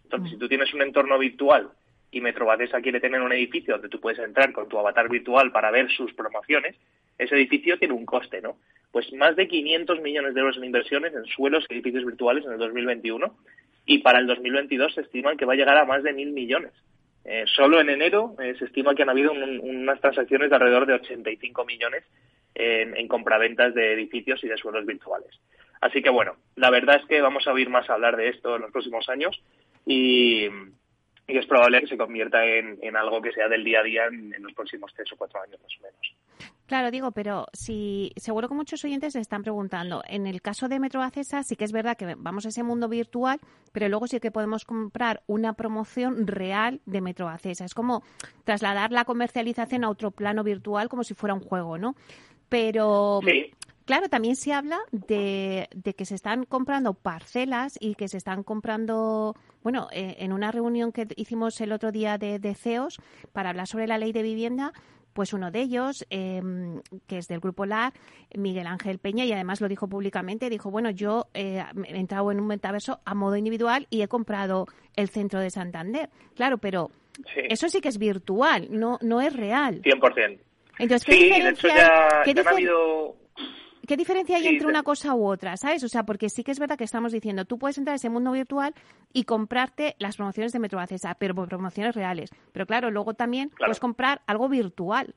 entonces, 0.05 0.31
si 0.31 0.37
tú 0.37 0.47
tienes 0.47 0.73
un 0.73 0.81
entorno 0.81 1.17
virtual 1.17 1.69
y 2.11 2.21
Metrobadesa 2.21 2.81
quiere 2.81 2.99
tener 2.99 3.21
un 3.21 3.33
edificio 3.33 3.73
donde 3.73 3.89
tú 3.89 3.99
puedes 3.99 4.19
entrar 4.19 4.53
con 4.53 4.69
tu 4.69 4.77
avatar 4.77 5.09
virtual 5.09 5.51
para 5.51 5.71
ver 5.71 5.89
sus 5.91 6.13
promociones, 6.13 6.75
ese 7.17 7.35
edificio 7.35 7.77
tiene 7.77 7.93
un 7.93 8.05
coste, 8.05 8.41
¿no? 8.41 8.57
Pues 8.91 9.11
más 9.13 9.35
de 9.35 9.47
500 9.47 10.01
millones 10.01 10.33
de 10.33 10.39
euros 10.39 10.57
en 10.57 10.63
inversiones 10.63 11.13
en 11.13 11.25
suelos 11.25 11.65
y 11.69 11.73
edificios 11.73 12.05
virtuales 12.05 12.45
en 12.45 12.53
el 12.53 12.59
2021 12.59 13.35
y 13.87 13.97
para 13.99 14.19
el 14.19 14.27
2022 14.27 14.93
se 14.93 15.01
estima 15.01 15.35
que 15.35 15.45
va 15.45 15.53
a 15.53 15.57
llegar 15.57 15.77
a 15.77 15.85
más 15.85 16.03
de 16.03 16.13
mil 16.13 16.31
millones. 16.31 16.71
Eh, 17.25 17.43
solo 17.47 17.81
en 17.81 17.89
enero 17.89 18.35
eh, 18.39 18.55
se 18.59 18.65
estima 18.65 18.93
que 18.93 19.01
han 19.01 19.09
habido 19.09 19.31
unas 19.31 19.99
transacciones 19.99 20.49
de 20.49 20.55
alrededor 20.55 20.85
de 20.85 20.93
85 20.93 21.65
millones 21.65 22.03
en, 22.55 22.97
en 22.97 23.07
compraventas 23.07 23.75
de 23.75 23.93
edificios 23.93 24.43
y 24.43 24.47
de 24.47 24.57
suelos 24.57 24.85
virtuales. 24.85 25.39
Así 25.81 26.01
que 26.01 26.09
bueno, 26.09 26.35
la 26.55 26.71
verdad 26.71 26.95
es 26.95 27.05
que 27.05 27.21
vamos 27.21 27.45
a 27.47 27.51
oír 27.51 27.69
más 27.69 27.89
hablar 27.89 28.17
de 28.17 28.29
esto 28.29 28.55
en 28.55 28.63
los 28.63 28.71
próximos 28.71 29.07
años 29.09 29.39
y, 29.85 30.47
es 31.27 31.45
probable 31.47 31.81
que 31.81 31.87
se 31.87 31.97
convierta 31.97 32.45
en, 32.45 32.95
algo 32.95 33.21
que 33.21 33.31
sea 33.31 33.47
del 33.47 33.63
día 33.63 33.79
a 33.79 33.83
día 33.83 34.05
en, 34.05 34.31
los 34.41 34.53
próximos 34.53 34.91
tres 34.95 35.11
o 35.11 35.17
cuatro 35.17 35.41
años 35.41 35.59
más 35.61 35.71
o 35.79 35.83
menos. 35.83 36.15
Claro, 36.67 36.91
digo, 36.91 37.11
pero 37.11 37.45
si 37.53 38.11
seguro 38.15 38.47
que 38.47 38.55
muchos 38.55 38.83
oyentes 38.83 39.13
se 39.13 39.19
están 39.19 39.43
preguntando, 39.43 40.03
en 40.07 40.27
el 40.27 40.41
caso 40.41 40.67
de 40.67 40.79
Metro 40.79 41.01
Acesa 41.01 41.43
sí 41.43 41.55
que 41.55 41.65
es 41.65 41.71
verdad 41.71 41.97
que 41.97 42.15
vamos 42.15 42.45
a 42.45 42.49
ese 42.49 42.63
mundo 42.63 42.89
virtual, 42.89 43.39
pero 43.71 43.87
luego 43.89 44.07
sí 44.07 44.19
que 44.19 44.31
podemos 44.31 44.65
comprar 44.65 45.21
una 45.27 45.53
promoción 45.53 46.25
real 46.25 46.79
de 46.85 47.01
Metro 47.01 47.27
Acesa. 47.27 47.65
Es 47.65 47.73
como 47.73 48.03
trasladar 48.43 48.91
la 48.91 49.05
comercialización 49.05 49.83
a 49.83 49.89
otro 49.89 50.11
plano 50.11 50.43
virtual 50.43 50.89
como 50.89 51.03
si 51.03 51.13
fuera 51.13 51.33
un 51.33 51.41
juego, 51.41 51.77
¿no? 51.77 51.95
Pero 52.49 53.21
Claro, 53.85 54.09
también 54.09 54.35
se 54.35 54.51
habla 54.51 54.79
de, 54.91 55.69
que 55.95 56.05
se 56.05 56.15
están 56.15 56.45
comprando 56.45 56.95
parcelas 56.95 57.77
y 57.79 57.93
que 57.93 58.07
se 58.07 58.17
están 58.17 58.43
comprando, 58.43 59.35
bueno, 59.61 59.89
eh, 59.91 60.15
en 60.19 60.33
una 60.33 60.51
reunión 60.51 60.91
que 60.91 61.07
hicimos 61.15 61.61
el 61.61 61.71
otro 61.71 61.91
día 61.91 62.17
de, 62.17 62.55
CEOs 62.55 62.97
para 63.31 63.51
hablar 63.51 63.67
sobre 63.67 63.85
la 63.85 63.99
ley 63.99 64.11
de 64.11 64.23
vivienda, 64.23 64.73
pues 65.13 65.33
uno 65.33 65.51
de 65.51 65.61
ellos, 65.61 66.03
em, 66.09 66.81
que 67.05 67.19
es 67.19 67.27
del 67.27 67.39
Grupo 67.39 67.67
LAR, 67.67 67.93
Miguel 68.35 68.65
Ángel 68.65 68.97
Peña, 68.97 69.23
y 69.23 69.31
además 69.31 69.61
lo 69.61 69.67
dijo 69.67 69.87
públicamente, 69.87 70.49
dijo, 70.49 70.71
bueno, 70.71 70.89
yo 70.89 71.27
eh, 71.35 71.63
he 71.87 71.97
entrado 71.97 72.31
en 72.31 72.39
un 72.39 72.47
metaverso 72.47 73.01
a 73.05 73.13
modo 73.13 73.35
individual 73.37 73.85
y 73.91 74.01
he 74.01 74.07
comprado 74.07 74.65
el 74.95 75.09
centro 75.09 75.39
de 75.39 75.51
Santander. 75.51 76.09
Claro, 76.33 76.57
pero 76.57 76.89
eso 77.35 77.69
sí 77.69 77.81
que 77.81 77.89
es 77.89 77.99
virtual, 77.99 78.67
no, 78.71 78.97
no 79.03 79.21
es 79.21 79.31
real. 79.31 79.83
100%. 79.83 80.39
Entonces, 80.79 81.05
¿qué 81.05 81.13
sí, 81.13 81.23
diferencia, 81.25 81.73
de 81.73 82.41
ha 82.41 82.51
habido 82.51 83.15
¿Qué 83.87 83.97
diferencia 83.97 84.37
hay 84.37 84.47
entre 84.47 84.67
una 84.67 84.83
cosa 84.83 85.13
u 85.13 85.27
otra, 85.27 85.57
sabes? 85.57 85.83
O 85.83 85.87
sea, 85.87 86.03
porque 86.03 86.29
sí 86.29 86.43
que 86.43 86.51
es 86.51 86.59
verdad 86.59 86.77
que 86.77 86.83
estamos 86.83 87.11
diciendo, 87.11 87.45
tú 87.45 87.59
puedes 87.59 87.77
entrar 87.77 87.93
a 87.93 87.97
ese 87.97 88.09
mundo 88.09 88.31
virtual 88.31 88.73
y 89.13 89.25
comprarte 89.25 89.95
las 89.99 90.17
promociones 90.17 90.51
de 90.53 90.59
Metro 90.59 90.79
Acesa, 90.79 91.15
pero 91.19 91.35
por 91.35 91.47
promociones 91.47 91.95
reales. 91.95 92.31
Pero 92.51 92.65
claro, 92.65 92.89
luego 92.89 93.13
también 93.13 93.51
puedes 93.57 93.79
comprar 93.79 94.21
algo 94.25 94.49
virtual. 94.49 95.13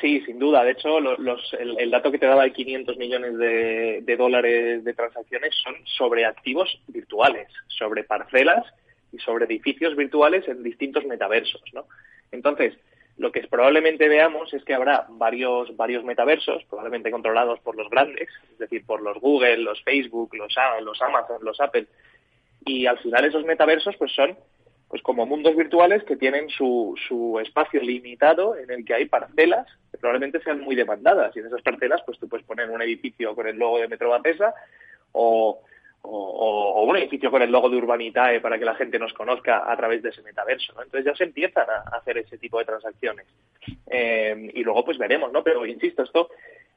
Sí, 0.00 0.20
sin 0.26 0.38
duda. 0.38 0.64
De 0.64 0.72
hecho, 0.72 0.98
el, 0.98 1.90
dato 1.90 2.12
que 2.12 2.18
te 2.18 2.26
daba 2.26 2.44
de 2.44 2.52
500 2.52 2.96
millones 2.98 3.38
de, 3.38 4.00
de, 4.02 4.16
dólares 4.16 4.84
de 4.84 4.94
transacciones 4.94 5.54
son 5.62 5.74
sobre 5.96 6.26
activos 6.26 6.80
virtuales, 6.88 7.48
sobre 7.68 8.04
parcelas 8.04 8.64
y 9.12 9.18
sobre 9.18 9.46
edificios 9.46 9.96
virtuales 9.96 10.46
en 10.48 10.62
distintos 10.62 11.04
metaversos, 11.04 11.62
¿no? 11.72 11.86
Entonces, 12.32 12.74
lo 13.16 13.30
que 13.30 13.46
probablemente 13.46 14.08
veamos 14.08 14.52
es 14.52 14.64
que 14.64 14.74
habrá 14.74 15.06
varios, 15.08 15.76
varios 15.76 16.04
metaversos, 16.04 16.64
probablemente 16.64 17.10
controlados 17.10 17.60
por 17.60 17.76
los 17.76 17.88
grandes, 17.88 18.28
es 18.52 18.58
decir, 18.58 18.84
por 18.84 19.02
los 19.02 19.18
Google, 19.20 19.58
los 19.58 19.82
Facebook, 19.82 20.34
los, 20.34 20.54
los 20.82 21.02
Amazon, 21.02 21.38
los 21.42 21.60
Apple, 21.60 21.86
y 22.64 22.86
al 22.86 22.98
final 22.98 23.24
esos 23.24 23.44
metaversos 23.44 23.96
pues 23.96 24.12
son 24.12 24.36
pues 24.88 25.02
como 25.02 25.26
mundos 25.26 25.56
virtuales 25.56 26.04
que 26.04 26.16
tienen 26.16 26.48
su, 26.50 26.94
su 27.08 27.40
espacio 27.40 27.80
limitado 27.80 28.56
en 28.56 28.70
el 28.70 28.84
que 28.84 28.94
hay 28.94 29.06
parcelas 29.06 29.66
que 29.90 29.98
probablemente 29.98 30.40
sean 30.42 30.60
muy 30.60 30.76
demandadas. 30.76 31.34
Y 31.34 31.40
en 31.40 31.46
esas 31.46 31.62
parcelas 31.62 32.00
pues 32.06 32.18
tú 32.18 32.28
puedes 32.28 32.46
poner 32.46 32.70
un 32.70 32.80
edificio 32.80 33.34
con 33.34 33.48
el 33.48 33.56
logo 33.56 33.78
de 33.78 33.88
Metro 33.88 34.10
Batesa 34.10 34.54
o, 35.10 35.60
o, 36.06 36.84
un 36.84 36.96
edificio 36.96 37.30
con 37.30 37.42
el 37.42 37.50
logo 37.50 37.68
de 37.68 37.76
Urbanitae 37.76 38.40
para 38.40 38.58
que 38.58 38.64
la 38.64 38.74
gente 38.74 38.98
nos 38.98 39.12
conozca 39.14 39.70
a 39.70 39.76
través 39.76 40.02
de 40.02 40.10
ese 40.10 40.22
metaverso. 40.22 40.72
¿no? 40.74 40.82
Entonces 40.82 41.06
ya 41.06 41.16
se 41.16 41.24
empiezan 41.24 41.66
a 41.68 41.96
hacer 41.96 42.18
ese 42.18 42.38
tipo 42.38 42.58
de 42.58 42.66
transacciones. 42.66 43.26
Eh, 43.86 44.50
y 44.54 44.62
luego 44.62 44.84
pues 44.84 44.98
veremos, 44.98 45.32
¿no? 45.32 45.42
Pero 45.42 45.64
insisto, 45.66 46.02
esto 46.02 46.28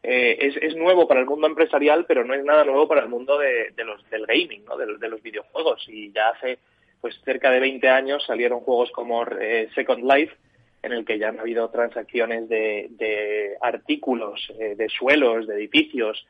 eh, 0.03 0.38
es, 0.39 0.57
es, 0.57 0.75
nuevo 0.75 1.07
para 1.07 1.19
el 1.19 1.25
mundo 1.25 1.47
empresarial, 1.47 2.05
pero 2.05 2.23
no 2.23 2.34
es 2.34 2.43
nada 2.43 2.63
nuevo 2.63 2.88
para 2.88 3.01
el 3.01 3.09
mundo 3.09 3.38
de, 3.38 3.73
los, 3.84 4.09
del 4.09 4.25
gaming, 4.25 4.63
¿no? 4.65 4.78
De, 4.78 5.09
los 5.09 5.21
videojuegos. 5.21 5.86
Y 5.89 6.11
ya 6.11 6.30
hace 6.30 6.59
pues 7.01 7.19
cerca 7.23 7.51
de 7.51 7.59
20 7.59 7.88
años 7.89 8.25
salieron 8.25 8.61
juegos 8.61 8.91
como 8.91 9.23
eh, 9.39 9.69
Second 9.75 10.09
Life, 10.11 10.36
en 10.82 10.93
el 10.93 11.05
que 11.05 11.19
ya 11.19 11.30
han 11.30 11.39
habido 11.39 11.69
transacciones 11.69 12.47
de, 12.47 12.88
de 12.91 13.57
artículos, 13.61 14.51
de 14.57 14.89
suelos, 14.89 15.47
de 15.47 15.55
edificios, 15.55 16.25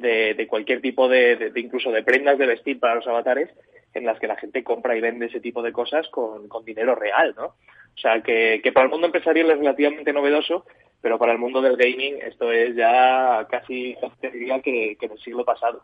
de, 0.00 0.46
cualquier 0.48 0.80
tipo 0.80 1.08
de, 1.08 1.52
incluso 1.56 1.90
de 1.90 2.02
prendas 2.02 2.38
de 2.38 2.46
vestir 2.46 2.78
para 2.78 2.96
los 2.96 3.06
avatares 3.06 3.50
en 3.94 4.04
las 4.04 4.18
que 4.18 4.26
la 4.26 4.36
gente 4.36 4.62
compra 4.62 4.96
y 4.96 5.00
vende 5.00 5.26
ese 5.26 5.40
tipo 5.40 5.62
de 5.62 5.72
cosas 5.72 6.08
con, 6.08 6.48
dinero 6.64 6.94
real, 6.94 7.34
¿no? 7.36 7.46
O 7.46 7.98
sea, 8.00 8.22
que, 8.22 8.62
para 8.72 8.86
el 8.86 8.90
mundo 8.90 9.06
empresarial 9.06 9.50
es 9.50 9.58
relativamente 9.58 10.12
novedoso, 10.12 10.64
pero 11.00 11.18
para 11.18 11.32
el 11.32 11.38
mundo 11.38 11.60
del 11.60 11.76
gaming 11.76 12.18
esto 12.22 12.52
es 12.52 12.76
ya 12.76 13.46
casi, 13.50 13.96
diría 14.22 14.60
que, 14.60 14.96
que 14.98 15.06
en 15.06 15.12
el 15.12 15.18
siglo 15.18 15.44
pasado. 15.44 15.82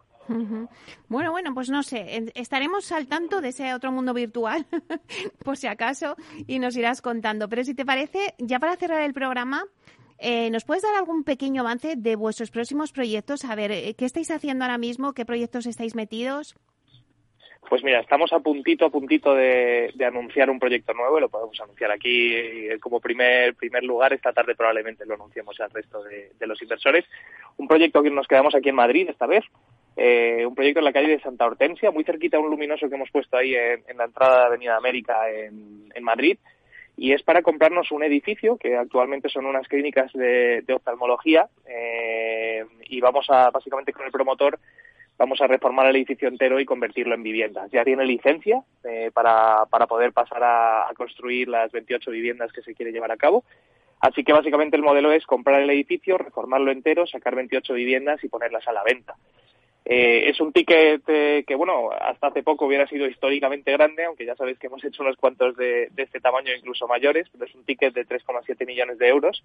Bueno, 1.09 1.31
bueno, 1.31 1.55
pues 1.55 1.71
no 1.71 1.83
sé, 1.83 2.25
estaremos 2.35 2.91
al 2.93 3.07
tanto 3.07 3.41
de 3.41 3.49
ese 3.49 3.75
otro 3.75 3.93
mundo 3.93 4.13
virtual, 4.13 4.67
por 5.45 5.57
si 5.57 5.67
acaso, 5.67 6.17
y 6.47 6.59
nos 6.59 6.77
irás 6.77 7.01
contando. 7.01 7.49
Pero 7.49 7.65
si 7.65 7.75
te 7.75 7.85
parece, 7.85 8.35
ya 8.39 8.59
para 8.59 8.77
cerrar 8.77 9.03
el 9.03 9.15
programa, 9.15 9.65
eh, 10.19 10.51
¿Nos 10.51 10.65
puedes 10.65 10.83
dar 10.83 10.95
algún 10.95 11.25
pequeño 11.25 11.61
avance 11.61 11.95
de 11.97 12.17
vuestros 12.17 12.51
próximos 12.51 12.93
proyectos? 12.93 13.45
A 13.45 13.55
ver, 13.55 13.71
eh, 13.71 13.95
¿qué 13.97 14.07
estáis 14.07 14.31
haciendo 14.31 14.65
ahora 14.65 14.79
mismo? 14.79 15.13
¿Qué 15.13 15.27
proyectos 15.27 15.67
estáis 15.67 15.95
metidos? 15.95 16.55
Pues 17.69 17.83
mira, 17.83 18.01
estamos 18.01 18.33
a 18.33 18.39
puntito, 18.39 18.87
a 18.87 18.91
puntito 18.91 19.35
de, 19.35 19.93
anunciar 20.07 20.49
un 20.51 20.61
proyecto 20.61 20.95
nuevo 20.95 21.19
lo 21.19 21.29
podemos 21.29 21.61
anunciar 21.61 21.91
aquí 21.91 22.33
eh, 22.33 22.79
como 22.81 23.01
primer, 23.01 23.55
primer 23.57 23.83
lugar. 23.83 24.13
Esta 24.13 24.33
tarde 24.33 24.55
probablemente 24.55 25.05
lo 25.05 25.15
anunciemos 25.15 25.59
al 25.61 25.71
resto 25.71 26.03
de, 26.05 26.47
los 26.47 26.63
inversores. 26.63 27.05
Un 27.57 27.67
proyecto 27.67 28.03
que 28.03 28.11
nos 28.11 28.29
quedamos 28.29 28.55
aquí 28.55 28.69
en 28.69 28.77
Madrid 28.77 29.09
esta 29.11 29.27
vez. 29.27 29.45
un 29.97 30.55
proyecto 30.55 30.79
en 30.79 30.85
la 30.85 30.93
calle 30.93 31.09
de 31.09 31.21
Santa 31.21 31.45
Hortensia, 31.45 31.91
muy 31.91 32.05
cerquita 32.05 32.37
a 32.37 32.41
un 32.41 32.51
luminoso 32.51 32.89
que 32.89 32.95
hemos 32.95 33.11
puesto 33.11 33.37
ahí 33.37 33.55
en, 33.55 33.97
la 33.97 34.05
entrada 34.05 34.41
de 34.41 34.47
Avenida 34.47 34.77
América 34.77 35.29
en 35.29 36.05
Madrid 36.05 36.39
y 36.97 37.13
es 37.13 37.23
para 37.23 37.43
comprarnos 37.43 37.93
un 37.93 38.03
edificio 38.03 38.57
que 38.57 38.77
actualmente 38.77 39.29
son 39.29 39.47
unas 39.47 39.69
clínicas 39.69 40.13
de, 40.13 40.65
oftalmología 40.75 41.49
eh, 41.67 42.65
y 42.89 43.01
vamos 43.01 43.27
a 43.29 43.51
básicamente 43.51 43.93
con 43.93 44.07
el 44.07 44.13
promotor 44.13 44.59
vamos 45.19 45.41
a 45.41 45.47
reformar 45.47 45.87
el 45.87 45.97
edificio 45.97 46.29
entero 46.29 46.61
y 46.61 46.67
convertirlo 46.67 47.15
en 47.15 47.23
viviendas. 47.23 47.71
Ya 47.71 47.85
tiene 47.85 48.05
licencia 48.05 48.63
eh, 48.85 49.11
para, 49.13 49.65
para 49.67 49.87
poder 49.87 50.13
pasar 50.13 50.43
a, 50.43 50.89
a, 50.89 50.95
construir 50.95 51.49
las 51.49 51.73
28 51.73 52.11
viviendas 52.11 52.53
que 52.53 52.63
se 52.63 52.75
quiere 52.75 52.93
llevar 52.93 53.13
a 53.13 53.17
cabo. 53.17 53.45
Así 54.01 54.25
que 54.25 54.33
básicamente 54.33 54.77
el 54.77 54.83
modelo 54.83 55.11
es 55.13 55.25
comprar 55.25 55.63
el 55.63 55.71
edificio, 55.71 56.19
reformarlo 56.19 56.71
entero, 56.71 57.07
sacar 57.07 57.35
28 57.35 57.73
viviendas 57.73 58.23
y 58.25 58.29
ponerlas 58.29 58.69
a 58.69 58.73
la 58.73 58.83
venta. 58.83 59.15
Eh, 59.89 60.31
es 60.31 60.41
un 60.41 60.53
ticket 60.53 61.03
eh, 61.07 61.45
que, 61.47 61.55
bueno, 61.55 61.91
hasta 61.93 62.27
hace 62.27 62.43
poco 62.43 62.67
hubiera 62.67 62.89
sido 62.89 63.07
históricamente 63.07 63.71
grande, 63.71 64.05
aunque 64.05 64.27
ya 64.27 64.35
sabéis 64.35 64.59
que 64.59 64.67
hemos 64.67 64.85
hecho 64.85 65.05
unos 65.05 65.17
cuantos 65.17 65.57
de, 65.57 65.89
este 65.97 66.19
tamaño, 66.19 66.53
incluso 66.53 66.89
mayores, 66.89 67.29
pero 67.31 67.45
es 67.45 67.55
un 67.55 67.65
ticket 67.65 67.95
de 67.95 68.05
3,7 68.05 68.67
millones 68.67 68.99
de 68.99 69.09
euros. 69.09 69.45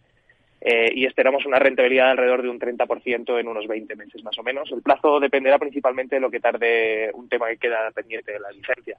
eh, 0.64 0.92
y 0.96 1.06
esperamos 1.06 1.46
una 1.46 1.58
rentabilidad 1.60 2.06
de 2.06 2.12
alrededor 2.12 2.42
de 2.44 2.50
un 2.50 2.60
30% 2.60 3.40
en 3.40 3.48
unos 3.48 3.68
20 3.68 3.96
meses 3.96 4.24
más 4.24 4.38
o 4.40 4.44
menos. 4.44 4.72
El 4.72 4.82
plazo 4.82 5.20
dependerá 5.20 5.60
principalmente 5.60 6.16
de 6.16 6.22
lo 6.22 6.32
que 6.32 6.40
tarde 6.40 7.12
un 7.14 7.30
tema 7.30 7.48
que 7.50 7.58
queda 7.58 7.92
pendiente 7.92 8.32
de 8.32 8.40
la 8.40 8.52
licencia. 8.52 8.98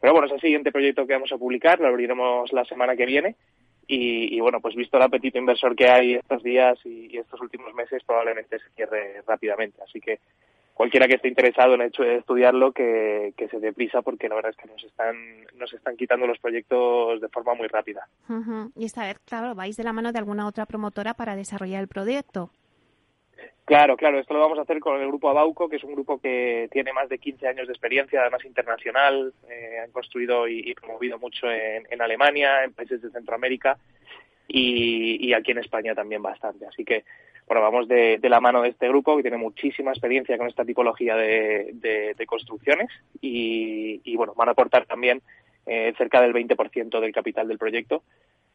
Pero 0.00 0.12
bueno, 0.12 0.26
es 0.26 0.32
el 0.32 0.40
siguiente 0.40 0.72
proyecto 0.72 1.06
que 1.06 1.14
vamos 1.14 1.32
a 1.32 1.38
publicar, 1.38 1.80
lo 1.80 1.88
abriremos 1.88 2.52
la 2.52 2.64
semana 2.64 2.96
que 2.96 3.06
viene 3.06 3.34
y, 3.88 4.40
bueno, 4.40 4.60
pues 4.60 4.74
visto 4.74 4.96
el 4.96 5.04
apetito 5.04 5.38
inversor 5.38 5.76
que 5.76 5.88
hay 5.88 6.14
estos 6.14 6.42
días 6.42 6.78
y, 6.84 7.14
y 7.14 7.18
estos 7.18 7.40
últimos 7.40 7.72
meses, 7.74 8.02
probablemente 8.04 8.58
se 8.58 8.70
cierre 8.70 9.22
rápidamente. 9.26 9.80
Así 9.82 10.00
que 10.00 10.18
cualquiera 10.76 11.08
que 11.08 11.14
esté 11.14 11.28
interesado 11.28 11.74
en 11.74 11.80
hecho 11.80 12.02
de 12.02 12.16
estudiarlo 12.16 12.70
que, 12.70 13.32
se 13.50 13.60
dé 13.60 13.72
prisa 13.72 14.02
porque 14.02 14.28
la 14.28 14.34
verdad 14.34 14.50
es 14.50 14.56
que 14.58 14.68
nos 14.68 14.84
están 14.84 15.16
nos 15.56 15.72
están 15.72 15.96
quitando 15.96 16.26
los 16.26 16.38
proyectos 16.38 17.18
de 17.22 17.28
forma 17.28 17.54
muy 17.54 17.66
rápida. 17.66 18.06
Y 18.76 18.84
esta 18.84 19.06
vez, 19.06 19.18
claro, 19.24 19.54
vais 19.54 19.76
de 19.76 19.84
la 19.84 19.94
mano 19.94 20.12
de 20.12 20.18
alguna 20.18 20.46
otra 20.46 20.66
promotora 20.66 21.14
para 21.14 21.34
desarrollar 21.34 21.80
el 21.80 21.88
proyecto. 21.88 22.50
Claro, 23.64 23.96
claro, 23.96 24.20
esto 24.20 24.34
lo 24.34 24.40
vamos 24.40 24.58
a 24.58 24.62
hacer 24.62 24.78
con 24.78 25.00
el 25.00 25.08
grupo 25.08 25.30
Abauco, 25.30 25.68
que 25.68 25.76
es 25.76 25.84
un 25.84 25.94
grupo 25.94 26.20
que 26.20 26.68
tiene 26.70 26.92
más 26.92 27.08
de 27.08 27.18
15 27.18 27.48
años 27.48 27.66
de 27.66 27.72
experiencia, 27.72 28.20
además 28.20 28.44
internacional, 28.44 29.32
eh, 29.48 29.80
han 29.82 29.90
construido 29.90 30.46
y, 30.46 30.72
promovido 30.74 31.18
mucho 31.18 31.50
en, 31.50 31.84
en, 31.90 32.00
Alemania, 32.00 32.62
en 32.62 32.74
países 32.74 33.02
de 33.02 33.10
Centroamérica 33.10 33.76
y, 34.48 35.26
y 35.26 35.32
aquí 35.32 35.52
en 35.52 35.58
España 35.58 35.94
también 35.94 36.22
bastante. 36.22 36.66
Así 36.66 36.84
que 36.84 37.04
bueno, 37.46 37.62
vamos 37.62 37.86
de, 37.86 38.18
la 38.22 38.40
mano 38.40 38.62
de 38.62 38.70
este 38.70 38.88
grupo 38.88 39.16
que 39.16 39.22
tiene 39.22 39.36
muchísima 39.36 39.92
experiencia 39.92 40.36
con 40.36 40.48
esta 40.48 40.64
tipología 40.64 41.14
de, 41.14 42.14
construcciones 42.26 42.88
y, 43.20 44.16
bueno, 44.16 44.34
van 44.34 44.48
a 44.48 44.52
aportar 44.52 44.84
también 44.86 45.22
eh, 45.64 45.94
cerca 45.96 46.20
del 46.20 46.34
20% 46.34 47.00
del 47.00 47.12
capital 47.12 47.46
del 47.46 47.58
proyecto 47.58 48.02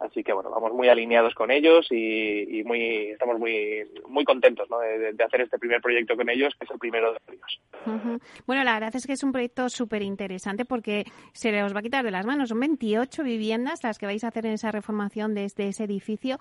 Así 0.01 0.23
que 0.23 0.33
bueno, 0.33 0.49
vamos 0.49 0.73
muy 0.73 0.89
alineados 0.89 1.35
con 1.35 1.51
ellos 1.51 1.87
y, 1.91 2.63
muy 2.65 3.11
estamos 3.11 3.37
muy 3.37 3.87
muy 4.07 4.23
contentos 4.23 4.67
de, 4.69 5.23
hacer 5.23 5.41
este 5.41 5.59
primer 5.59 5.79
proyecto 5.79 6.15
con 6.15 6.27
ellos, 6.29 6.53
que 6.57 6.65
es 6.65 6.71
el 6.71 6.79
primero 6.79 7.13
de 7.13 7.19
ellos. 7.27 8.19
Bueno, 8.47 8.63
la 8.63 8.73
verdad 8.73 8.95
es 8.95 9.05
que 9.05 9.13
es 9.13 9.23
un 9.23 9.31
proyecto 9.31 9.69
súper 9.69 10.01
interesante 10.01 10.65
porque 10.65 11.05
se 11.33 11.51
les 11.51 11.75
va 11.75 11.79
a 11.79 11.83
quitar 11.83 12.03
de 12.03 12.11
las 12.11 12.25
manos. 12.25 12.49
Son 12.49 12.59
28 12.59 13.23
viviendas 13.23 13.83
las 13.83 13.99
que 13.99 14.07
vais 14.07 14.23
a 14.23 14.29
hacer 14.29 14.45
en 14.47 14.53
esa 14.53 14.71
reformación 14.71 15.35
de, 15.35 15.45
este, 15.45 15.67
ese 15.67 15.83
edificio 15.83 16.39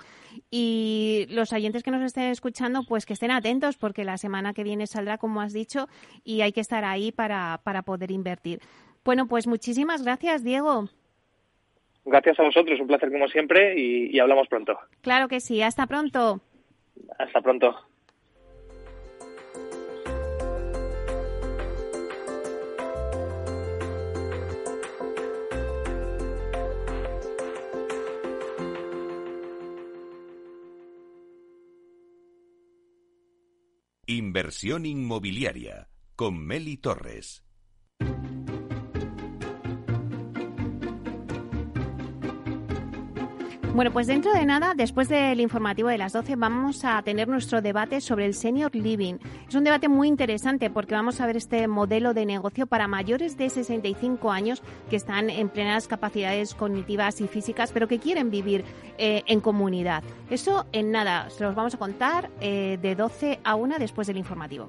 y 0.50 1.26
los 1.28 1.52
oyentes 1.52 1.82
que 1.82 1.90
nos 1.90 2.02
estén 2.02 2.30
escuchando, 2.30 2.82
pues 2.88 3.04
que 3.04 3.12
estén 3.12 3.30
atentos 3.30 3.76
porque 3.76 4.04
la 4.04 4.16
semana 4.16 4.54
que 4.54 4.64
viene 4.64 4.86
saldrá, 4.86 5.18
como 5.18 5.42
has 5.42 5.52
dicho, 5.52 5.86
y 6.24 6.40
hay 6.40 6.52
que 6.52 6.60
estar 6.60 6.84
ahí 6.84 7.12
para, 7.12 7.60
para 7.62 7.82
poder 7.82 8.10
invertir. 8.10 8.60
Bueno, 9.04 9.26
pues 9.26 9.46
muchísimas 9.46 10.02
gracias, 10.02 10.42
Diego. 10.44 10.88
Gracias 12.10 12.40
a 12.40 12.42
vosotros, 12.42 12.80
un 12.80 12.88
placer 12.88 13.08
como 13.12 13.28
siempre 13.28 13.78
y, 13.78 14.18
hablamos 14.18 14.48
pronto. 14.48 14.76
Claro 15.00 15.28
que 15.28 15.38
sí, 15.38 15.62
hasta 15.62 15.86
pronto. 15.86 16.40
Hasta 17.20 17.40
pronto. 17.40 17.72
Inversión 34.06 34.84
inmobiliaria 34.84 35.86
con 36.16 36.44
Meli 36.44 36.76
Torres. 36.76 37.44
Bueno, 43.72 43.92
pues 43.92 44.08
dentro 44.08 44.32
de 44.32 44.44
nada, 44.44 44.74
después 44.74 45.08
del 45.08 45.40
informativo 45.40 45.88
de 45.88 45.96
las 45.96 46.12
12, 46.12 46.34
vamos 46.34 46.84
a 46.84 47.00
tener 47.02 47.28
nuestro 47.28 47.62
debate 47.62 48.00
sobre 48.00 48.26
el 48.26 48.34
senior 48.34 48.74
living. 48.74 49.14
Es 49.48 49.54
un 49.54 49.62
debate 49.62 49.88
muy 49.88 50.08
interesante 50.08 50.70
porque 50.70 50.94
vamos 50.94 51.20
a 51.20 51.26
ver 51.26 51.36
este 51.36 51.68
modelo 51.68 52.12
de 52.12 52.26
negocio 52.26 52.66
para 52.66 52.88
mayores 52.88 53.38
de 53.38 53.48
65 53.48 54.32
años 54.32 54.60
que 54.90 54.96
están 54.96 55.30
en 55.30 55.48
plenas 55.48 55.86
capacidades 55.86 56.54
cognitivas 56.54 57.20
y 57.20 57.28
físicas, 57.28 57.70
pero 57.70 57.86
que 57.86 58.00
quieren 58.00 58.30
vivir 58.30 58.64
eh, 58.98 59.22
en 59.26 59.40
comunidad. 59.40 60.02
Eso 60.30 60.66
en 60.72 60.90
nada, 60.90 61.30
se 61.30 61.44
los 61.44 61.54
vamos 61.54 61.74
a 61.74 61.78
contar 61.78 62.28
eh, 62.40 62.76
de 62.82 62.96
12 62.96 63.38
a 63.44 63.54
1 63.54 63.76
después 63.78 64.08
del 64.08 64.16
informativo. 64.16 64.68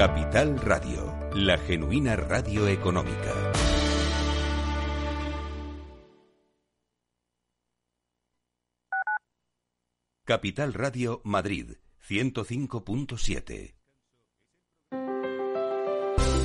Capital 0.00 0.58
Radio, 0.58 1.28
la 1.34 1.58
genuina 1.58 2.16
radio 2.16 2.66
económica. 2.66 3.52
Capital 10.24 10.72
Radio 10.72 11.20
Madrid, 11.24 11.72
105.7. 12.08 13.79